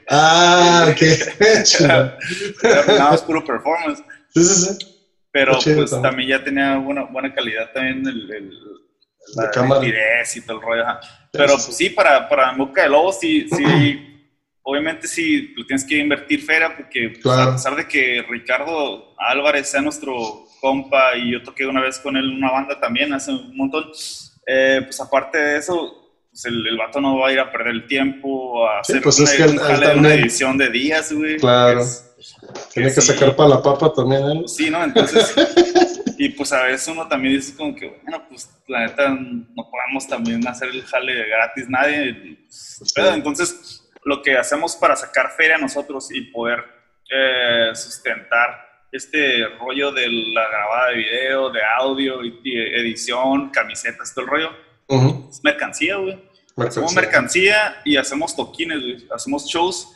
Ah, 0.07 0.87
ok. 0.89 1.01
Era 2.63 3.17
puro 3.25 3.45
performance. 3.45 4.03
Sí, 4.33 4.43
sí, 4.43 4.65
sí. 4.65 4.85
Pero 5.31 5.59
pues 5.59 5.91
también. 6.01 6.29
ya 6.29 6.43
tenía 6.43 6.77
buena, 6.77 7.03
buena 7.03 7.33
calidad 7.33 7.71
también 7.71 8.05
el, 8.07 8.31
el 8.31 8.51
la, 9.35 9.51
cámara. 9.51 9.85
y 9.85 10.41
todo 10.41 10.57
el 10.57 10.63
rollo. 10.63 10.83
Pero 11.31 11.53
pues, 11.53 11.75
sí, 11.75 11.91
para, 11.91 12.27
para 12.27 12.51
Boca 12.53 12.81
de 12.81 12.89
Lobos 12.89 13.19
sí, 13.19 13.47
sí 13.47 14.05
obviamente 14.69 15.07
sí, 15.07 15.53
tú 15.55 15.65
tienes 15.65 15.83
que 15.83 15.97
invertir 15.97 16.41
feria 16.43 16.75
porque 16.75 17.13
pues, 17.21 17.37
a 17.37 17.51
pesar 17.53 17.75
de 17.75 17.87
que 17.87 18.23
Ricardo 18.29 19.15
Álvarez 19.17 19.69
sea 19.69 19.81
nuestro 19.81 20.45
compa 20.61 21.15
y 21.15 21.31
yo 21.33 21.43
toqué 21.43 21.65
una 21.65 21.81
vez 21.81 21.99
con 21.99 22.15
él 22.17 22.25
en 22.25 22.37
una 22.37 22.51
banda 22.51 22.79
también 22.79 23.13
hace 23.13 23.31
un 23.31 23.55
montón, 23.55 23.85
eh, 24.51 24.81
pues 24.83 24.99
aparte 24.99 25.37
de 25.37 25.57
eso, 25.57 26.25
pues 26.31 26.45
el, 26.45 26.65
el, 26.65 26.75
vato 26.75 26.99
no 26.99 27.19
va 27.19 27.27
a 27.27 27.31
ir 27.31 27.39
a 27.39 27.51
perder 27.51 27.73
el 27.75 27.85
tiempo 27.85 28.67
a 28.67 28.79
hacer 28.79 28.99
pues 28.99 29.19
una, 29.19 30.13
edición 30.15 30.57
de 30.57 30.69
días, 30.71 31.13
güey. 31.13 31.37
Claro. 31.37 31.83
Tiene 32.73 32.91
que, 32.91 32.99
sacar 32.99 33.35
para 33.35 33.49
la 33.49 33.61
papa 33.61 33.93
también 33.93 34.23
él. 34.23 34.47
Sí, 34.47 34.71
¿no? 34.71 34.83
Entonces, 34.83 35.35
y 36.17 36.29
pues 36.29 36.51
a 36.51 36.63
veces 36.63 36.87
uno 36.87 37.07
también 37.07 37.35
dice 37.35 37.55
como 37.55 37.75
que, 37.75 38.01
bueno, 38.03 38.25
pues 38.27 38.49
la 38.67 38.87
neta 38.87 39.09
no 39.09 39.69
podemos 39.69 40.07
también 40.07 40.45
hacer 40.47 40.69
el 40.69 40.83
jale 40.83 41.27
gratis 41.27 41.69
nadie. 41.69 42.39
Pues, 42.47 42.91
entonces, 42.97 43.87
lo 44.03 44.23
que 44.23 44.35
hacemos 44.35 44.75
para 44.75 44.95
sacar 44.95 45.29
feria 45.37 45.59
nosotros 45.59 46.11
y 46.11 46.21
poder 46.21 46.65
eh, 47.11 47.69
sustentar 47.75 48.68
este 48.91 49.47
rollo 49.59 49.91
de 49.91 50.07
la 50.09 50.47
grabada 50.47 50.89
de 50.89 50.97
video, 50.97 51.49
de 51.49 51.59
audio, 51.77 52.21
edición, 52.21 53.49
camisetas, 53.49 54.13
todo 54.13 54.25
el 54.25 54.31
rollo. 54.31 54.51
Es 55.29 55.43
mercancía, 55.43 55.97
güey. 55.97 56.17
Hacemos 56.57 56.93
mercancía 56.93 57.81
y 57.85 57.97
hacemos 57.97 58.35
toquines, 58.35 58.81
güey. 58.81 59.07
Hacemos 59.13 59.45
shows. 59.45 59.95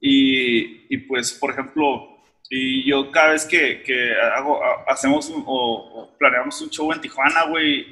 Y, 0.00 0.92
y, 0.92 0.98
pues, 0.98 1.32
por 1.32 1.50
ejemplo, 1.50 2.08
y 2.50 2.88
yo 2.88 3.10
cada 3.10 3.32
vez 3.32 3.44
que, 3.44 3.82
que 3.82 4.12
hago, 4.34 4.60
hacemos 4.88 5.32
o, 5.46 6.14
planeamos 6.18 6.60
un 6.60 6.70
show 6.70 6.92
en 6.92 7.00
Tijuana, 7.00 7.44
güey, 7.44 7.86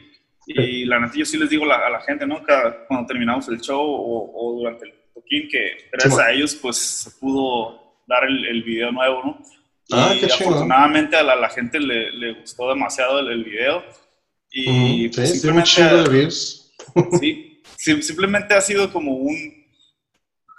y 0.46 0.84
la 0.86 0.98
neta 0.98 1.14
yo 1.14 1.24
sí 1.24 1.38
les 1.38 1.50
digo 1.50 1.70
a 1.70 1.90
la 1.90 2.00
gente, 2.00 2.26
¿no? 2.26 2.42
Cada, 2.42 2.84
cuando 2.86 3.06
terminamos 3.06 3.48
el 3.48 3.60
show 3.60 3.80
o, 3.80 4.32
o 4.34 4.58
durante 4.58 4.86
el 4.86 4.94
toquín, 5.14 5.48
que 5.48 5.88
gracias 5.92 6.18
a 6.18 6.32
ellos, 6.32 6.56
pues 6.56 6.76
se 6.76 7.10
pudo 7.12 7.94
dar 8.08 8.24
el, 8.24 8.44
el 8.46 8.62
video 8.64 8.90
nuevo, 8.90 9.22
¿no? 9.22 9.38
Ah, 9.92 10.14
y 10.14 10.24
afortunadamente 10.24 11.16
a 11.16 11.22
la, 11.22 11.48
gente 11.48 11.80
le, 11.80 12.12
le, 12.12 12.34
gustó 12.34 12.68
demasiado 12.68 13.18
el, 13.20 13.28
el 13.28 13.44
video. 13.44 13.82
Y 14.52 15.08
pues, 15.08 15.32
simplemente, 15.32 16.30
sí, 17.20 17.62
simplemente 18.00 18.54
ha 18.54 18.60
sido 18.60 18.92
como 18.92 19.12
un 19.12 19.60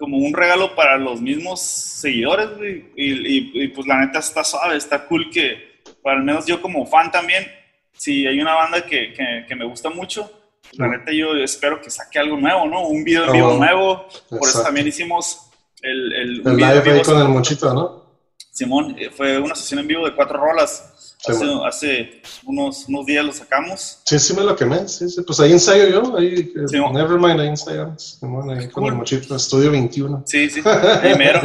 como 0.02 0.18
un 0.18 0.34
regalo 0.34 0.76
para 0.76 0.98
los 0.98 1.22
mismos 1.22 1.62
seguidores, 1.62 2.50
Y, 2.96 3.62
y, 3.64 3.68
pues 3.68 3.86
la 3.86 4.00
neta 4.00 4.18
está 4.18 4.44
suave, 4.44 4.76
está 4.76 5.06
cool 5.06 5.30
que, 5.30 5.82
al 6.04 6.24
menos 6.24 6.48
yo 6.48 6.60
como 6.60 6.88
fan 6.88 7.12
también, 7.12 7.46
si 7.94 8.26
hay 8.26 8.40
una 8.42 8.56
banda 8.56 8.84
que, 8.84 9.14
que, 9.48 9.56
me 9.56 9.64
gusta 9.64 9.92
mucho, 9.92 10.32
la 10.72 10.88
neta 10.88 11.12
yo 11.12 11.36
espero 11.36 11.80
que 11.80 11.92
saque 11.92 12.18
algo 12.18 12.36
nuevo, 12.36 12.66
¿no? 12.66 12.88
Un 12.88 13.04
video 13.04 13.26
en 13.26 13.30
ah, 13.30 13.34
vivo 13.34 13.54
nuevo. 13.58 14.08
Por 14.28 14.50
eso 14.50 14.64
también 14.64 14.88
hicimos 14.88 15.52
el, 15.84 16.14
el, 16.14 16.48
el 16.48 16.58
live 16.58 16.92
ahí 16.94 17.02
con 17.04 17.22
el 17.22 17.28
mochito, 17.28 17.72
¿no? 17.72 18.01
Simón, 18.52 18.96
eh, 19.00 19.10
fue 19.10 19.40
una 19.40 19.56
sesión 19.56 19.80
en 19.80 19.88
vivo 19.88 20.06
de 20.06 20.14
cuatro 20.14 20.38
rolas. 20.38 21.18
hace, 21.66 22.22
unos, 22.44 22.86
unos, 22.90 23.06
días 23.06 23.24
lo 23.24 23.32
sacamos. 23.32 24.02
Sí, 24.06 24.20
sí 24.20 24.34
me 24.36 24.44
lo 24.44 24.58
quemé, 24.58 24.90
sí, 24.90 25.10
sí. 25.10 25.22
Pues 25.26 25.40
ahí 25.40 25.54
ensayo 25.54 25.88
yo, 25.88 26.18
ahí, 26.18 26.52
eh, 26.54 26.92
Nevermind, 26.94 27.40
ahí 27.40 27.48
ensayamos. 27.48 28.18
Simón, 28.20 28.50
ahí 28.52 28.68
con 28.68 28.86
el 28.86 28.96
mochito, 28.96 29.38
estudio 29.38 29.72
21. 29.72 30.24
Sí, 30.26 30.50
sí, 30.50 30.62
primero. 31.02 31.40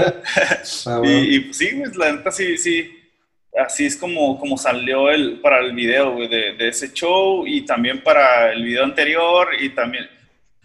Ah, 0.87 1.01
y, 1.05 1.41
pues 1.41 1.57
sí, 1.57 1.69
pues, 1.79 1.97
la 1.97 2.13
neta 2.13 2.33
sí, 2.33 2.59
sí. 2.59 2.91
Así 3.57 3.87
es 3.87 3.97
como, 3.97 4.39
como 4.39 4.59
salió 4.59 5.09
el, 5.09 5.41
para 5.41 5.61
el 5.61 5.75
video 5.75 6.19
de, 6.29 6.55
de, 6.59 6.69
ese 6.69 6.93
show 6.93 7.47
y 7.47 7.65
también 7.65 8.03
para 8.03 8.53
el 8.53 8.63
video 8.63 8.85
anterior 8.85 9.49
y 9.59 9.71
también... 9.71 10.05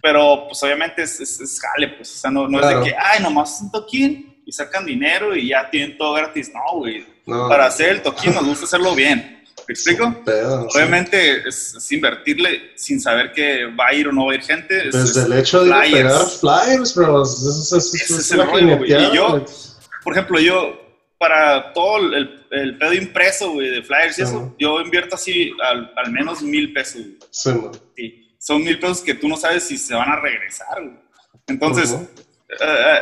Pero 0.01 0.45
pues 0.47 0.61
obviamente 0.63 1.03
es, 1.03 1.19
es, 1.21 1.59
jale, 1.61 1.89
pues, 1.89 2.11
o 2.15 2.17
sea, 2.17 2.31
no, 2.31 2.47
no 2.47 2.59
es 2.59 2.67
de 2.67 2.83
que, 2.83 2.95
ay, 2.97 3.21
nomás 3.21 3.61
un 3.61 3.71
toquín 3.71 4.30
y 4.51 4.53
sacan 4.53 4.85
dinero 4.85 5.33
y 5.33 5.47
ya 5.47 5.69
tienen 5.69 5.97
todo 5.97 6.13
gratis. 6.15 6.51
No, 6.53 6.79
güey. 6.79 7.05
Para 7.25 7.67
hacer 7.67 7.89
el 7.89 8.01
toquín 8.01 8.33
nos 8.33 8.43
gusta 8.43 8.65
hacerlo 8.65 8.93
bien. 8.93 9.45
¿Me 9.65 9.73
explico? 9.73 10.13
Obviamente 10.75 11.47
es, 11.47 11.89
invertirle 11.89 12.73
sin 12.75 12.99
saber 12.99 13.31
que 13.31 13.67
va 13.67 13.87
a 13.87 13.93
ir 13.93 14.09
o 14.09 14.11
no 14.11 14.25
va 14.25 14.33
a 14.33 14.35
ir 14.35 14.41
gente. 14.41 14.89
Desde 14.91 15.23
el 15.23 15.31
hecho 15.39 15.63
de 15.63 15.71
pegar 15.71 16.25
flyers, 16.27 16.93
bro. 16.95 17.23
Eso, 17.23 17.77
es 17.77 18.31
el 18.33 18.45
rollo, 18.45 18.77
güey. 18.79 18.91
Y 18.91 19.15
yo, 19.15 19.45
por 20.03 20.13
ejemplo, 20.13 20.37
yo, 20.37 20.77
para 21.17 21.71
todo 21.71 21.97
el, 21.97 22.45
el 22.51 22.77
pedo 22.77 22.93
impreso, 22.93 23.53
güey, 23.53 23.69
de 23.69 23.83
flyers 23.83 24.19
y 24.19 24.23
eso, 24.23 24.53
yo 24.59 24.81
invierto 24.81 25.15
así 25.15 25.53
al, 25.63 25.93
al 25.95 26.11
menos 26.11 26.41
mil 26.41 26.73
pesos. 26.73 27.03
Sí, 27.29 27.51
sí, 27.95 28.35
Son 28.37 28.61
mil 28.61 28.77
pesos 28.77 28.99
que 28.99 29.13
tú 29.13 29.29
no 29.29 29.37
sabes 29.37 29.63
si 29.63 29.77
se 29.77 29.93
van 29.93 30.09
a 30.09 30.19
regresar, 30.19 30.81
güey. 30.81 30.99
Entonces, 31.47 31.93
eh, 31.93 32.07
eh, 32.59 32.99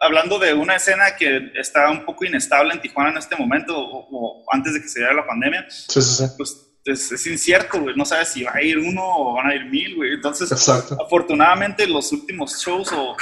hablando 0.00 0.38
de 0.38 0.52
una 0.54 0.76
escena 0.76 1.16
que 1.16 1.50
está 1.54 1.90
un 1.90 2.04
poco 2.04 2.24
inestable 2.24 2.72
en 2.74 2.80
Tijuana 2.80 3.10
en 3.10 3.18
este 3.18 3.36
momento, 3.36 3.74
o, 3.76 4.44
antes 4.52 4.74
de 4.74 4.82
que 4.82 4.88
se 4.88 5.00
diera 5.00 5.14
la 5.14 5.26
pandemia, 5.26 5.66
sí, 5.70 6.02
sí, 6.02 6.14
sí. 6.16 6.24
pues 6.36 6.68
es, 6.84 7.12
es 7.12 7.26
incierto, 7.26 7.80
güey. 7.80 7.96
No 7.96 8.04
sabes 8.04 8.28
si 8.28 8.42
va 8.42 8.52
a 8.54 8.62
ir 8.62 8.78
uno 8.78 9.02
o 9.04 9.34
van 9.34 9.50
a 9.50 9.54
ir 9.54 9.64
mil, 9.66 9.94
güey. 9.96 10.14
Entonces, 10.14 10.50
Exacto. 10.52 10.96
afortunadamente, 11.00 11.86
los 11.86 12.10
últimos 12.12 12.60
shows, 12.62 12.90
o, 12.92 13.16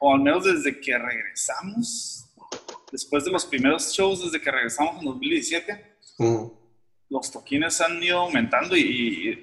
o 0.00 0.14
al 0.14 0.20
menos 0.20 0.44
desde 0.44 0.80
que 0.80 0.96
regresamos, 0.98 2.24
después 2.90 3.24
de 3.24 3.30
los 3.30 3.44
primeros 3.46 3.92
shows, 3.92 4.24
desde 4.24 4.40
que 4.42 4.50
regresamos 4.50 4.98
en 5.00 5.04
2017, 5.06 5.94
Mm. 6.16 6.46
los 7.10 7.32
toquines 7.32 7.80
han 7.80 8.00
ido 8.00 8.20
aumentando 8.20 8.76
y, 8.76 8.80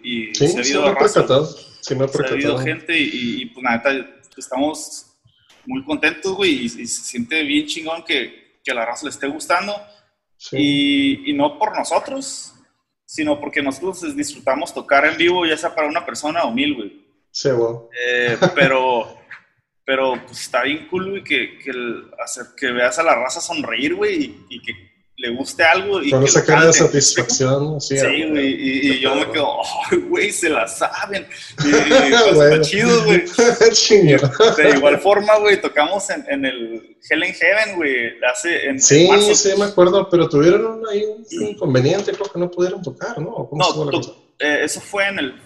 y, 0.02 0.30
y 0.32 0.36
Sí, 0.36 0.48
se 0.48 0.60
ha 0.62 0.64
sí 0.64 0.72
habido 0.74 0.84
me 0.86 0.92
he 0.92 0.96
percatado. 0.96 1.46
Sí 1.82 1.96
me 1.96 2.06
he 2.06 2.08
se 2.08 2.18
ha 2.18 2.28
habido 2.28 2.56
percatado. 2.56 2.58
gente 2.60 2.98
y, 2.98 3.42
y, 3.42 3.46
pues 3.48 3.66
neta 3.70 3.90
estamos 4.38 5.08
muy 5.66 5.84
contentos, 5.84 6.34
güey, 6.36 6.52
y, 6.52 6.66
y 6.66 6.70
se 6.70 7.04
siente 7.04 7.44
bien 7.44 7.66
chingón 7.68 8.04
que, 8.04 8.60
que 8.64 8.74
la 8.74 8.86
raza 8.86 9.06
le 9.06 9.12
esté 9.12 9.28
gustando. 9.28 9.76
Sí. 10.38 10.58
Y, 10.60 11.30
y 11.32 11.34
no 11.34 11.60
por 11.60 11.78
nosotros, 11.78 12.54
sino 13.06 13.40
porque 13.40 13.62
nosotros 13.62 14.16
disfrutamos 14.16 14.74
tocar 14.74 15.06
en 15.06 15.18
vivo, 15.18 15.46
ya 15.46 15.56
sea 15.58 15.76
para 15.76 15.88
una 15.88 16.06
persona 16.06 16.44
o 16.44 16.52
mil, 16.54 16.74
güey. 16.76 17.06
Sí, 17.30 17.50
bueno. 17.52 17.90
Eh, 18.06 18.38
pero, 18.56 19.18
pero 19.86 20.14
pues, 20.26 20.42
está 20.42 20.64
bien 20.64 20.88
cool, 20.90 21.12
güey, 21.12 21.24
que, 21.24 21.58
que, 21.60 21.70
el- 21.70 22.10
hacer, 22.24 22.46
que 22.58 22.72
veas 22.72 22.98
a 23.00 23.04
la 23.04 23.16
raza 23.16 23.40
sonreír, 23.40 23.96
güey, 23.96 24.24
y, 24.24 24.46
y 24.50 24.62
que 24.62 24.91
le 25.22 25.30
guste 25.36 25.64
algo. 25.64 26.02
Y 26.02 26.10
Con 26.10 26.22
que 26.22 26.26
esa 26.30 26.44
cara 26.44 26.66
de 26.66 26.74
satisfacción. 26.74 27.80
Sí, 27.80 27.98
Sí, 27.98 28.24
güey, 28.30 28.48
y, 28.50 28.92
y 28.94 29.00
yo 29.00 29.16
me 29.16 29.30
quedo, 29.32 29.48
"Ay, 29.92 29.98
güey, 30.10 30.32
se 30.32 30.50
la 30.50 30.68
saben. 30.68 31.28
Y, 31.64 31.68
y, 31.70 31.72
pues, 32.12 32.36
Bueno. 32.36 32.56
está 32.56 32.62
chido, 32.62 33.04
güey. 33.06 33.24
Chingón. 33.74 34.32
De 34.58 34.70
igual 34.78 35.00
forma, 35.00 35.38
güey, 35.38 35.62
tocamos 35.62 36.10
en, 36.10 36.26
en 36.30 36.46
el 36.46 36.98
Hell 37.10 37.24
in 37.24 37.34
Heaven, 37.34 37.76
güey, 37.78 38.14
hace 38.32 38.68
en, 38.68 38.80
Sí, 38.82 39.08
marzo. 39.10 39.36
sí, 39.36 39.50
me 39.58 39.66
acuerdo, 39.66 40.08
pero 40.10 40.28
tuvieron 40.28 40.82
ahí 40.92 41.04
un 41.06 41.26
inconveniente, 41.50 42.12
creo 42.12 42.32
que 42.32 42.40
no 42.40 42.50
pudieron 42.52 42.82
tocar, 42.82 43.20
¿no? 43.20 43.50
Eh, 44.40 44.62
eso 44.64 44.82
fue 44.82 45.08
en 45.08 45.20
el 45.20 45.42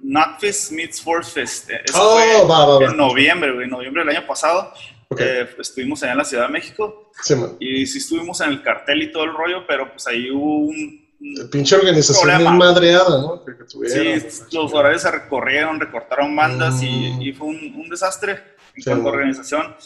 Nutfest 0.00 0.70
Meets 0.72 1.00
Force 1.00 1.30
Fest. 1.32 1.70
eh, 1.70 1.80
Eso 1.84 1.98
Oh, 2.00 2.14
fue 2.16 2.48
va, 2.48 2.66
va, 2.66 2.78
va. 2.78 2.84
en 2.86 2.96
noviembre, 2.96 3.52
güey, 3.52 3.66
noviembre 3.68 4.04
del 4.04 4.16
año 4.16 4.26
pasado. 4.26 4.72
Ok, 5.08 5.20
Eh, 5.20 5.48
estuvimos 5.58 6.02
allá 6.02 6.12
en 6.12 6.18
la 6.18 6.24
Ciudad 6.24 6.46
de 6.46 6.52
México 6.52 7.10
sí, 7.22 7.34
y 7.60 7.86
sí 7.86 7.98
estuvimos 7.98 8.40
en 8.40 8.50
el 8.50 8.62
cartel 8.62 9.02
y 9.02 9.12
todo 9.12 9.24
el 9.24 9.32
rollo, 9.34 9.66
pero 9.66 9.90
pues 9.90 10.06
ahí 10.08 10.30
hubo 10.30 10.58
un... 10.66 11.06
un- 11.20 11.50
Pinche 11.50 11.76
organización 11.76 12.38
bien 12.38 12.56
madreada, 12.56 13.20
¿no? 13.20 13.44
Que, 13.44 13.52
tuvieron. 13.64 14.20
sí, 14.20 14.42
los 14.52 14.72
horarios 14.74 15.02
se 15.02 15.10
recorrieron, 15.10 15.78
recortaron 15.80 16.34
bandas 16.34 16.82
y, 16.82 16.88
Mm. 17.12 17.22
y 17.22 17.32
fue 17.32 17.46
un, 17.48 17.56
un 17.76 17.88
desastre 17.88 18.32
en 18.74 18.82
Sí, 18.82 18.90
cuanto 18.90 19.08
a 19.08 19.12
organización. 19.12 19.76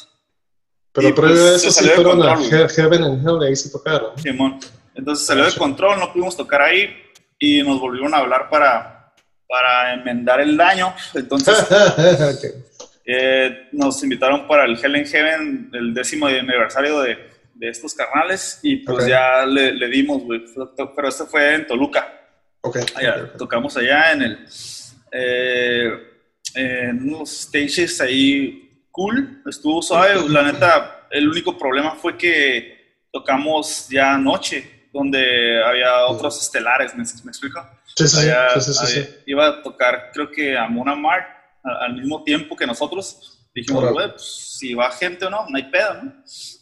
Pero 0.93 1.09
y, 1.09 1.13
previo 1.13 1.37
pues, 1.37 1.55
a 1.55 1.59
se 1.59 1.67
eso 1.69 1.71
sí 1.71 1.85
salió 1.87 1.91
de 1.91 1.97
fueron 2.03 2.23
a 2.29 2.35
control. 2.35 2.61
He- 2.63 2.69
Heaven 2.69 3.05
and 3.05 3.29
Hell, 3.29 3.43
ahí 3.49 3.57
se 3.57 3.71
tocaron. 3.71 4.19
Simón. 4.19 4.59
Entonces 4.95 5.25
salió 5.27 5.45
de 5.45 5.51
Sí. 5.53 5.59
control, 5.59 6.01
no 6.01 6.13
pudimos 6.13 6.37
tocar 6.37 6.63
ahí 6.63 6.89
y 7.39 7.63
nos 7.63 7.79
volvieron 7.79 8.13
a 8.15 8.19
hablar 8.19 8.49
para, 8.51 9.13
para 9.47 9.95
enmendar 9.95 10.41
el 10.41 10.57
daño. 10.57 10.93
Entonces 11.15 11.57
Ok. 11.71 12.90
Eh, 13.13 13.69
nos 13.73 14.03
invitaron 14.03 14.47
para 14.47 14.65
el 14.65 14.79
Hell 14.83 14.97
in 14.97 15.07
Heaven, 15.07 15.71
el 15.73 15.95
décimo 15.95 16.27
aniversario 16.27 17.01
de, 17.01 17.19
de 17.55 17.69
estos 17.69 17.95
carnales 17.95 18.61
y 18.63 18.77
pues 18.77 19.07
ya 19.07 19.45
le, 19.47 19.73
le 19.75 19.89
dimos, 19.89 20.23
güey. 20.23 20.43
Pero 20.97 21.09
este 21.09 21.25
fue 21.25 21.55
en 21.55 21.67
Toluca. 21.67 22.07
Ok. 22.63 22.79
Allá, 22.95 23.17
ok, 23.17 23.23
ok. 23.33 23.37
Tocamos 23.39 23.77
allá 23.77 24.13
en 24.13 24.23
el... 24.23 24.47
eh, 25.13 26.07
en 26.55 27.03
unos 27.15 27.31
stages 27.43 28.01
ahí 28.01 28.87
cool, 28.91 29.43
estuvo 29.47 29.81
suave. 29.83 30.15
La 30.29 30.43
neta, 30.43 31.07
el 31.11 31.29
único 31.29 31.57
problema 31.57 31.95
fue 31.95 32.17
que 32.17 33.05
tocamos 33.13 33.89
ya 33.89 34.15
anoche, 34.15 34.89
donde 34.93 35.63
había 35.65 36.07
otros 36.07 36.41
estelares, 36.43 36.93
¿me, 36.97 37.05
me 37.25 37.31
explico? 37.31 37.65
Sí, 37.97 38.09
sí, 38.09 38.17
sí, 38.17 38.29
Allá- 38.29 38.49
sí, 38.55 38.61
sí, 38.61 38.73
sí, 38.75 38.81
ahí 38.99 39.05
sí. 39.05 39.15
Iba 39.27 39.47
a 39.49 39.63
tocar, 39.63 40.11
creo 40.13 40.31
que 40.31 40.57
a 40.57 40.67
Mona 40.69 40.95
Mart 40.97 41.27
al 41.63 41.95
mismo 41.95 42.23
tiempo 42.25 42.57
que 42.57 42.67
nosotros. 42.67 43.37
Dijimos, 43.55 43.93
güey, 43.93 44.09
pues, 44.11 44.57
si 44.59 44.75
va 44.75 44.91
gente 44.93 45.27
o 45.27 45.31
no, 45.31 45.45
no 45.49 45.57
hay 45.57 45.65
pedo, 45.71 45.95
¿no? 45.95 46.15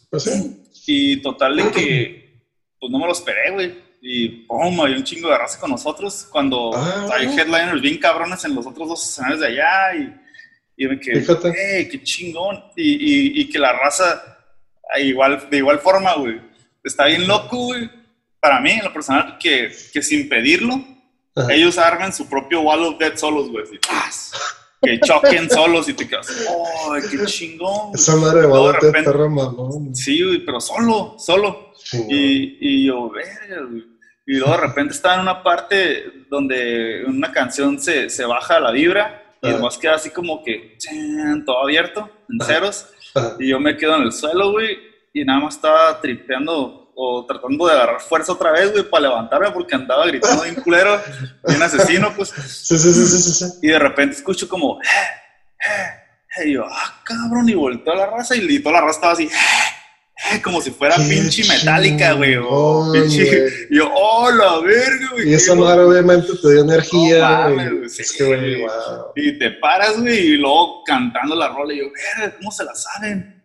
Pues 0.09 0.23
sí. 0.23 0.63
Y 0.87 1.21
total 1.21 1.55
de 1.55 1.71
que, 1.71 2.41
pues 2.79 2.91
no 2.91 2.97
me 2.97 3.05
lo 3.05 3.11
esperé, 3.11 3.51
güey. 3.51 3.89
Y 4.01 4.29
pum, 4.47 4.79
hay 4.81 4.93
un 4.93 5.03
chingo 5.03 5.29
de 5.29 5.37
raza 5.37 5.59
con 5.59 5.69
nosotros 5.71 6.27
cuando 6.31 6.71
Ah, 6.73 7.09
hay 7.13 7.25
headliners 7.27 7.81
bien 7.81 7.97
cabrones 7.99 8.43
en 8.45 8.55
los 8.55 8.65
otros 8.65 8.87
dos 8.87 9.03
escenarios 9.07 9.41
de 9.41 9.47
allá. 9.47 9.95
Y, 9.95 10.83
y 10.83 10.87
me 10.87 10.99
quedé, 10.99 11.19
Fíjate. 11.21 11.77
"Ey, 11.79 11.89
qué 11.89 12.01
chingón. 12.01 12.63
Y, 12.75 12.91
y, 12.93 13.41
y 13.41 13.49
que 13.49 13.59
la 13.59 13.73
raza, 13.73 14.23
igual, 14.99 15.47
de 15.49 15.57
igual 15.57 15.79
forma, 15.79 16.15
güey, 16.15 16.41
está 16.83 17.05
bien 17.05 17.27
loco, 17.27 17.57
güey. 17.65 17.89
Para 18.39 18.61
mí, 18.61 18.71
en 18.71 18.85
lo 18.85 18.93
personal, 18.93 19.37
que, 19.37 19.69
que 19.93 20.01
sin 20.01 20.27
pedirlo, 20.29 20.81
Ajá. 21.35 21.53
ellos 21.53 21.77
armen 21.77 22.13
su 22.13 22.27
propio 22.29 22.61
Wall 22.61 22.83
of 22.85 22.97
Dead 22.97 23.15
solos, 23.17 23.49
güey. 23.51 23.65
¡paz! 23.85 24.31
Que 24.81 24.99
choquen 25.01 25.49
solos 25.49 25.89
y 25.89 25.93
te 25.93 26.07
quedas, 26.07 26.27
¡ay, 26.91 27.01
qué 27.11 27.25
chingón! 27.25 27.91
Esa 27.93 28.15
madre 28.15 28.41
de 28.41 28.47
Luego 28.47 28.71
de 28.71 28.79
repente- 28.79 29.11
mamón. 29.13 29.93
Sí, 29.95 30.23
güey, 30.23 30.45
pero 30.45 30.61
solo, 30.61 31.15
solo. 31.17 31.73
Chingón. 31.83 32.07
Y, 32.09 32.57
y 32.61 32.87
yo, 32.87 33.09
verga. 33.09 33.67
Y 34.25 34.33
luego 34.35 34.51
de 34.53 34.57
repente 34.67 34.93
estaba 34.93 35.15
en 35.15 35.21
una 35.21 35.43
parte 35.43 36.25
donde 36.29 37.03
una 37.05 37.31
canción 37.31 37.79
se, 37.79 38.09
se 38.09 38.23
baja 38.25 38.59
la 38.59 38.71
vibra 38.71 39.35
y 39.41 39.47
Ajá. 39.47 39.57
nomás 39.57 39.77
queda 39.77 39.95
así 39.95 40.11
como 40.11 40.43
que 40.43 40.77
chan, 40.77 41.43
todo 41.45 41.63
abierto, 41.63 42.09
en 42.29 42.45
ceros. 42.45 42.85
Y 43.39 43.49
yo 43.49 43.59
me 43.59 43.75
quedo 43.75 43.95
en 43.97 44.03
el 44.03 44.11
suelo, 44.11 44.51
güey, 44.51 44.77
y 45.13 45.25
nada 45.25 45.39
más 45.41 45.55
estaba 45.55 45.99
tripeando 45.99 46.78
o 47.01 47.25
tratando 47.25 47.65
de 47.65 47.73
agarrar 47.73 48.01
fuerza 48.01 48.33
otra 48.33 48.51
vez, 48.51 48.73
güey, 48.73 48.83
para 48.89 49.03
levantarme 49.03 49.51
porque 49.51 49.73
andaba 49.73 50.05
gritando 50.05 50.43
bien 50.43 50.55
culero, 50.55 51.01
bien 51.47 51.61
asesino, 51.63 52.13
pues. 52.13 52.29
Sí, 52.29 52.77
sí, 52.77 52.93
sí, 52.93 53.05
sí, 53.07 53.31
sí. 53.31 53.45
Y 53.61 53.67
de 53.69 53.79
repente 53.79 54.17
escucho 54.17 54.49
como, 54.49 54.81
"Eh, 54.81 54.85
eh, 55.65 56.41
eh", 56.43 56.49
y 56.49 56.53
yo, 56.55 56.65
ah, 56.69 57.01
cabrón, 57.05 57.47
y 57.47 57.53
volteó 57.53 57.93
a 57.93 57.95
la 57.95 58.05
raza 58.07 58.35
y, 58.35 58.59
toda 58.59 58.73
la 58.75 58.81
raza 58.81 58.95
estaba 58.97 59.13
así, 59.13 59.23
"Eh, 59.23 60.35
eh", 60.35 60.41
como 60.41 60.59
si 60.59 60.71
fuera 60.71 60.97
pinche 60.97 61.45
metálica, 61.47 62.11
güey, 62.13 62.35
o 62.35 62.91
chingón, 62.91 63.07
pinche- 63.07 63.67
y 63.69 63.77
yo, 63.77 63.89
oh, 63.95 64.29
la 64.31 64.59
verga, 64.59 65.09
güey. 65.13 65.33
Y 65.33 65.37
qué 65.37 65.55
madre 65.55 65.83
obviamente 65.85 66.27
te 66.41 66.51
dio 66.51 66.61
energía. 66.63 67.47
No 67.47 67.53
güey. 67.55 67.69
güey, 67.69 67.85
Es 67.85 67.95
sí, 67.95 68.17
que, 68.17 68.25
güey, 68.25 68.61
wow. 68.61 68.71
Y 69.15 69.39
te 69.39 69.51
paras, 69.51 69.97
güey, 70.01 70.17
y 70.19 70.37
luego 70.37 70.83
cantando 70.83 71.33
la 71.33 71.47
rola, 71.47 71.73
y 71.73 71.77
yo, 71.79 71.85
verga, 72.17 72.35
¿cómo 72.39 72.51
se 72.51 72.65
la 72.65 72.75
saben? 72.75 73.41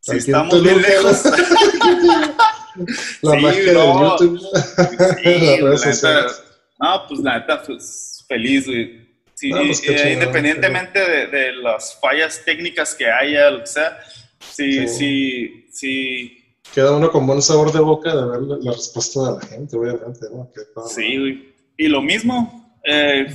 Si 0.00 0.16
estamos 0.16 0.62
bien 0.62 0.80
lejos. 0.80 1.22
La 3.22 3.32
Sí, 3.32 3.42
magia 3.42 3.72
no. 3.72 4.16
de 4.18 4.26
YouTube. 4.26 4.40
Sí, 5.22 5.60
Las 5.62 5.84
redes 5.84 6.02
la 6.02 6.14
neta, 6.22 6.32
no, 6.80 7.06
pues 7.08 7.20
la 7.20 7.38
neta, 7.38 7.62
pues 7.62 8.24
feliz, 8.28 8.66
güey. 8.66 9.08
Sí, 9.34 9.50
No, 9.50 9.58
pues, 9.66 9.88
eh, 9.88 10.12
independientemente 10.14 10.98
de, 10.98 11.26
de 11.28 11.52
las 11.52 11.98
fallas 12.00 12.42
técnicas 12.44 12.94
que 12.94 13.08
haya, 13.10 13.50
lo 13.50 13.60
que 13.60 13.66
sea, 13.66 13.98
sí, 14.40 14.86
Sí. 14.86 14.88
sí, 14.88 15.66
sí, 15.72 16.34
Queda 16.74 16.92
uno 16.94 17.10
con 17.10 17.26
buen 17.26 17.40
sabor 17.40 17.72
de 17.72 17.80
boca 17.80 18.14
de 18.14 18.26
ver 18.30 18.40
la, 18.42 18.56
la 18.60 18.72
respuesta 18.72 19.20
de 19.20 19.38
la 19.38 19.46
gente, 19.46 19.76
obviamente, 19.76 20.26
¿no? 20.32 20.50
Que 20.54 20.60
todo- 20.74 20.86
sí, 20.88 21.16
güey. 21.18 21.54
Y 21.78 21.88
lo 21.88 22.02
mismo, 22.02 22.78
eh, 22.84 23.26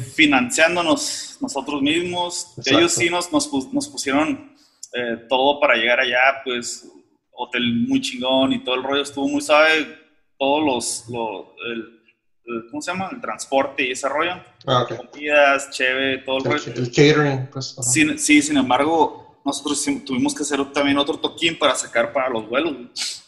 financiándonos 0.54 1.38
nosotros 1.41 1.82
mismos, 1.82 2.54
Exacto. 2.58 2.78
ellos 2.80 2.91
sí 2.94 3.10
nos, 3.10 3.32
nos, 3.32 3.50
nos 3.74 3.88
pusieron 3.88 4.54
eh, 4.94 5.18
todo 5.28 5.60
para 5.60 5.76
llegar 5.76 6.00
allá, 6.00 6.20
pues 6.44 6.88
hotel 7.36 7.86
muy 7.88 8.02
chingón 8.02 8.54
y 8.54 8.64
todo 8.64 8.76
el 8.76 8.84
rollo 8.84 9.02
estuvo 9.02 9.28
muy 9.28 9.42
suave, 9.42 9.98
todos 10.38 10.64
los, 10.66 11.10
los 11.10 11.46
el- 11.68 12.00
el- 12.46 12.68
¿cómo 12.70 12.82
se 12.82 12.92
llama? 12.92 13.10
El 13.12 13.22
transporte 13.22 13.88
y 13.88 13.92
ese 13.92 14.08
rollo. 14.10 14.34
Ah, 14.66 14.84
ok. 14.84 14.96
comidas, 15.12 15.70
cheve, 15.72 16.20
todo 16.20 16.38
el 16.40 16.44
rollo. 16.46 16.74
El, 16.76 16.88
catering, 16.92 17.50
pues. 17.52 17.76
Sí, 17.82 18.18
sí, 18.18 18.42
sin 18.42 18.58
embargo, 18.58 19.42
nosotros 19.46 19.84
tuvimos 20.06 20.34
que 20.36 20.44
hacer 20.44 20.64
también 20.74 20.98
otro 20.98 21.18
toquín 21.18 21.58
para 21.58 21.76
sacar 21.76 22.12
para 22.14 22.30
los 22.30 22.48
vuelos. 22.48 23.24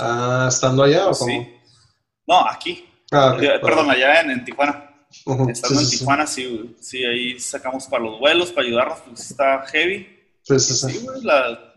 Ah, 0.00 0.46
¿estando 0.48 0.82
allá 0.84 1.08
o 1.08 1.12
cómo? 1.12 1.30
Sí. 1.30 1.54
No, 2.26 2.46
aquí. 2.48 2.84
Ah, 3.10 3.32
ok. 3.34 3.42
Eh, 3.42 3.58
Perdón, 3.60 3.90
allá 3.90 4.20
en, 4.20 4.30
en 4.30 4.44
Tijuana. 4.44 4.84
Estando 5.48 5.48
sí, 5.80 5.84
en 5.84 5.86
sí. 5.86 5.98
Tijuana, 5.98 6.26
sí, 6.26 6.76
sí, 6.80 7.04
ahí 7.04 7.40
sacamos 7.40 7.86
para 7.86 8.04
los 8.04 8.18
vuelos, 8.20 8.52
para 8.52 8.66
ayudarnos, 8.66 8.98
pues 9.06 9.30
está 9.30 9.64
heavy. 9.68 10.06
Sí, 10.42 10.58
sí, 10.60 10.74
Sí, 10.74 10.90
sí. 10.92 11.04
güey, 11.04 11.22
la- 11.22 11.67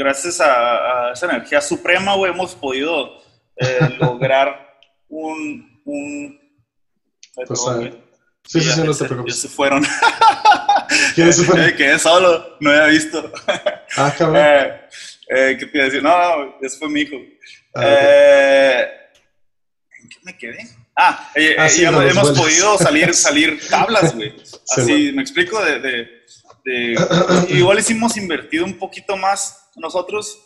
gracias 0.00 0.40
a, 0.40 1.08
a 1.08 1.12
esa 1.12 1.26
energía 1.26 1.60
suprema, 1.60 2.14
güey, 2.16 2.32
hemos 2.32 2.54
podido 2.54 3.18
eh, 3.56 3.78
lograr 4.00 4.78
un... 5.08 5.80
un... 5.84 6.40
Pues, 7.34 7.48
perdón, 7.48 7.76
güey. 7.78 7.92
Sí, 8.46 8.60
sí, 8.60 8.66
ya- 8.66 8.74
sí, 8.74 8.80
no 8.80 8.86
te 8.86 8.94
se- 8.94 9.04
Ya 9.04 9.08
preocupes. 9.08 9.40
se 9.40 9.48
fueron. 9.48 9.86
¿Quiénes 11.14 11.36
se 11.36 11.44
fueron? 11.44 11.66
Me 11.66 11.74
quedé 11.76 11.98
solo, 11.98 12.56
no 12.60 12.70
había 12.70 12.86
visto. 12.86 13.32
Ah, 13.96 14.14
cabrón. 14.16 14.36
Eh, 15.32 15.52
eh, 15.52 15.56
¿Qué 15.60 15.66
te 15.66 15.76
iba 15.78 15.84
a 15.84 15.86
decir? 15.86 16.02
No, 16.02 16.44
no, 16.44 16.54
ese 16.60 16.76
fue 16.76 16.88
mi 16.88 17.02
hijo. 17.02 17.14
Ah, 17.74 17.80
ok. 17.80 17.86
Eh, 17.86 18.88
¿En 20.02 20.08
qué 20.08 20.16
me 20.24 20.36
quedé? 20.38 20.58
Ah, 20.96 21.30
eh, 21.36 21.54
Ah, 21.56 21.66
eh, 21.66 21.70
sí, 21.70 21.84
con 21.84 21.94
los 21.94 22.10
hemos 22.10 22.32
podido 22.32 22.76
salir, 22.78 23.14
salir 23.14 23.60
tablas, 23.68 24.16
güey. 24.16 24.34
Sí, 24.44 24.56
Así, 24.80 25.12
me 25.14 25.22
explico, 25.22 25.62
de, 25.64 25.78
de, 25.78 26.08
de- 26.64 27.46
igual 27.50 27.78
hicimos 27.78 28.16
invertido 28.16 28.64
un 28.64 28.76
poquito 28.76 29.16
más 29.16 29.59
nosotros, 29.80 30.38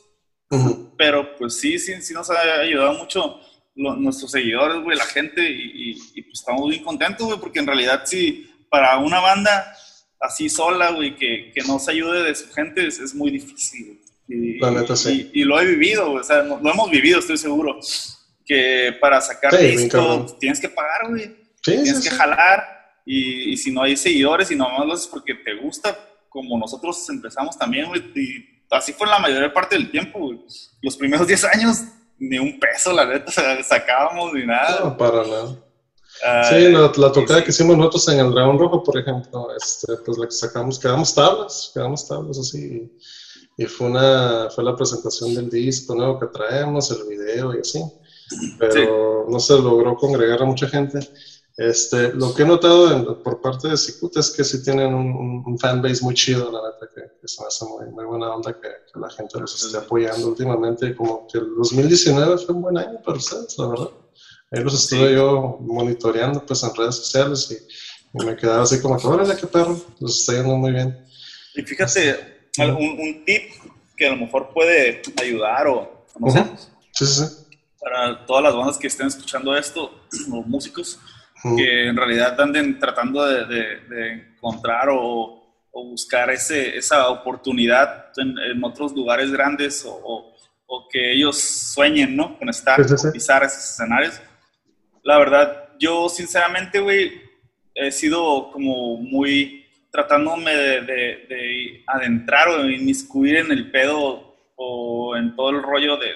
Ujú. 0.50 0.94
pero 0.96 1.36
pues 1.36 1.60
sí, 1.60 1.78
sí, 1.78 2.00
sí 2.00 2.14
nos 2.14 2.30
ha 2.30 2.60
ayudado 2.60 2.94
mucho 2.94 3.40
nuestros 3.74 4.30
seguidores, 4.30 4.82
güey, 4.82 4.96
la 4.96 5.04
gente, 5.04 5.42
y, 5.50 5.94
pues 6.22 6.40
estamos 6.40 6.62
muy 6.62 6.80
contentos, 6.80 7.26
güey, 7.26 7.40
porque 7.40 7.58
en 7.58 7.66
realidad 7.66 8.02
sí, 8.04 8.50
para 8.70 8.98
una 8.98 9.20
banda 9.20 9.76
así 10.20 10.48
sola, 10.48 10.92
güey, 10.92 11.16
que, 11.16 11.50
que 11.52 11.62
no 11.62 11.78
se 11.78 11.90
ayude 11.90 12.22
de 12.22 12.34
su 12.34 12.50
gente 12.52 12.86
es, 12.86 13.14
muy 13.14 13.30
difícil, 13.32 14.00
Y, 14.28 14.58
y, 15.32 15.44
lo 15.44 15.60
he 15.60 15.66
vivido, 15.66 16.12
o 16.12 16.22
sea, 16.22 16.42
lo 16.42 16.70
hemos 16.70 16.90
vivido, 16.90 17.18
estoy 17.18 17.36
seguro, 17.36 17.80
que 18.46 18.96
para 19.00 19.20
sacar 19.20 19.54
esto 19.54 20.26
tienes 20.38 20.60
que 20.60 20.68
pagar, 20.68 21.08
güey, 21.10 21.34
tienes 21.62 22.00
que 22.00 22.10
jalar, 22.10 22.74
y, 23.04 23.56
si 23.56 23.70
no 23.70 23.82
hay 23.82 23.96
seguidores 23.96 24.50
y 24.50 24.56
nomás 24.56 24.86
lo 24.86 24.92
haces 24.94 25.06
porque 25.06 25.34
te 25.34 25.54
gusta, 25.54 25.98
como 26.28 26.58
nosotros 26.58 27.08
empezamos 27.10 27.58
también, 27.58 27.86
güey, 27.86 28.02
y 28.14 28.53
así 28.74 28.92
fue 28.92 29.06
la 29.06 29.18
mayor 29.18 29.52
parte 29.52 29.76
del 29.76 29.90
tiempo, 29.90 30.18
güey. 30.18 30.40
Los 30.82 30.96
primeros 30.96 31.26
10 31.26 31.44
años, 31.44 31.78
ni 32.18 32.38
un 32.38 32.58
peso, 32.58 32.92
la 32.92 33.06
neta, 33.06 33.32
sacábamos 33.62 34.32
ni 34.32 34.46
nada. 34.46 34.80
No, 34.84 34.96
para 34.96 35.24
nada. 35.24 36.48
sí, 36.48 36.68
la, 36.70 36.92
la 36.94 37.12
tocada 37.12 37.42
que 37.42 37.50
hicimos 37.50 37.76
nosotros 37.76 38.08
en 38.08 38.20
el 38.20 38.30
Dragón 38.30 38.58
Rojo, 38.58 38.82
por 38.82 38.98
ejemplo, 38.98 39.48
este, 39.56 39.96
pues 40.04 40.18
la 40.18 40.26
que 40.26 40.32
sacamos, 40.32 40.78
quedamos 40.78 41.14
tablas, 41.14 41.70
quedamos 41.74 42.06
tablas 42.06 42.38
así. 42.38 42.90
Y 43.56 43.66
fue, 43.66 43.86
una, 43.86 44.48
fue 44.50 44.64
la 44.64 44.74
presentación 44.74 45.34
del 45.34 45.48
disco 45.48 45.94
nuevo 45.94 46.18
que 46.18 46.26
traemos, 46.26 46.90
el 46.90 47.04
video 47.08 47.54
y 47.54 47.60
así. 47.60 47.80
Pero 48.58 49.26
no 49.28 49.38
se 49.38 49.54
logró 49.54 49.94
congregar 49.96 50.42
a 50.42 50.46
mucha 50.46 50.66
gente. 50.68 50.98
Este, 51.56 52.12
lo 52.12 52.34
que 52.34 52.42
he 52.42 52.46
notado 52.46 53.22
por 53.22 53.40
parte 53.40 53.68
de 53.68 53.76
Cicuta 53.76 54.18
es 54.18 54.30
que 54.30 54.42
sí 54.42 54.60
tienen 54.62 54.92
un, 54.92 55.44
un, 55.46 55.56
fanbase 55.56 56.02
muy 56.02 56.14
chido, 56.14 56.50
la 56.50 56.58
neta, 56.68 56.92
que, 56.92 57.28
se 57.28 57.40
me 57.40 57.46
hace 57.46 57.64
muy, 57.64 58.04
buena 58.04 58.34
onda 58.34 58.52
que, 58.60 58.68
la 58.98 59.08
gente 59.10 59.38
los 59.38 59.64
esté 59.64 59.78
apoyando 59.78 60.28
últimamente. 60.28 60.96
Como 60.96 61.28
que 61.28 61.38
el 61.38 61.54
2019 61.54 62.38
fue 62.38 62.54
un 62.56 62.62
buen 62.62 62.76
año 62.76 63.00
para 63.04 63.18
ustedes, 63.18 63.56
la 63.56 63.68
verdad. 63.68 63.90
Ahí 64.50 64.64
los 64.64 64.74
estuve 64.74 65.14
yo 65.14 65.58
monitoreando 65.60 66.44
pues 66.44 66.62
en 66.64 66.74
redes 66.74 66.96
sociales 66.96 67.50
y, 67.50 68.24
me 68.24 68.36
quedaba 68.36 68.62
así 68.62 68.80
como 68.80 68.96
que, 68.96 69.06
órale, 69.08 69.36
qué 69.36 69.48
perro, 69.48 69.76
los 69.98 70.20
está 70.20 70.34
yendo 70.34 70.56
muy 70.56 70.70
bien. 70.70 71.04
Y 71.56 71.62
fíjate, 71.62 72.50
un, 72.58 73.00
un, 73.00 73.24
tip 73.24 73.50
que 73.96 74.06
a 74.06 74.10
lo 74.10 74.16
mejor 74.16 74.50
puede 74.54 75.02
ayudar 75.20 75.66
o 75.66 76.06
no 76.20 76.30
sé. 76.30 76.44
Sí, 76.92 77.06
sí, 77.06 77.24
sí. 77.24 77.24
Para 77.80 78.24
todas 78.24 78.44
las 78.44 78.54
bandas 78.54 78.78
que 78.78 78.86
estén 78.86 79.08
escuchando 79.08 79.56
esto, 79.56 79.90
los 80.28 80.46
músicos, 80.46 81.00
que 81.56 81.88
en 81.88 81.96
realidad 81.96 82.40
anden 82.40 82.78
tratando 82.78 83.24
de, 83.26 84.32
encontrar 84.34 84.88
o, 84.90 85.42
buscar 85.72 86.30
ese, 86.30 86.76
esa 86.76 87.08
oportunidad 87.08 88.06
en, 88.16 88.62
otros 88.62 88.92
lugares 88.92 89.30
grandes 89.30 89.84
o, 89.86 90.30
que 90.90 91.12
ellos 91.12 91.38
sueñen, 91.38 92.16
¿no? 92.16 92.36
Con 92.38 92.48
estar, 92.48 92.80
pisar 93.12 93.44
esos 93.44 93.64
escenarios. 93.64 94.20
La 95.02 95.18
verdad, 95.18 95.68
yo 95.78 96.08
sinceramente, 96.08 96.80
güey, 96.80 97.12
he 97.74 97.92
sido 97.92 98.50
como 98.50 98.96
muy 98.96 99.66
tratándome 99.90 100.52
de, 100.52 100.80
de, 100.82 101.84
adentrar 101.86 102.48
o 102.48 102.68
inmiscuir 102.68 103.36
en 103.36 103.52
el 103.52 103.70
pedo 103.70 104.36
o 104.56 105.16
en 105.16 105.36
todo 105.36 105.50
el 105.50 105.62
rollo 105.62 105.96
de, 105.96 106.08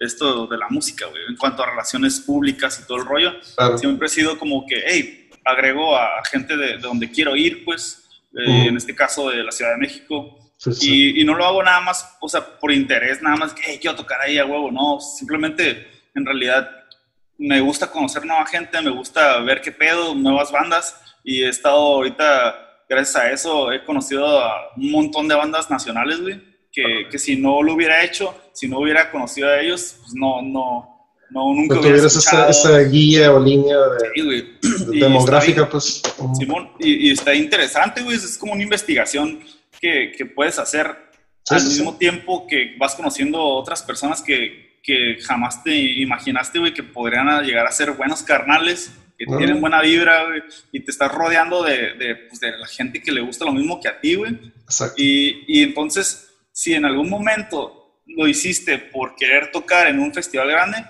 esto 0.00 0.46
de 0.46 0.56
la 0.56 0.66
música, 0.70 1.06
güey, 1.06 1.22
en 1.28 1.36
cuanto 1.36 1.62
a 1.62 1.70
relaciones 1.70 2.20
públicas 2.20 2.80
y 2.82 2.86
todo 2.86 2.98
el 2.98 3.04
rollo. 3.04 3.32
Siempre 3.76 4.06
he 4.06 4.10
sido 4.10 4.38
como 4.38 4.66
que, 4.66 4.82
hey, 4.86 5.30
agrego 5.44 5.94
a 5.94 6.22
gente 6.30 6.56
de, 6.56 6.78
donde 6.78 7.10
quiero 7.10 7.36
ir, 7.36 7.64
pues, 7.66 8.08
eh, 8.34 8.66
en 8.68 8.76
este 8.78 8.94
caso 8.94 9.28
de 9.28 9.44
la 9.44 9.52
Ciudad 9.52 9.72
de 9.72 9.78
México. 9.78 10.38
Y, 10.80 11.22
no 11.24 11.34
lo 11.34 11.44
hago 11.44 11.62
nada 11.62 11.80
más, 11.80 12.16
o 12.20 12.28
sea, 12.28 12.58
por 12.58 12.72
interés, 12.72 13.22
nada 13.22 13.36
más 13.36 13.52
que, 13.52 13.62
hey, 13.64 13.78
quiero 13.80 13.96
tocar 13.96 14.20
ahí 14.22 14.38
a 14.38 14.46
huevo, 14.46 14.70
no, 14.70 15.00
simplemente, 15.00 15.86
en 16.14 16.24
realidad, 16.24 16.70
me 17.38 17.60
gusta 17.60 17.90
conocer 17.90 18.24
nueva 18.24 18.46
gente, 18.46 18.80
me 18.82 18.90
gusta 18.90 19.38
ver 19.40 19.60
qué 19.60 19.72
pedo, 19.72 20.14
nuevas 20.14 20.50
bandas, 20.50 21.00
y 21.24 21.42
he 21.42 21.48
estado 21.48 21.78
ahorita, 21.78 22.84
gracias 22.88 23.16
a 23.16 23.30
eso, 23.30 23.72
he 23.72 23.84
conocido 23.84 24.26
a 24.38 24.72
un 24.76 24.90
montón 24.90 25.28
de 25.28 25.34
bandas 25.34 25.70
nacionales, 25.70 26.20
güey 26.20 26.49
que, 26.72 27.08
que, 27.10 27.18
si 27.18 27.36
no 27.36 27.62
lo 27.62 27.74
hubiera 27.74 28.04
hecho, 28.04 28.34
si 28.52 28.68
no 28.68 28.80
hubiera 28.80 29.10
conocido 29.10 29.48
a 29.48 29.60
ellos, 29.60 29.96
pues 30.00 30.14
no, 30.14 30.40
no, 30.42 30.90
no 31.30 31.54
nunca 31.54 31.76
no 31.76 31.80
hubiera 31.80 31.96
esa, 31.96 32.48
esa, 32.48 32.78
guía 32.80 33.32
o 33.32 33.40
línea 33.40 33.76
de, 34.12 34.98
demográfica, 34.98 35.68
pues. 35.68 36.02
Simón, 36.38 36.70
y, 36.78 37.10
está 37.10 37.34
interesante, 37.34 38.02
güey, 38.02 38.16
es 38.16 38.38
como 38.38 38.52
una 38.52 38.62
investigación 38.62 39.40
que, 39.80 40.12
que 40.16 40.26
puedes 40.26 40.58
hacer 40.58 40.86
al 41.48 41.64
mismo 41.64 41.96
tiempo 41.96 42.46
que 42.46 42.76
vas 42.78 42.94
conociendo 42.94 43.42
otras 43.42 43.82
personas 43.82 44.22
que, 44.22 44.78
que 44.82 45.16
jamás 45.20 45.64
te 45.64 45.74
imaginaste, 45.74 46.58
güey, 46.58 46.72
que 46.72 46.82
podrían 46.82 47.42
llegar 47.42 47.66
a 47.66 47.72
ser 47.72 47.92
buenos 47.92 48.22
carnales 48.22 48.92
que 49.18 49.26
tienen 49.26 49.60
buena 49.60 49.82
vibra, 49.82 50.24
güey, 50.24 50.42
y 50.72 50.80
te 50.80 50.90
estás 50.90 51.12
rodeando 51.12 51.62
de, 51.62 51.92
de, 51.92 52.16
pues, 52.28 52.40
de, 52.40 52.56
la 52.56 52.66
gente 52.66 53.02
que 53.02 53.12
le 53.12 53.20
gusta 53.20 53.44
lo 53.44 53.52
mismo 53.52 53.78
que 53.78 53.88
a 53.88 54.00
ti, 54.00 54.14
güey. 54.14 54.32
Exacto. 54.64 54.94
Y, 54.96 55.44
y 55.46 55.62
entonces 55.62 56.29
si 56.52 56.74
en 56.74 56.84
algún 56.84 57.08
momento 57.08 58.00
lo 58.06 58.26
hiciste 58.26 58.78
por 58.78 59.14
querer 59.14 59.50
tocar 59.52 59.86
en 59.86 60.00
un 60.00 60.12
festival 60.12 60.48
grande, 60.48 60.84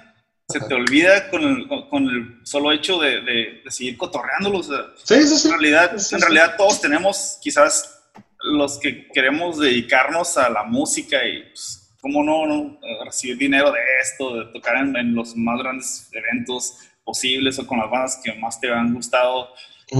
se 0.48 0.60
te 0.60 0.74
olvida 0.74 1.30
con 1.30 1.42
el, 1.42 1.68
con 1.88 2.04
el 2.08 2.40
solo 2.44 2.72
hecho 2.72 2.98
de, 2.98 3.20
de, 3.20 3.62
seguir 3.68 3.96
cotorreándolo. 3.96 4.62
sí, 4.62 5.22
sí, 5.22 5.38
sí. 5.38 5.48
En 5.48 5.52
realidad, 5.52 5.96
en 6.12 6.20
realidad 6.20 6.56
todos 6.56 6.80
tenemos 6.80 7.38
quizás 7.40 8.00
los 8.42 8.78
que 8.78 9.08
queremos 9.08 9.58
dedicarnos 9.58 10.36
a 10.36 10.48
la 10.48 10.64
música 10.64 11.24
y 11.24 11.42
pues, 11.42 11.94
cómo 12.00 12.24
no, 12.24 12.46
no, 12.46 12.78
recibir 13.04 13.36
dinero 13.36 13.70
de 13.70 13.80
esto, 14.02 14.36
de 14.36 14.52
tocar 14.52 14.76
en, 14.76 15.14
los 15.14 15.36
más 15.36 15.58
grandes 15.58 16.10
eventos 16.12 16.74
posibles 17.04 17.58
o 17.58 17.66
con 17.66 17.78
las 17.78 17.90
bandas 17.90 18.20
que 18.22 18.32
más 18.34 18.60
te 18.60 18.70
han 18.70 18.94
gustado 18.94 19.50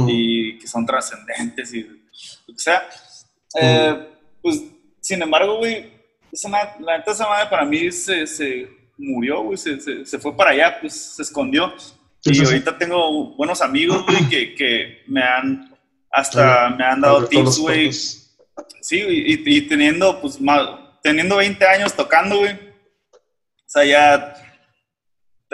y 0.08 0.58
que 0.58 0.66
son 0.66 0.86
trascendentes 0.86 1.74
y 1.74 1.82
lo 1.82 2.54
que 2.54 2.58
sea. 2.58 2.88
Eh, 3.60 4.08
pues 4.40 4.62
sin 5.00 5.22
embargo, 5.22 5.58
güey, 5.58 5.90
la 6.80 6.98
neta 6.98 7.12
esa 7.12 7.28
madre 7.28 7.50
para 7.50 7.64
mí 7.64 7.90
se, 7.90 8.26
se 8.26 8.68
murió, 8.96 9.42
güey, 9.42 9.56
se, 9.56 9.80
se, 9.80 10.04
se, 10.04 10.18
fue 10.18 10.36
para 10.36 10.50
allá, 10.50 10.78
pues 10.80 11.14
se 11.16 11.22
escondió. 11.22 11.72
y 12.24 12.44
ahorita 12.44 12.76
tengo 12.78 13.34
buenos 13.34 13.60
amigos, 13.62 14.04
güey, 14.06 14.28
que, 14.28 14.54
que 14.54 15.02
me 15.06 15.22
han, 15.22 15.74
hasta 16.10 16.70
me 16.70 16.84
han 16.84 17.00
dado 17.00 17.26
tips, 17.26 17.58
güey. 17.58 17.92
Sí, 17.92 18.98
y, 18.98 19.56
y, 19.56 19.62
teniendo, 19.62 20.20
pues, 20.20 20.40
más, 20.40 20.68
teniendo 21.02 21.36
20 21.36 21.66
años 21.66 21.94
tocando, 21.94 22.38
güey. 22.38 22.52
O 22.52 23.72
sea, 23.72 23.84
ya 23.84 24.34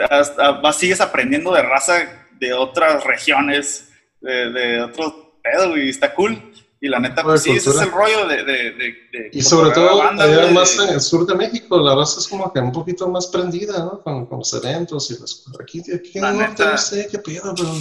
hasta, 0.09 0.73
sigues 0.73 1.01
aprendiendo 1.01 1.53
de 1.53 1.61
raza 1.61 2.27
de 2.39 2.53
otras 2.53 3.03
regiones, 3.03 3.91
de, 4.21 4.51
de 4.51 4.81
otros 4.81 5.13
pedos, 5.43 5.69
güey, 5.69 5.89
está 5.89 6.13
cool. 6.13 6.41
Y 6.79 6.89
la 6.89 6.99
neta, 6.99 7.23
pues 7.23 7.41
sí, 7.41 7.51
ese 7.51 7.71
es 7.71 7.81
el 7.81 7.91
rollo 7.91 8.27
de... 8.27 8.43
de, 8.43 8.71
de, 8.71 9.29
y 9.31 9.41
sobre 9.41 9.71
todo, 9.71 10.01
allá 10.01 10.51
más 10.51 10.77
en 10.77 10.89
el 10.89 11.01
sur 11.01 11.25
de 11.25 11.33
México, 11.33 11.79
la 11.79 11.95
raza 11.95 12.19
es 12.19 12.27
como 12.27 12.53
que 12.53 12.59
un 12.59 12.71
poquito 12.71 13.07
más 13.07 13.27
prendida, 13.27 13.79
¿no? 13.79 14.01
Con, 14.01 14.27
con 14.27 14.39
los 14.39 14.53
eventos 14.53 15.09
y 15.09 15.19
las 15.19 15.43
Aquí, 15.59 15.79
aquí 15.79 16.19
en 16.19 16.25
el 16.25 16.37
norte 16.37 16.63
no 16.65 16.77
sé 16.77 17.07
qué 17.09 17.17
pedo, 17.19 17.53
pero 17.55 17.73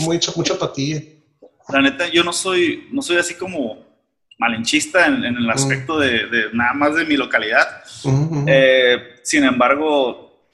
mucha, 0.00 0.32
mucha 0.34 0.54
apatía. 0.54 1.02
La 1.68 1.80
neta, 1.80 2.08
yo 2.08 2.24
no 2.24 2.32
soy, 2.32 2.88
no 2.90 3.00
soy 3.00 3.18
así 3.18 3.34
como 3.34 3.92
malinchista 4.38 5.06
en, 5.06 5.24
en 5.24 5.36
el 5.36 5.48
aspecto 5.48 5.98
de, 5.98 6.26
de, 6.26 6.44
nada 6.52 6.74
más 6.74 6.94
de 6.96 7.04
mi 7.04 7.16
localidad. 7.16 7.84
eh, 8.48 9.20
sin 9.22 9.44
embargo, 9.44 10.48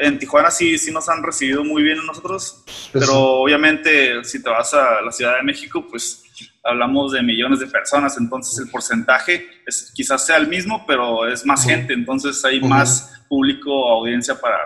en 0.00 0.18
Tijuana 0.18 0.50
sí, 0.50 0.78
sí 0.78 0.92
nos 0.92 1.08
han 1.08 1.22
recibido 1.22 1.64
muy 1.64 1.82
bien 1.82 1.98
nosotros, 2.06 2.62
pues 2.92 3.04
pero 3.04 3.40
obviamente 3.40 4.22
si 4.22 4.42
te 4.42 4.50
vas 4.50 4.72
a 4.74 5.00
la 5.00 5.10
Ciudad 5.10 5.36
de 5.36 5.42
México, 5.42 5.84
pues 5.88 6.23
hablamos 6.64 7.12
de 7.12 7.22
millones 7.22 7.60
de 7.60 7.66
personas, 7.66 8.16
entonces 8.18 8.58
el 8.58 8.70
porcentaje 8.70 9.46
es, 9.66 9.92
quizás 9.94 10.24
sea 10.24 10.38
el 10.38 10.48
mismo, 10.48 10.84
pero 10.86 11.28
es 11.28 11.44
más 11.44 11.64
gente, 11.64 11.92
entonces 11.92 12.42
hay 12.44 12.60
más 12.60 13.22
público 13.28 13.70
o 13.70 13.98
audiencia 13.98 14.40
para, 14.40 14.58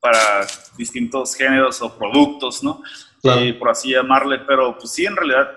para 0.00 0.46
distintos 0.76 1.34
géneros 1.34 1.80
o 1.80 1.96
productos, 1.96 2.62
¿no? 2.62 2.82
Eh, 3.22 3.54
por 3.54 3.70
así 3.70 3.90
llamarle, 3.90 4.40
pero 4.40 4.76
pues 4.78 4.92
sí, 4.92 5.06
en 5.06 5.16
realidad, 5.16 5.48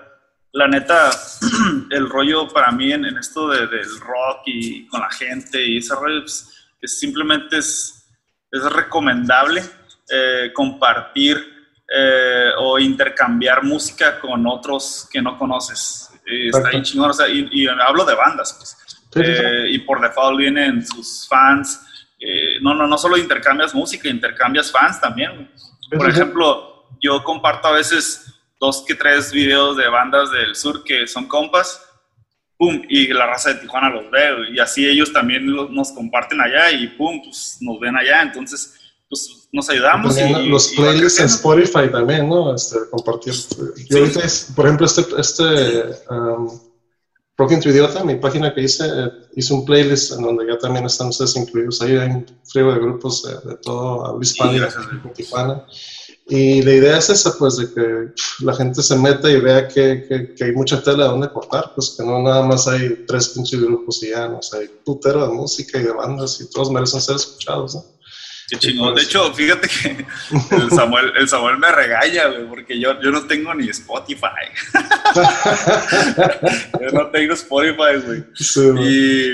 la 0.52 0.68
neta, 0.68 1.10
el 1.90 2.08
rollo 2.08 2.48
para 2.48 2.70
mí 2.70 2.92
en, 2.92 3.04
esto 3.18 3.48
de, 3.48 3.66
del 3.66 4.00
rock 4.00 4.42
y 4.46 4.86
con 4.86 5.00
la 5.00 5.10
gente 5.10 5.64
y 5.64 5.78
ese 5.78 5.94
rollo, 5.94 6.20
pues, 6.20 6.48
es 6.80 6.98
simplemente 6.98 7.58
es, 7.58 8.08
es 8.50 8.62
recomendable 8.72 9.62
eh, 10.10 10.52
compartir 10.54 11.51
eh, 11.94 12.50
o 12.58 12.78
intercambiar 12.78 13.62
música 13.62 14.18
con 14.18 14.46
otros 14.46 15.08
que 15.12 15.20
no 15.20 15.38
conoces. 15.38 16.10
está 16.24 16.70
bien 16.70 16.82
chingón, 16.82 17.10
o 17.10 17.12
sea, 17.12 17.28
y, 17.28 17.66
hablo 17.66 18.04
de 18.04 18.14
bandas, 18.14 18.54
pues. 18.54 18.76
Eh, 19.14 19.66
y 19.72 19.78
por 19.80 20.00
default 20.00 20.38
vienen 20.38 20.86
sus 20.86 21.28
fans. 21.28 21.80
Eh, 22.18 22.58
no, 22.62 22.72
no, 22.72 22.86
no 22.86 22.96
solo 22.96 23.18
intercambias 23.18 23.74
música, 23.74 24.08
intercambias 24.08 24.72
fans 24.72 25.00
también. 25.00 25.50
Por 25.90 26.08
ejemplo, 26.08 26.88
yo 26.98 27.22
comparto 27.22 27.68
a 27.68 27.72
veces 27.72 28.32
dos 28.58 28.84
que 28.86 28.94
tres 28.94 29.30
videos 29.32 29.76
de 29.76 29.88
bandas 29.88 30.30
del 30.30 30.54
sur 30.54 30.84
que 30.84 31.06
son 31.06 31.26
compas, 31.26 31.84
pum, 32.56 32.82
y 32.88 33.08
la 33.08 33.26
raza 33.26 33.52
de 33.52 33.60
Tijuana 33.60 33.90
los 33.90 34.10
ve, 34.10 34.50
y 34.52 34.58
así 34.60 34.86
ellos 34.86 35.12
también 35.12 35.44
nos 35.46 35.92
comparten 35.92 36.40
allá 36.40 36.70
y 36.70 36.86
pum, 36.86 37.20
pues 37.22 37.58
nos 37.60 37.78
ven 37.80 37.96
allá. 37.96 38.22
Entonces, 38.22 38.94
pues 39.10 39.41
nos 39.52 39.68
ayudamos. 39.68 40.18
Y, 40.18 40.48
los 40.48 40.68
playlists 40.68 41.20
en 41.20 41.26
Spotify 41.26 41.90
también, 41.90 42.28
¿no? 42.28 42.54
Este, 42.54 42.78
compartir. 42.90 43.34
Yo 43.88 43.98
ahorita, 43.98 44.20
por 44.56 44.66
ejemplo, 44.66 44.86
este, 44.86 45.04
este 45.18 45.44
um, 46.10 46.50
Broken 47.36 47.60
to 47.60 47.68
Idiota, 47.68 48.02
mi 48.02 48.16
página 48.16 48.54
que 48.54 48.62
hice, 48.62 48.84
eh, 48.86 49.10
hice 49.36 49.52
un 49.52 49.64
playlist 49.64 50.12
en 50.12 50.22
donde 50.22 50.46
ya 50.46 50.58
también 50.58 50.86
están 50.86 51.08
ustedes 51.08 51.36
incluidos. 51.36 51.82
Ahí 51.82 51.96
hay 51.96 52.08
un 52.08 52.26
frío 52.44 52.72
de 52.72 52.80
grupos 52.80 53.22
de, 53.22 53.50
de 53.50 53.56
todo 53.56 54.18
Hispania, 54.20 54.68
Tijuana. 55.14 55.66
Y 56.28 56.62
la 56.62 56.72
idea 56.72 56.98
es 56.98 57.10
esa, 57.10 57.36
pues, 57.36 57.56
de 57.56 57.74
que 57.74 58.12
la 58.44 58.54
gente 58.54 58.82
se 58.82 58.96
meta 58.96 59.30
y 59.30 59.40
vea 59.40 59.68
que, 59.68 60.06
que, 60.08 60.34
que 60.34 60.44
hay 60.44 60.52
mucha 60.52 60.82
tela 60.82 61.04
de 61.04 61.10
donde 61.10 61.30
cortar, 61.30 61.72
pues 61.74 61.94
que 61.98 62.04
no 62.04 62.22
nada 62.22 62.42
más 62.42 62.68
hay 62.68 63.04
tres 63.06 63.30
pinches 63.30 63.60
grupos 63.60 64.02
y 64.02 64.10
ya, 64.10 64.28
no 64.28 64.38
o 64.38 64.56
hay 64.56 64.68
putero 64.84 65.26
de 65.26 65.34
música 65.34 65.78
y 65.78 65.82
de 65.82 65.92
bandas 65.92 66.40
y 66.40 66.48
todos 66.48 66.70
merecen 66.70 67.00
ser 67.00 67.16
escuchados, 67.16 67.74
¿no? 67.74 67.84
Qué 68.52 68.58
chingón. 68.58 68.94
De 68.94 69.00
hecho, 69.00 69.32
fíjate 69.32 69.66
que 69.66 70.04
el 70.56 70.70
Samuel, 70.70 71.10
el 71.16 71.26
Samuel 71.26 71.56
me 71.56 71.72
regaña, 71.72 72.26
güey, 72.26 72.46
porque 72.46 72.78
yo, 72.78 73.00
yo 73.00 73.10
no 73.10 73.26
tengo 73.26 73.54
ni 73.54 73.70
Spotify. 73.70 74.26
yo 76.80 76.90
no 76.92 77.06
tengo 77.06 77.32
Spotify, 77.32 77.96
güey. 78.04 78.24
y, 78.86 79.30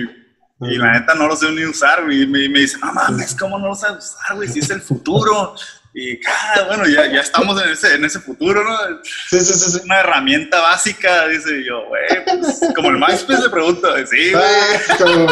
y 0.61 0.79
la 0.79 1.01
neta 1.01 1.17
no 1.17 1.27
lo 1.27 1.35
sé 1.35 1.51
ni 1.51 1.65
usar, 1.65 2.05
güey. 2.05 2.23
Y 2.23 2.27
me, 2.29 2.49
me 2.49 2.61
dice, 2.61 2.79
no 2.79 2.93
mames, 2.93 3.35
¿cómo 3.35 3.59
no 3.59 3.67
lo 3.69 3.75
sabes 3.75 4.15
usar, 4.15 4.37
güey? 4.37 4.49
Si 4.49 4.61
es 4.61 4.71
el 4.71 4.83
futuro. 4.83 5.57
Y 6.01 6.21
ah, 6.29 6.63
bueno, 6.69 6.87
ya, 6.87 7.11
ya 7.11 7.21
estamos 7.21 7.61
en 7.61 7.71
ese, 7.71 7.97
en 7.97 8.05
ese 8.05 8.21
futuro, 8.21 8.63
¿no? 8.63 9.03
Sí, 9.03 9.41
sí, 9.41 9.53
sí, 9.53 9.71
sí. 9.73 9.81
Una 9.85 9.99
herramienta 9.99 10.61
básica, 10.61 11.27
dice 11.27 11.65
yo, 11.65 11.87
güey, 11.87 12.25
pues, 12.25 12.61
como 12.77 12.91
el 12.91 12.99
MySpace 12.99 13.43
le 13.43 13.49
pregunto, 13.49 13.89
sí, 14.07 14.31
güey. 14.31 14.45
Ah, 14.45 14.97
como, 14.97 15.27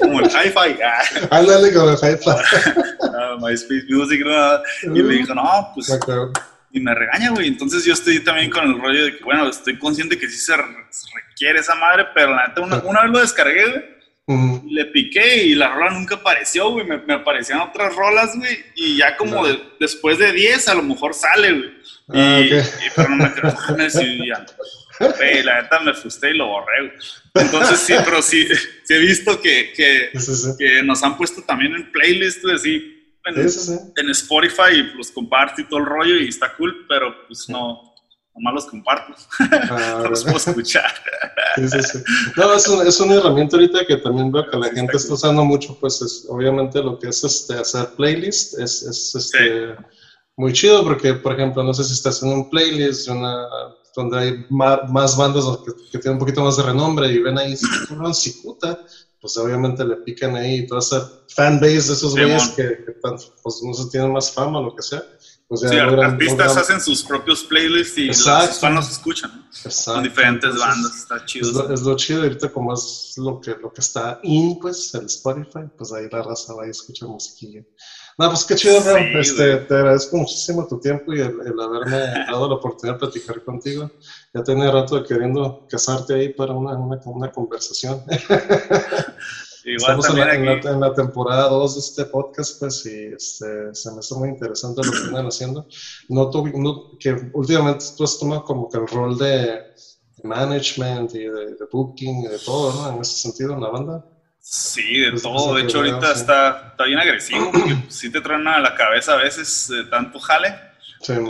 como 0.00 0.20
el 0.20 0.26
Hi-Fi. 0.26 0.82
Ah. 0.84 1.02
Ándale 1.30 1.72
como 1.72 1.90
el 1.90 1.96
Hi-Fi. 1.96 2.30
Ah, 3.14 3.36
MySpace 3.40 3.84
Music, 3.88 4.22
¿no? 4.24 4.94
Y 4.96 5.02
me 5.02 5.14
dijo, 5.14 5.34
no, 5.34 5.72
pues... 5.74 5.88
Y 6.70 6.80
me 6.80 6.94
regaña, 6.94 7.30
güey. 7.30 7.48
Entonces 7.48 7.84
yo 7.84 7.94
estoy 7.94 8.22
también 8.22 8.48
con 8.48 8.64
el 8.64 8.80
rollo 8.80 9.06
de 9.06 9.16
que, 9.18 9.24
bueno, 9.24 9.48
estoy 9.48 9.76
consciente 9.76 10.16
que 10.18 10.28
sí 10.28 10.38
se, 10.38 10.54
requiere 10.56 11.58
esa 11.58 11.74
madre, 11.74 12.06
pero 12.14 12.32
la 12.34 12.46
neta, 12.46 12.60
una, 12.60 12.78
una 12.78 13.02
vez 13.02 13.10
lo 13.10 13.18
descargué, 13.18 13.68
güey 13.68 14.01
le 14.68 14.86
piqué 14.86 15.44
y 15.44 15.54
la 15.54 15.74
rola 15.74 15.90
nunca 15.90 16.16
apareció, 16.16 16.70
güey. 16.70 16.86
Me, 16.86 16.98
me, 16.98 17.14
aparecían 17.14 17.60
otras 17.60 17.94
rolas, 17.94 18.36
güey. 18.36 18.58
Y 18.74 18.96
ya 18.98 19.16
como 19.16 19.44
después 19.78 20.18
de 20.18 20.32
10 20.32 20.68
a 20.68 20.74
lo 20.74 20.82
mejor 20.82 21.14
sale, 21.14 21.52
güey. 21.52 21.70
Ah, 22.08 22.40
y, 22.40 22.50
pero 22.94 23.08
no 23.10 23.16
me 23.16 23.32
creo, 23.32 23.54
la 25.44 25.62
neta 25.62 25.80
me 25.80 25.94
frustré 25.94 26.30
y 26.30 26.36
lo 26.36 26.46
borré, 26.46 26.86
güey. 26.86 26.92
Entonces 27.34 27.78
sí, 27.78 27.94
pero 28.04 28.20
sí, 28.20 28.46
sí 28.84 28.94
he 28.94 28.98
visto 28.98 29.40
que, 29.40 29.72
que, 29.72 30.10
que, 30.58 30.82
nos 30.82 31.02
han 31.02 31.16
puesto 31.16 31.42
también 31.42 31.74
en 31.74 31.90
playlists, 31.90 32.42
güey, 32.42 32.58
sí, 32.58 33.16
en, 33.24 33.40
en 33.96 34.10
Spotify 34.10 34.74
y 34.74 34.82
los 34.96 35.10
comparte 35.10 35.62
y 35.62 35.64
todo 35.64 35.80
el 35.80 35.86
rollo 35.86 36.16
y 36.16 36.28
está 36.28 36.54
cool, 36.56 36.84
pero 36.88 37.26
pues 37.26 37.48
no 37.48 37.91
nomás 38.34 38.54
los 38.54 38.66
comparto. 38.66 39.14
Ah, 39.38 40.04
los 40.10 40.24
puedo 40.24 40.36
escuchar. 40.36 40.90
Sí, 41.56 41.68
sí, 41.68 41.82
sí. 41.82 41.98
No, 42.36 42.54
es, 42.54 42.66
es, 42.66 43.00
una 43.00 43.16
herramienta 43.16 43.56
ahorita 43.56 43.84
que 43.86 43.98
también 43.98 44.32
veo 44.32 44.48
que 44.48 44.56
la 44.56 44.70
gente 44.70 44.96
está 44.96 45.14
usando 45.14 45.44
mucho, 45.44 45.76
pues 45.78 46.00
es, 46.00 46.26
obviamente 46.28 46.82
lo 46.82 46.98
que 46.98 47.08
es 47.08 47.22
este, 47.24 47.54
hacer 47.54 47.90
playlist 47.96 48.58
es, 48.58 48.82
es 48.82 49.14
este, 49.14 49.76
muy 50.36 50.52
chido 50.52 50.82
porque, 50.82 51.14
por 51.14 51.34
ejemplo, 51.34 51.62
no 51.62 51.74
sé 51.74 51.84
si 51.84 51.92
estás 51.92 52.22
en 52.22 52.30
un 52.30 52.50
playlist 52.50 53.08
una, 53.08 53.46
donde 53.94 54.18
hay 54.18 54.46
más, 54.48 55.16
bandas 55.16 55.44
que, 55.64 55.72
que, 55.90 55.98
tienen 55.98 56.14
un 56.14 56.18
poquito 56.18 56.42
más 56.42 56.56
de 56.56 56.62
renombre 56.62 57.12
y 57.12 57.18
ven 57.18 57.38
ahí, 57.38 57.54
Cicuta, 58.14 58.78
pues 59.20 59.36
obviamente 59.36 59.84
le 59.84 59.96
pican 59.96 60.34
ahí 60.36 60.60
y 60.60 60.66
toda 60.66 60.80
esa 60.80 61.10
fanbase 61.28 61.72
de 61.72 61.78
esos 61.78 62.12
güeyes 62.12 62.48
que, 62.48 62.62
que, 62.62 62.92
pues 63.42 63.62
no 63.62 63.74
se 63.74 63.90
tienen 63.90 64.12
más 64.12 64.32
fama 64.32 64.58
o 64.58 64.64
lo 64.64 64.74
que 64.74 64.82
sea 64.82 65.02
o 65.52 65.56
sea, 65.58 65.68
sí, 65.68 65.76
artistas 65.76 66.56
hacen 66.56 66.80
sus 66.80 67.02
propios 67.02 67.44
playlists 67.44 67.98
y 67.98 68.06
los 68.06 68.24
fans 68.58 68.74
los 68.74 68.90
escuchan. 68.90 69.46
Exacto. 69.50 69.92
Con 69.92 70.02
diferentes 70.02 70.58
bandas, 70.58 70.96
está 70.96 71.26
chido. 71.26 71.50
Es 71.50 71.54
lo, 71.54 71.74
es 71.74 71.82
lo, 71.82 71.96
chido 71.96 72.22
ahorita 72.22 72.50
como 72.50 72.72
es 72.72 73.12
lo 73.18 73.38
que, 73.38 73.50
lo 73.50 73.70
que 73.70 73.82
está 73.82 74.18
in, 74.22 74.58
pues, 74.58 74.94
el 74.94 75.04
Spotify, 75.04 75.68
pues 75.76 75.92
ahí 75.92 76.08
la 76.10 76.22
raza 76.22 76.54
va 76.54 76.66
y 76.66 76.70
escucha 76.70 77.06
musiquilla. 77.06 77.62
No, 78.16 78.28
pues 78.30 78.46
qué 78.46 78.54
chido, 78.54 78.80
sí, 78.80 78.90
este, 79.14 79.56
te 79.58 79.74
agradezco 79.74 80.16
muchísimo 80.16 80.66
tu 80.66 80.80
tiempo 80.80 81.12
y 81.12 81.20
el, 81.20 81.38
el 81.44 81.60
haberme 81.60 81.98
dado 82.30 82.48
la 82.48 82.54
oportunidad 82.54 82.94
de 82.94 83.00
platicar 83.00 83.44
contigo. 83.44 83.90
Ya 84.32 84.42
tenía 84.42 84.70
rato 84.70 85.04
queriendo 85.04 85.66
casarte 85.68 86.14
ahí 86.14 86.30
para 86.30 86.54
una, 86.54 86.78
una, 86.78 86.98
una 87.04 87.30
conversación. 87.30 88.02
Estamos 89.64 90.08
en 90.08 90.80
la, 90.80 90.94
temporada 90.94 91.48
2 91.48 91.74
de 91.74 91.80
este 91.80 92.04
podcast, 92.06 92.58
pues, 92.58 92.84
y 92.86 93.14
este, 93.14 93.74
se 93.74 93.92
me 93.92 94.00
hace 94.00 94.14
muy 94.14 94.28
interesante 94.28 94.82
lo 94.84 94.90
que 94.90 94.98
están 94.98 95.26
haciendo. 95.26 95.66
Noto 96.08 96.44
que 96.98 97.30
últimamente 97.32 97.84
tú 97.96 98.04
has 98.04 98.18
tomado 98.18 98.44
como 98.44 98.68
que 98.68 98.78
el 98.78 98.88
rol 98.88 99.16
de, 99.18 99.72
management 100.24 101.14
y 101.14 101.24
de, 101.24 101.56
booking 101.70 102.24
y 102.24 102.28
de 102.28 102.38
todo, 102.38 102.72
¿no? 102.74 102.94
En 102.94 103.02
ese 103.02 103.14
sentido, 103.14 103.54
en 103.54 103.60
la 103.60 103.68
banda. 103.68 104.04
Sí, 104.40 104.98
de 104.98 105.12
todo. 105.20 105.54
De 105.54 105.62
hecho, 105.62 105.78
ahorita 105.78 106.12
está, 106.12 106.68
está 106.72 106.84
bien 106.84 106.98
agresivo 106.98 107.50
porque 107.52 107.76
sí 107.88 108.10
te 108.10 108.20
traen 108.20 108.46
a 108.48 108.60
la 108.60 108.74
cabeza 108.74 109.14
a 109.14 109.16
veces 109.16 109.68
de 109.68 109.84
tanto 109.84 110.18
jale 110.18 110.71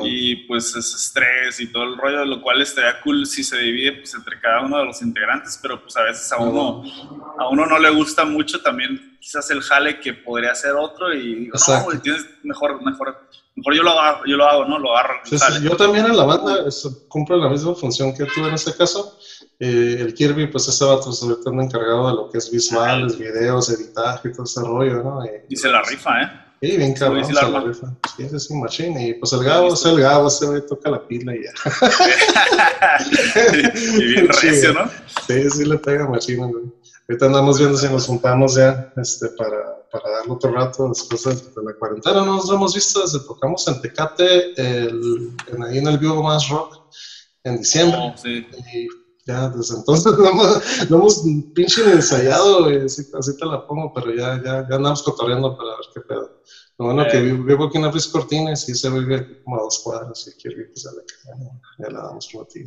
y 0.05 0.37
pues 0.47 0.75
es 0.77 0.95
estrés 0.95 1.61
y 1.61 1.73
todo 1.73 1.85
el 1.85 1.97
rollo, 1.97 2.25
lo 2.25 2.43
cual 2.43 2.61
estaría 2.61 3.01
cool 3.01 3.27
si 3.27 3.43
se 3.43 3.59
divide 3.59 3.93
pues, 3.93 4.15
entre 4.15 4.41
cada 4.41 4.63
uno 4.63 4.79
de 4.79 4.85
los 4.85 5.03
integrantes, 5.03 5.59
pero 5.61 5.81
pues 5.83 5.97
a 5.97 6.03
veces 6.03 6.31
a 6.33 6.39
uno, 6.39 6.83
a 7.39 7.49
uno 7.49 7.67
no 7.67 7.79
le 7.79 7.91
gusta 7.91 8.25
mucho 8.25 8.61
también 8.61 9.19
quizás 9.21 9.51
el 9.51 9.63
jale 9.63 10.01
que 10.01 10.15
podría 10.15 10.55
ser 10.55 10.73
otro 10.73 11.13
y 11.15 11.35
digo, 11.35 11.57
no, 11.69 12.01
tienes 12.01 12.27
mejor, 12.43 12.83
mejor, 12.83 13.29
mejor 13.55 13.75
yo 13.75 13.83
lo 13.83 13.99
hago, 13.99 14.25
yo 14.27 14.37
lo 14.37 14.45
hago, 14.45 14.65
¿no? 14.65 14.79
Lo 14.79 14.97
agarro. 14.97 15.21
yo 15.63 15.77
también 15.77 16.07
en 16.07 16.17
la 16.17 16.25
banda 16.25 16.65
cumplo 17.09 17.37
la 17.37 17.49
misma 17.49 17.75
función 17.75 18.15
que 18.15 18.25
tú 18.27 18.45
en 18.45 18.55
este 18.55 18.75
caso. 18.75 19.19
Eh, 19.61 19.99
el 20.01 20.13
Kirby, 20.13 20.49
pues 20.49 20.67
ese 20.67 20.85
vato 20.85 21.05
pues, 21.05 21.23
ahorita 21.23 21.51
anda 21.51 21.63
encargado 21.63 22.09
de 22.09 22.15
lo 22.15 22.31
que 22.31 22.39
es 22.39 22.51
visuales, 22.51 23.17
videos, 23.17 23.71
editaje 23.71 24.29
y 24.29 24.33
todo 24.33 24.43
ese 24.43 24.61
rollo, 24.61 25.05
¿no? 25.05 25.21
y 25.49 25.55
se 25.55 25.69
la 25.69 25.83
rifa, 25.83 26.21
¿eh? 26.21 26.42
Sí, 26.63 26.77
bien 26.77 26.95
cabrón, 26.95 27.25
se 27.25 27.33
la 27.33 27.61
rifa. 27.61 27.93
Sí, 28.17 28.23
es 28.23 28.51
un 28.51 28.61
machine. 28.61 29.09
Y 29.09 29.15
pues 29.15 29.33
el 29.33 29.43
Gabo 29.43 29.75
es 29.75 29.85
el 29.85 30.01
Gabo, 30.01 30.29
ese 30.29 30.47
güey 30.47 30.65
toca 30.65 30.91
la 30.91 31.05
pila 31.09 31.35
y 31.35 31.43
ya. 31.43 31.51
y 33.99 34.05
bien 34.05 34.29
recio, 34.43 34.73
¿no? 34.73 34.89
Sí, 35.27 35.51
sí 35.51 35.65
le 35.65 35.79
pega 35.79 36.07
machine, 36.07 36.47
güey. 36.47 36.63
Ahorita 37.09 37.27
andamos 37.27 37.59
viendo 37.59 37.77
si 37.77 37.89
nos 37.89 38.07
juntamos 38.07 38.55
ya 38.55 38.93
este, 38.97 39.31
para, 39.31 39.89
para 39.91 40.09
darle 40.09 40.33
otro 40.33 40.53
rato 40.53 40.89
después 40.89 41.25
de, 41.25 41.35
la 41.65 41.75
cuarentena. 41.75 42.25
No 42.25 42.37
nos 42.37 42.49
hemos 42.49 42.77
visto 42.77 43.03
desde 43.03 43.19
tocamos 43.27 43.67
en 43.67 43.83
Tecate, 43.83 44.53
el, 44.53 45.33
en, 45.53 45.65
ahí 45.65 45.79
en 45.79 45.89
el 45.89 45.99
Vivo 45.99 46.23
Más 46.23 46.49
Rock, 46.49 46.79
en 47.43 47.59
diciembre. 47.59 47.99
Oh, 48.01 48.15
sí. 48.17 48.47
Y 48.73 48.87
ya 49.25 49.49
desde 49.51 49.77
entonces 49.77 50.13
no 50.19 50.29
hemos, 50.29 50.91
no 50.91 50.97
hemos 50.97 51.23
pinche 51.55 51.83
ensayado, 51.91 52.65
güey. 52.65 52.85
Así, 52.85 53.03
así, 53.19 53.37
te 53.37 53.47
la 53.47 53.67
pongo, 53.67 53.93
pero 53.95 54.15
ya, 54.15 54.43
ya, 54.43 54.67
ya 54.69 54.77
andamos 54.77 55.03
cotorreando 55.03 55.57
para 55.57 55.71
ver 55.71 55.87
qué 55.95 56.01
pedo. 56.01 56.43
Lo 56.79 56.87
bueno 56.87 57.07
que 57.09 57.19
eh. 57.19 57.33
vivo, 57.33 57.67
aquí 57.67 57.79
en 57.79 57.91
Luis 57.91 58.09
Cortines 58.09 58.69
y 58.69 58.75
se 58.75 58.91
vive 58.91 59.43
como 59.43 59.57
a 59.57 59.61
dos 59.61 59.81
cuadras 59.85 60.27
y 60.27 60.41
quiero 60.41 60.63
ir 60.63 60.73
pues 60.73 60.87
a 60.87 60.91
la 60.93 61.03
ya 61.79 61.91
la 61.91 62.03
damos 62.03 62.29
a 62.29 62.45
ti. 62.49 62.65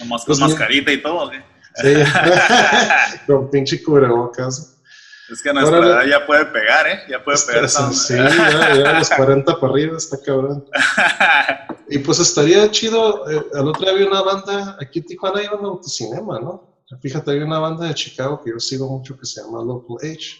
Nomás 0.00 0.24
con 0.24 0.36
pues, 0.36 0.40
mascarita 0.40 0.92
y 0.92 1.00
todo, 1.00 1.30
¿qué? 1.30 1.42
Sí, 1.76 1.94
con 3.26 3.50
pinche 3.50 3.82
cubrebocas. 3.82 4.75
Es 5.28 5.42
que 5.42 5.50
a 5.50 5.52
nuestra 5.52 5.78
edad 5.78 6.04
ya 6.06 6.26
puede 6.26 6.46
pegar, 6.46 6.86
¿eh? 6.86 7.00
Ya 7.08 7.22
puede 7.24 7.38
pegar. 7.46 7.68
Sí, 7.68 8.14
ya, 8.14 8.74
ya 8.74 8.90
a 8.90 8.98
los 8.98 9.10
40 9.10 9.60
para 9.60 9.72
arriba 9.72 9.96
está 9.96 10.20
cabrón. 10.20 10.64
y 11.88 11.98
pues 11.98 12.20
estaría 12.20 12.70
chido. 12.70 13.28
Eh, 13.30 13.44
al 13.54 13.68
otro 13.68 13.82
día 13.82 13.92
había 13.92 14.06
una 14.06 14.22
banda, 14.22 14.76
aquí 14.80 15.00
en 15.00 15.06
Tijuana 15.06 15.40
hay 15.40 15.46
un 15.46 15.64
autocinema, 15.64 16.38
¿no? 16.38 16.76
Fíjate, 17.00 17.32
hay 17.32 17.38
una 17.38 17.58
banda 17.58 17.88
de 17.88 17.94
Chicago 17.94 18.40
que 18.42 18.50
yo 18.50 18.60
sigo 18.60 18.88
mucho 18.88 19.18
que 19.18 19.26
se 19.26 19.42
llama 19.42 19.64
Local 19.64 19.96
Age. 20.02 20.36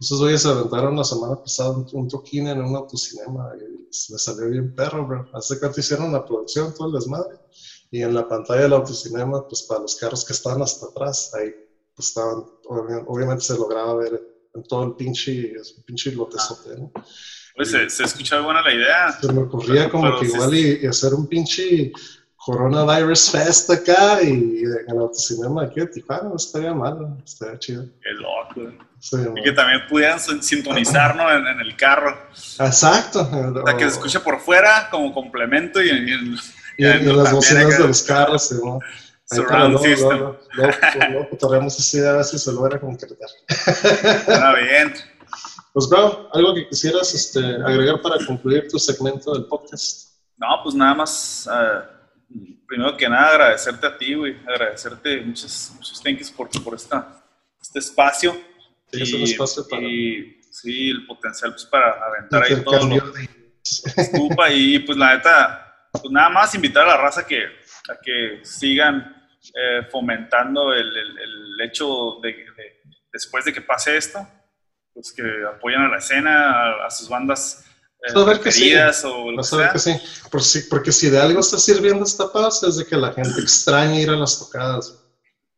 Esos 0.00 0.20
güeyes 0.20 0.42
se 0.42 0.48
aventaron 0.48 0.96
la 0.96 1.04
semana 1.04 1.40
pasada 1.40 1.70
un 1.70 2.08
toquín 2.08 2.48
en 2.48 2.60
un 2.60 2.74
autocinema 2.74 3.52
y 3.56 3.88
les 3.92 4.22
salió 4.22 4.50
bien 4.50 4.74
perro, 4.74 5.06
bro. 5.06 5.28
Hace 5.32 5.60
cuánto 5.60 5.78
hicieron 5.78 6.12
la 6.12 6.24
producción, 6.24 6.74
todo 6.74 6.88
el 6.88 6.94
desmadre. 6.94 7.36
Y 7.92 8.02
en 8.02 8.12
la 8.12 8.26
pantalla 8.26 8.62
del 8.62 8.72
autocinema, 8.72 9.46
pues 9.46 9.62
para 9.62 9.82
los 9.82 9.94
carros 9.94 10.24
que 10.24 10.32
estaban 10.32 10.62
hasta 10.62 10.86
atrás, 10.86 11.32
ahí 11.34 11.54
pues 11.94 12.08
estaban, 12.08 12.44
obviamente 12.66 13.44
se 13.44 13.54
lograba 13.54 13.94
ver 13.96 14.20
en 14.54 14.62
todo 14.64 14.84
el 14.84 14.94
pinche, 14.94 15.52
pinche 15.84 16.12
lotezote, 16.12 16.76
¿no? 16.78 16.92
Pues 17.56 17.70
se, 17.70 17.88
se 17.88 18.04
escuchaba 18.04 18.42
buena 18.42 18.62
la 18.62 18.74
idea. 18.74 19.12
Se 19.20 19.32
me 19.32 19.42
ocurría 19.42 19.88
como 19.88 20.18
que 20.18 20.26
igual 20.26 20.54
y, 20.54 20.86
hacer 20.86 21.14
un 21.14 21.28
pinche 21.28 21.92
Coronavirus 22.36 23.30
Fest 23.30 23.70
acá 23.70 24.20
y 24.22 24.28
en 24.64 24.84
el 24.88 24.98
autocinema 24.98 25.62
aquí 25.62 25.80
de 25.80 25.86
Tijuana, 25.86 26.30
no 26.30 26.36
estaría 26.36 26.74
mal, 26.74 27.16
estaría 27.24 27.58
chido. 27.58 27.86
Qué 28.02 28.10
loco. 28.10 28.76
Sí, 28.98 29.16
y 29.36 29.42
que 29.42 29.52
también 29.52 29.82
pudieran 29.88 30.18
sintonizarnos 30.18 31.32
en, 31.32 31.46
en, 31.46 31.60
el 31.60 31.76
carro. 31.76 32.16
Exacto. 32.58 33.20
O 33.20 33.66
sea, 33.66 33.76
que 33.76 33.84
se 33.84 33.90
escuche 33.90 34.18
por 34.20 34.40
fuera 34.40 34.88
como 34.90 35.14
complemento 35.14 35.80
y, 35.82 35.90
en, 35.90 36.08
y, 36.08 36.36
y 36.78 36.86
en 36.86 37.16
las 37.16 37.32
bocinas 37.32 37.78
de 37.78 37.86
los 37.86 38.02
carros. 38.02 38.52
¿no? 38.52 38.80
Surround 39.26 39.78
system. 39.78 40.08
Luego, 40.08 40.38
luego, 40.54 40.72
luego, 41.08 41.48
luego 41.50 41.66
esa 41.66 41.96
idea 41.96 42.10
a 42.10 42.16
ver 42.16 42.24
si 42.24 42.38
se 42.38 42.52
logra 42.52 42.80
concretar. 42.80 43.28
Está 43.48 44.54
bien. 44.54 44.94
Pues, 45.72 45.88
bro, 45.88 46.28
algo 46.32 46.54
que 46.54 46.68
quisieras 46.68 47.12
este, 47.14 47.40
agregar 47.40 48.00
para 48.00 48.24
concluir 48.24 48.68
tu 48.68 48.78
segmento 48.78 49.32
del 49.32 49.46
podcast. 49.46 50.14
No, 50.36 50.46
pues 50.62 50.74
nada 50.74 50.94
más, 50.94 51.48
uh, 51.50 51.82
primero 52.66 52.96
que 52.96 53.08
nada, 53.08 53.30
agradecerte 53.30 53.86
a 53.86 53.96
ti, 53.96 54.14
güey, 54.14 54.36
agradecerte 54.46 55.20
muchos, 55.22 55.72
muchos 55.74 56.00
thanks 56.02 56.30
por, 56.30 56.48
por 56.62 56.74
esta, 56.74 57.24
este 57.60 57.78
espacio. 57.78 58.32
Sí, 58.92 58.98
y, 58.98 59.02
es 59.02 59.12
un 59.14 59.22
espacio 59.22 59.68
para... 59.68 59.82
Y, 59.82 60.40
sí, 60.50 60.90
el 60.90 61.06
potencial 61.06 61.50
pues, 61.52 61.64
para 61.64 61.92
aventar 62.04 62.42
ahí 62.44 62.62
todo 62.62 62.86
lo 62.86 63.12
y 64.50 64.78
pues 64.80 64.98
la 64.98 65.16
neta, 65.16 65.63
pues 66.00 66.10
nada 66.10 66.28
más 66.28 66.54
invitar 66.54 66.84
a 66.84 66.88
la 66.88 66.96
raza 66.96 67.26
que, 67.26 67.44
a 67.44 67.96
que 68.02 68.40
sigan 68.44 69.28
eh, 69.54 69.86
fomentando 69.90 70.72
el, 70.72 70.96
el, 70.96 71.18
el, 71.18 71.60
hecho 71.62 72.18
de, 72.22 72.28
de, 72.32 72.82
después 73.12 73.44
de 73.44 73.52
que 73.52 73.60
pase 73.60 73.96
esto, 73.96 74.26
pues 74.92 75.12
que 75.12 75.22
apoyen 75.54 75.80
a 75.80 75.88
la 75.88 75.98
escena, 75.98 76.50
a, 76.50 76.86
a 76.86 76.90
sus 76.90 77.08
bandas 77.08 77.64
eh, 78.06 78.40
que 78.42 78.52
sí. 78.52 78.74
o 79.04 79.30
lo 79.32 79.42
que, 79.42 79.72
que 79.72 79.78
sí. 79.78 79.96
Por 80.30 80.42
si, 80.42 80.60
porque 80.62 80.92
si 80.92 81.08
de 81.08 81.18
algo 81.18 81.40
está 81.40 81.58
sirviendo 81.58 82.04
esta 82.04 82.30
paz 82.30 82.62
es 82.62 82.76
de 82.76 82.84
que 82.84 82.96
la 82.96 83.12
gente 83.12 83.40
extraña 83.40 83.98
ir 83.98 84.10
a 84.10 84.16
las 84.16 84.38
tocadas. 84.38 85.00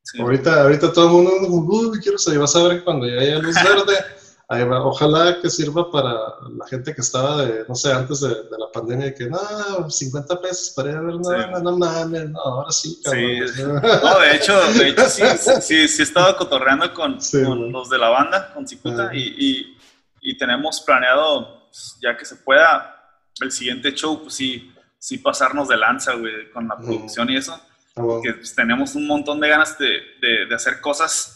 Sí. 0.02 0.20
Ahorita, 0.20 0.62
ahorita 0.62 0.92
todo 0.92 1.06
el 1.06 1.12
mundo, 1.12 1.48
uy, 1.48 1.98
quiero 2.00 2.18
salir, 2.18 2.38
vas 2.38 2.54
a 2.54 2.62
ver 2.62 2.84
cuando 2.84 3.08
ya 3.08 3.20
haya 3.20 3.38
luz 3.38 3.56
verde, 3.56 3.96
ojalá 4.48 5.40
que 5.40 5.50
sirva 5.50 5.90
para 5.90 6.12
la 6.12 6.66
gente 6.68 6.94
que 6.94 7.00
estaba 7.00 7.44
de, 7.44 7.64
no 7.68 7.74
sé, 7.74 7.92
antes 7.92 8.20
de, 8.20 8.28
de 8.28 8.58
la 8.58 8.70
pandemia, 8.72 9.14
que 9.14 9.26
no, 9.28 9.90
50 9.90 10.40
pesos 10.40 10.72
para 10.76 10.90
ir 10.90 10.96
a 10.96 11.00
ver, 11.00 11.14
no, 11.14 11.24
sí. 11.24 11.36
no, 11.52 11.58
no 11.60 11.78
mames, 11.78 12.30
no, 12.30 12.40
ahora 12.40 12.70
sí, 12.70 13.00
cabrón. 13.02 13.48
Sí. 13.48 13.62
No, 13.62 14.20
de 14.20 14.36
hecho, 14.36 14.72
de 14.72 14.88
hecho 14.88 15.08
sí, 15.08 15.22
sí, 15.60 15.88
sí, 15.88 16.02
estaba 16.02 16.36
cotorreando 16.36 16.92
con, 16.94 17.18
con 17.44 17.72
los 17.72 17.90
de 17.90 17.98
la 17.98 18.08
banda, 18.08 18.52
con 18.54 18.66
Cicuta, 18.66 19.10
y, 19.12 19.20
y, 19.20 19.78
y 20.20 20.38
tenemos 20.38 20.80
planeado 20.80 21.66
pues, 21.66 21.98
ya 22.00 22.16
que 22.16 22.24
se 22.24 22.36
pueda, 22.36 23.20
el 23.40 23.50
siguiente 23.50 23.92
show, 23.94 24.22
pues 24.22 24.34
sí, 24.34 24.72
sí 24.98 25.18
pasarnos 25.18 25.68
de 25.68 25.76
lanza, 25.76 26.14
güey, 26.14 26.50
con 26.52 26.66
la 26.68 26.76
producción 26.76 27.30
y 27.30 27.36
eso. 27.36 27.60
Ah, 27.96 28.02
wow. 28.02 28.22
Que 28.22 28.32
pues, 28.32 28.54
tenemos 28.54 28.94
un 28.94 29.06
montón 29.06 29.40
de 29.40 29.48
ganas 29.48 29.76
de, 29.78 30.00
de, 30.20 30.46
de, 30.48 30.54
hacer 30.54 30.80
cosas 30.80 31.35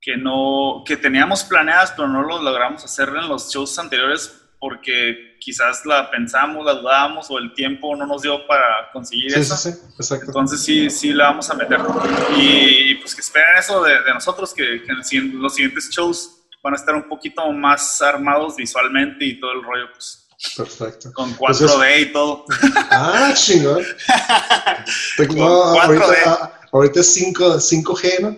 que 0.00 0.16
no, 0.16 0.82
que 0.86 0.96
teníamos 0.96 1.44
planeadas, 1.44 1.92
pero 1.92 2.08
no 2.08 2.22
lo 2.22 2.42
logramos 2.42 2.84
hacer 2.84 3.08
en 3.08 3.28
los 3.28 3.52
shows 3.52 3.78
anteriores 3.78 4.36
porque 4.58 5.36
quizás 5.40 5.84
la 5.86 6.10
pensamos, 6.10 6.64
la 6.64 6.74
dudábamos 6.74 7.30
o 7.30 7.38
el 7.38 7.52
tiempo 7.54 7.96
no 7.96 8.06
nos 8.06 8.22
dio 8.22 8.46
para 8.46 8.90
conseguir 8.92 9.32
sí, 9.32 9.40
eso. 9.40 9.56
Sí, 9.56 9.72
sí, 9.72 9.78
exacto. 9.96 10.26
Entonces 10.26 10.62
sí, 10.62 10.90
sí 10.90 11.12
la 11.12 11.30
vamos 11.30 11.50
a 11.50 11.54
meter. 11.54 11.80
Y 12.36 12.94
pues 12.96 13.14
que 13.14 13.20
esperen 13.22 13.56
eso 13.58 13.82
de, 13.82 14.02
de 14.02 14.14
nosotros, 14.14 14.52
que, 14.54 14.82
que 14.82 15.16
en 15.16 15.40
los 15.40 15.54
siguientes 15.54 15.90
shows 15.90 16.40
van 16.62 16.74
a 16.74 16.76
estar 16.76 16.94
un 16.94 17.08
poquito 17.08 17.50
más 17.52 18.00
armados 18.02 18.56
visualmente 18.56 19.24
y 19.24 19.40
todo 19.40 19.52
el 19.52 19.62
rollo, 19.62 19.90
pues. 19.92 20.26
Perfecto. 20.56 21.12
Con 21.12 21.36
4D 21.36 21.60
Entonces, 21.60 22.00
y 22.00 22.12
todo. 22.12 22.44
Ah, 22.90 23.32
chingón. 23.34 23.82
no, 25.36 25.74
4D. 25.74 25.80
Ahorita, 25.80 26.59
ahorita 26.72 27.00
es 27.00 27.14
5, 27.14 27.58
5G, 27.58 28.20
¿no? 28.20 28.36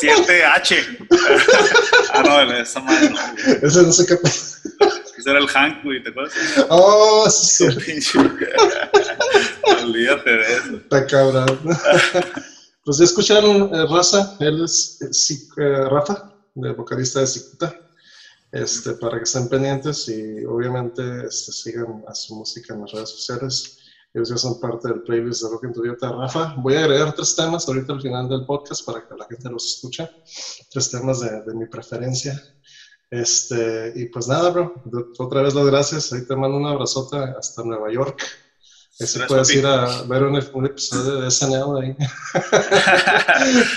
7H. 0.00 1.08
ah, 2.12 2.22
no, 2.22 2.52
esa 2.54 2.80
madre 2.80 3.10
no. 3.10 3.18
Ese 3.62 3.82
no 3.82 3.92
sé 3.92 4.06
qué. 4.06 4.14
Ese 5.18 5.30
era 5.30 5.38
el 5.38 5.46
Hank, 5.48 5.84
güey, 5.84 6.02
¿te 6.02 6.10
acuerdas? 6.10 6.34
Oh, 6.68 7.28
sí. 7.30 7.64
Olvídate 9.82 10.30
de 10.30 10.56
eso. 10.56 10.76
Está 10.76 11.06
cabrón. 11.06 11.58
pues 12.84 12.98
ya 12.98 13.04
escucharon, 13.04 13.74
eh, 13.74 13.86
Raza, 13.90 14.36
él 14.40 14.62
es 14.64 14.98
eh, 15.00 15.88
Rafa 15.90 16.34
de 16.54 16.72
vocalista 16.72 17.20
de 17.20 17.26
Cicuta, 17.26 17.74
este, 18.52 18.92
para 18.94 19.18
que 19.18 19.24
estén 19.24 19.48
pendientes 19.48 20.08
y 20.08 20.44
obviamente 20.44 21.26
este, 21.26 21.52
sigan 21.52 22.04
a 22.06 22.14
su 22.14 22.36
música 22.36 22.74
en 22.74 22.82
las 22.82 22.92
redes 22.92 23.10
sociales. 23.10 23.78
Ellos 24.16 24.30
ya 24.30 24.38
son 24.38 24.58
parte 24.58 24.88
del 24.88 25.02
playlist 25.02 25.42
de 25.42 25.50
Rock 25.50 25.64
en 25.64 25.72
Dieta. 25.74 26.10
Rafa, 26.10 26.54
voy 26.56 26.74
a 26.74 26.84
agregar 26.84 27.14
tres 27.14 27.36
temas 27.36 27.68
ahorita 27.68 27.92
al 27.92 28.00
final 28.00 28.26
del 28.30 28.46
podcast 28.46 28.82
para 28.86 29.06
que 29.06 29.14
la 29.14 29.26
gente 29.26 29.50
los 29.50 29.74
escuche. 29.74 30.08
Tres 30.70 30.90
temas 30.90 31.20
de, 31.20 31.42
de 31.42 31.54
mi 31.54 31.66
preferencia. 31.66 32.42
Este, 33.10 33.92
y 33.94 34.06
pues 34.06 34.26
nada, 34.26 34.48
bro, 34.48 34.72
otra 35.18 35.42
vez 35.42 35.52
las 35.52 35.66
gracias. 35.66 36.14
Ahí 36.14 36.26
te 36.26 36.34
mando 36.34 36.56
un 36.56 36.66
abrazote 36.66 37.18
hasta 37.18 37.62
Nueva 37.62 37.92
York. 37.92 38.22
Así 38.98 39.18
puedes 39.28 39.54
ir 39.54 39.66
a 39.66 40.04
ver 40.04 40.22
un, 40.22 40.42
un 40.54 40.64
episodio 40.64 41.20
de 41.20 41.30
SNL 41.30 41.82
ahí. 41.82 41.96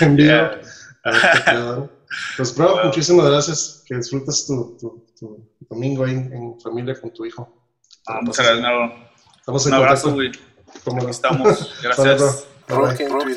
en 0.00 0.16
vivo. 0.16 0.30
Yeah. 0.30 1.90
Pues, 2.38 2.56
bro, 2.56 2.76
wow. 2.76 2.84
muchísimas 2.86 3.26
gracias. 3.26 3.84
Que 3.86 3.96
disfrutes 3.96 4.46
tu, 4.46 4.74
tu, 4.80 5.06
tu, 5.18 5.46
domingo 5.68 6.04
ahí 6.04 6.14
en 6.14 6.58
familia 6.60 6.98
con 6.98 7.12
tu 7.12 7.26
hijo. 7.26 7.46
Ah, 8.06 8.20
muchas 8.22 8.46
gracias, 8.46 8.62
Naro. 8.62 9.10
Estamos 9.50 9.66
en 9.66 9.74
Un 9.74 9.78
abrazo, 9.80 10.12
güey. 10.12 10.30
Estamos. 11.08 11.74
Gracias. 11.82 12.46
Rock 12.68 13.00
Rock 13.08 13.28